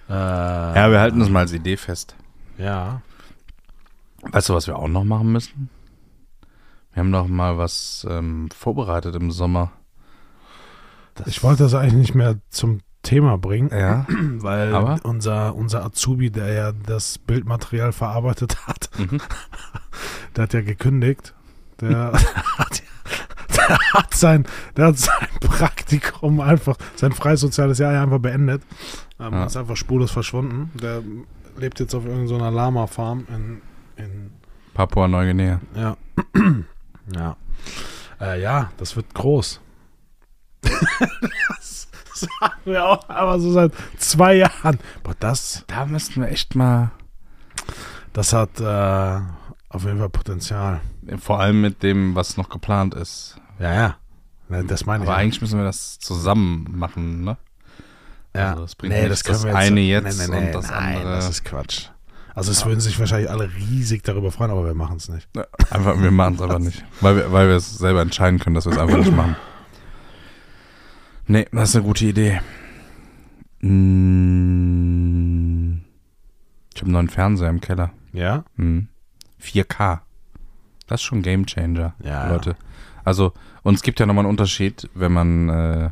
[0.08, 2.14] Äh, Ja, wir halten das mal als Idee fest.
[2.58, 3.02] Ja.
[4.22, 5.68] Weißt du, was wir auch noch machen müssen?
[6.92, 9.72] Wir haben noch mal was ähm, vorbereitet im Sommer.
[11.14, 14.06] Das Ich wollte das eigentlich nicht mehr zum Thema bringen, Ja.
[14.40, 14.98] weil Aber?
[15.04, 19.20] unser, unser Azubi, der ja das Bildmaterial verarbeitet hat, Mhm.
[20.36, 21.32] der hat ja gekündigt.
[21.80, 22.12] Der
[22.58, 22.82] hat,
[23.56, 24.44] der hat sein,
[24.76, 28.62] der hat sein Praktikum einfach, sein freies soziales Jahr einfach beendet.
[29.20, 29.44] Ähm, Ja.
[29.44, 30.70] Ist einfach spurlos verschwunden.
[30.82, 31.02] Der
[31.56, 33.60] lebt jetzt auf irgendeiner Lama-Farm in,
[34.04, 34.30] in
[34.74, 35.60] Papua Neuguinea.
[35.76, 35.96] ja.
[37.14, 37.36] ja.
[38.20, 39.60] Äh, ja, das wird groß.
[41.48, 44.78] Das sagen wir auch aber so seit zwei Jahren.
[45.02, 46.90] Boah, das, Da müssten wir echt mal,
[48.12, 49.20] das hat äh,
[49.68, 50.80] auf jeden Fall Potenzial.
[51.18, 53.36] vor allem mit dem, was noch geplant ist.
[53.58, 53.96] Ja, ja.
[54.48, 55.08] Ne, Das meine ich.
[55.10, 55.22] Aber ja.
[55.24, 57.36] eigentlich müssen wir das zusammen machen, ne?
[58.36, 58.50] ja.
[58.50, 60.46] also das bringt nee, nicht das können das wir jetzt, eine nee, jetzt nee, nee,
[60.48, 61.88] und das nein, andere- das ist Quatsch.
[62.36, 65.28] Also es würden sich wahrscheinlich alle riesig darüber freuen, aber wir machen es nicht.
[65.36, 66.84] Ja, Einfach, wir machen es aber nicht.
[67.00, 69.36] Weil wir, weil wir es selber entscheiden können, dass wir es einfach nicht machen.
[71.26, 72.40] Nee, das ist eine gute Idee.
[74.54, 75.80] Mm,
[76.74, 77.90] Ich habe einen neuen Fernseher im Keller.
[78.12, 78.44] Ja?
[78.56, 78.88] Hm.
[79.40, 80.00] 4K.
[80.86, 82.28] Das ist schon Game Changer, Ja.
[82.28, 82.56] Leute.
[83.04, 83.32] Also,
[83.62, 85.90] und es gibt ja nochmal einen Unterschied, wenn man, äh,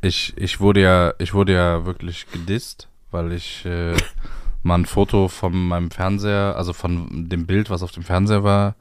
[0.00, 3.94] ich, ich wurde ja, ich wurde ja wirklich gedisst, weil ich äh,
[4.62, 8.74] mal ein Foto von meinem Fernseher, also von dem Bild, was auf dem Fernseher war,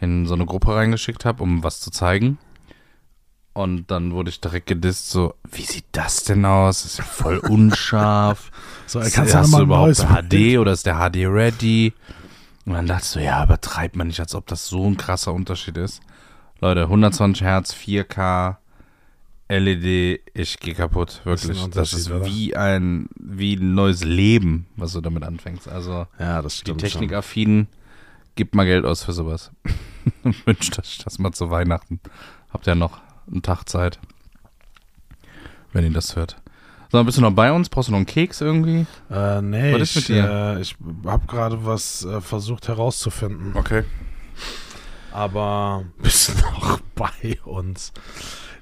[0.00, 2.38] in so eine Gruppe reingeschickt habe, um was zu zeigen.
[3.54, 6.82] Und dann wurde ich direkt gedisst, so, wie sieht das denn aus?
[6.82, 8.50] Das ist ja voll unscharf.
[8.84, 11.94] So, Ist, kannst hast du überhaupt HD oder ist der HD ready?
[12.66, 15.78] Und dann dachtest du, ja, übertreibt man nicht, als ob das so ein krasser Unterschied
[15.78, 16.02] ist.
[16.60, 18.56] Leute, 120 Hertz, 4K,
[19.48, 21.74] LED, ich gehe kaputt, Das ist wirklich.
[21.74, 25.68] Das ist, wie ein, wie ein neues Leben, was du damit anfängst.
[25.68, 26.74] Also, Ja, das die.
[26.74, 27.68] Technikaffinen,
[28.34, 29.52] gebt mal Geld aus für sowas.
[30.44, 32.00] Wünscht euch das mal zu Weihnachten.
[32.50, 33.00] Habt ja noch
[33.30, 33.98] einen Tag Zeit,
[35.72, 36.36] wenn ihr das hört.
[36.90, 37.70] So, bist du noch bei uns?
[37.70, 38.86] Brauchst du noch einen Keks irgendwie?
[39.10, 40.56] Äh, nee, Was ist ich, mit dir?
[40.58, 40.76] Äh, ich
[41.06, 43.56] habe gerade was äh, versucht herauszufinden.
[43.56, 43.84] Okay.
[45.10, 47.92] Aber bist du noch bei uns?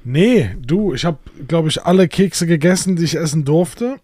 [0.04, 1.18] Nee, du, ich habe,
[1.48, 3.98] glaube ich, alle Kekse gegessen, die ich essen durfte.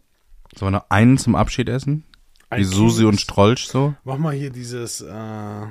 [0.57, 2.03] Sollen wir noch einen zum Abschied essen?
[2.51, 3.09] Wie Ein Susi Keks.
[3.13, 3.95] und Strolch so?
[4.05, 5.67] Mach mal hier dieses äh,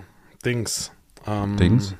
[0.45, 0.91] Dings.
[1.27, 1.93] Ähm, Dings?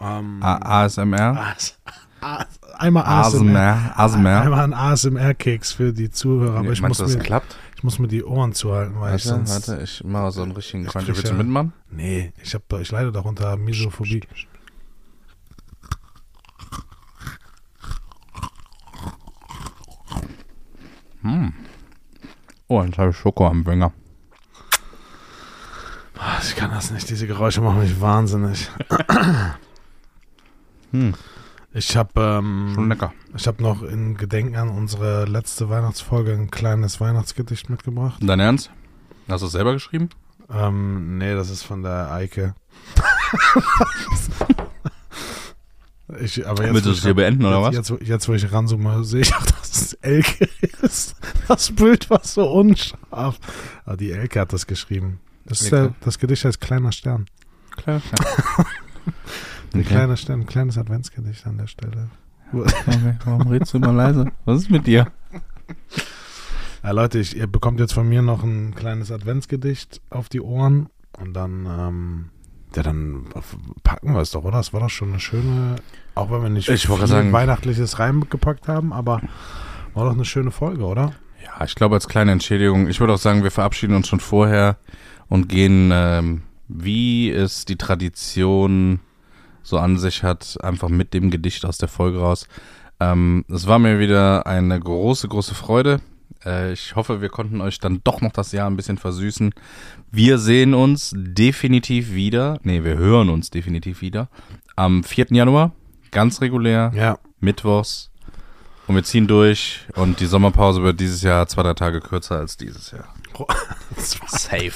[0.00, 1.36] Ähm, A ASMR?
[1.38, 1.78] AS
[2.22, 2.44] A-
[2.78, 3.92] einmal ASMR.
[3.96, 4.40] ASMR?
[4.42, 6.58] Einmal ein ASMR-Keks für die Zuhörer.
[6.60, 7.56] Aber ich muss, Meinst du, das mir, klappt?
[7.76, 9.68] ich muss mir die Ohren zuhalten, weil ich Warte, sonst...
[9.68, 11.06] warte, ich mache so einen richtigen Ich Crunch.
[11.08, 11.72] Willst du mitmachen?
[11.90, 14.22] Nee, ich, hab, ich leide doch unter Misophobie.
[22.68, 23.92] Oh, jetzt habe ich Schoko am Finger.
[26.18, 28.68] Ah, Ich kann das nicht, diese Geräusche machen mich wahnsinnig.
[30.92, 31.14] Hm,
[31.72, 33.12] Ich habe schon ähm, lecker.
[33.36, 38.20] ich hab noch in Gedenken an unsere letzte Weihnachtsfolge ein kleines Weihnachtsgedicht mitgebracht.
[38.22, 38.70] Dein Ernst?
[39.28, 40.08] Hast du es selber geschrieben?
[40.52, 42.54] Ähm, nee, das ist von der Eike.
[46.20, 47.74] ich, aber jetzt, Willst du es hier beenden oder jetzt, was?
[47.76, 50.48] Jetzt, wo- jetzt, wo ich ranzoome, sehe ich auch, dass es Elke
[50.82, 51.14] ist.
[51.46, 53.38] Das Bild war so unscharf.
[53.84, 55.20] Aber die Elke hat das geschrieben.
[55.44, 57.26] Das, ist der, das Gedicht heißt Kleiner Stern.
[57.76, 58.02] Klar.
[59.72, 59.82] Ein Okay.
[59.84, 62.08] kleiner ein kleines Adventsgedicht an der Stelle.
[62.52, 63.16] okay.
[63.24, 64.26] Warum redest du immer leise?
[64.44, 65.06] Was ist mit dir?
[66.82, 70.88] Ja, Leute, ich, ihr bekommt jetzt von mir noch ein kleines Adventsgedicht auf die Ohren
[71.18, 72.24] und dann, ähm,
[72.74, 73.26] ja, dann
[73.84, 74.58] packen wir es doch, oder?
[74.58, 75.76] Das war doch schon eine schöne,
[76.14, 79.20] auch wenn wir nicht Ich viel sagen- Weihnachtliches reingepackt haben, aber
[79.94, 81.12] war doch eine schöne Folge, oder?
[81.44, 84.78] Ja, ich glaube als kleine Entschädigung, ich würde auch sagen, wir verabschieden uns schon vorher
[85.28, 89.00] und gehen, ähm, wie es die Tradition
[89.62, 92.46] so an sich hat, einfach mit dem Gedicht aus der Folge raus.
[93.00, 96.00] Ähm, es war mir wieder eine große, große Freude.
[96.44, 99.52] Äh, ich hoffe, wir konnten euch dann doch noch das Jahr ein bisschen versüßen.
[100.10, 104.28] Wir sehen uns definitiv wieder, nee, wir hören uns definitiv wieder
[104.76, 105.26] am 4.
[105.30, 105.72] Januar,
[106.10, 107.18] ganz regulär, Ja.
[107.40, 108.10] mittwochs.
[108.86, 112.56] Und wir ziehen durch und die Sommerpause wird dieses Jahr zwei, drei Tage kürzer als
[112.56, 113.14] dieses Jahr.
[113.96, 114.72] Safe.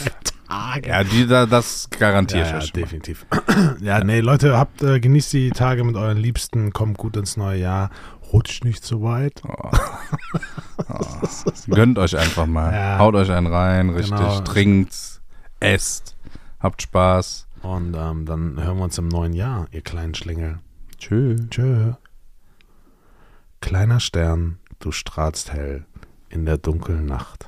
[0.75, 0.89] Tage.
[0.89, 3.27] Ja, die, da, das garantiere Ja, ich ja, definitiv.
[3.81, 7.61] ja, nee, Leute, habt, äh, genießt die Tage mit euren Liebsten, kommt gut ins neue
[7.61, 7.91] Jahr,
[8.33, 9.43] rutscht nicht so weit.
[9.47, 9.71] Oh.
[10.89, 11.01] Oh.
[11.69, 12.73] Gönnt euch einfach mal.
[12.73, 12.99] Ja.
[12.99, 14.19] Haut euch einen rein, richtig.
[14.19, 14.41] Genau.
[14.41, 15.23] Trinkt,
[15.61, 16.17] esst,
[16.59, 17.47] habt Spaß.
[17.63, 20.59] Und ähm, dann hören wir uns im neuen Jahr, ihr kleinen Schlingel.
[20.99, 21.41] Tschüss.
[21.49, 21.93] Tschö.
[23.61, 25.87] Kleiner Stern, du strahlst hell
[26.29, 27.44] in der dunklen Nacht.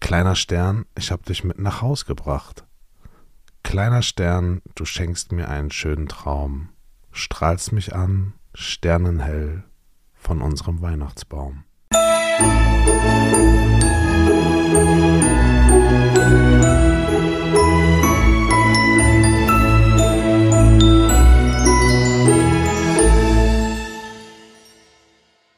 [0.00, 2.64] Kleiner Stern, ich hab dich mit nach Haus gebracht.
[3.62, 6.70] Kleiner Stern, du schenkst mir einen schönen Traum,
[7.12, 9.64] strahlst mich an, sternenhell
[10.14, 11.64] von unserem Weihnachtsbaum.
[12.40, 13.59] Musik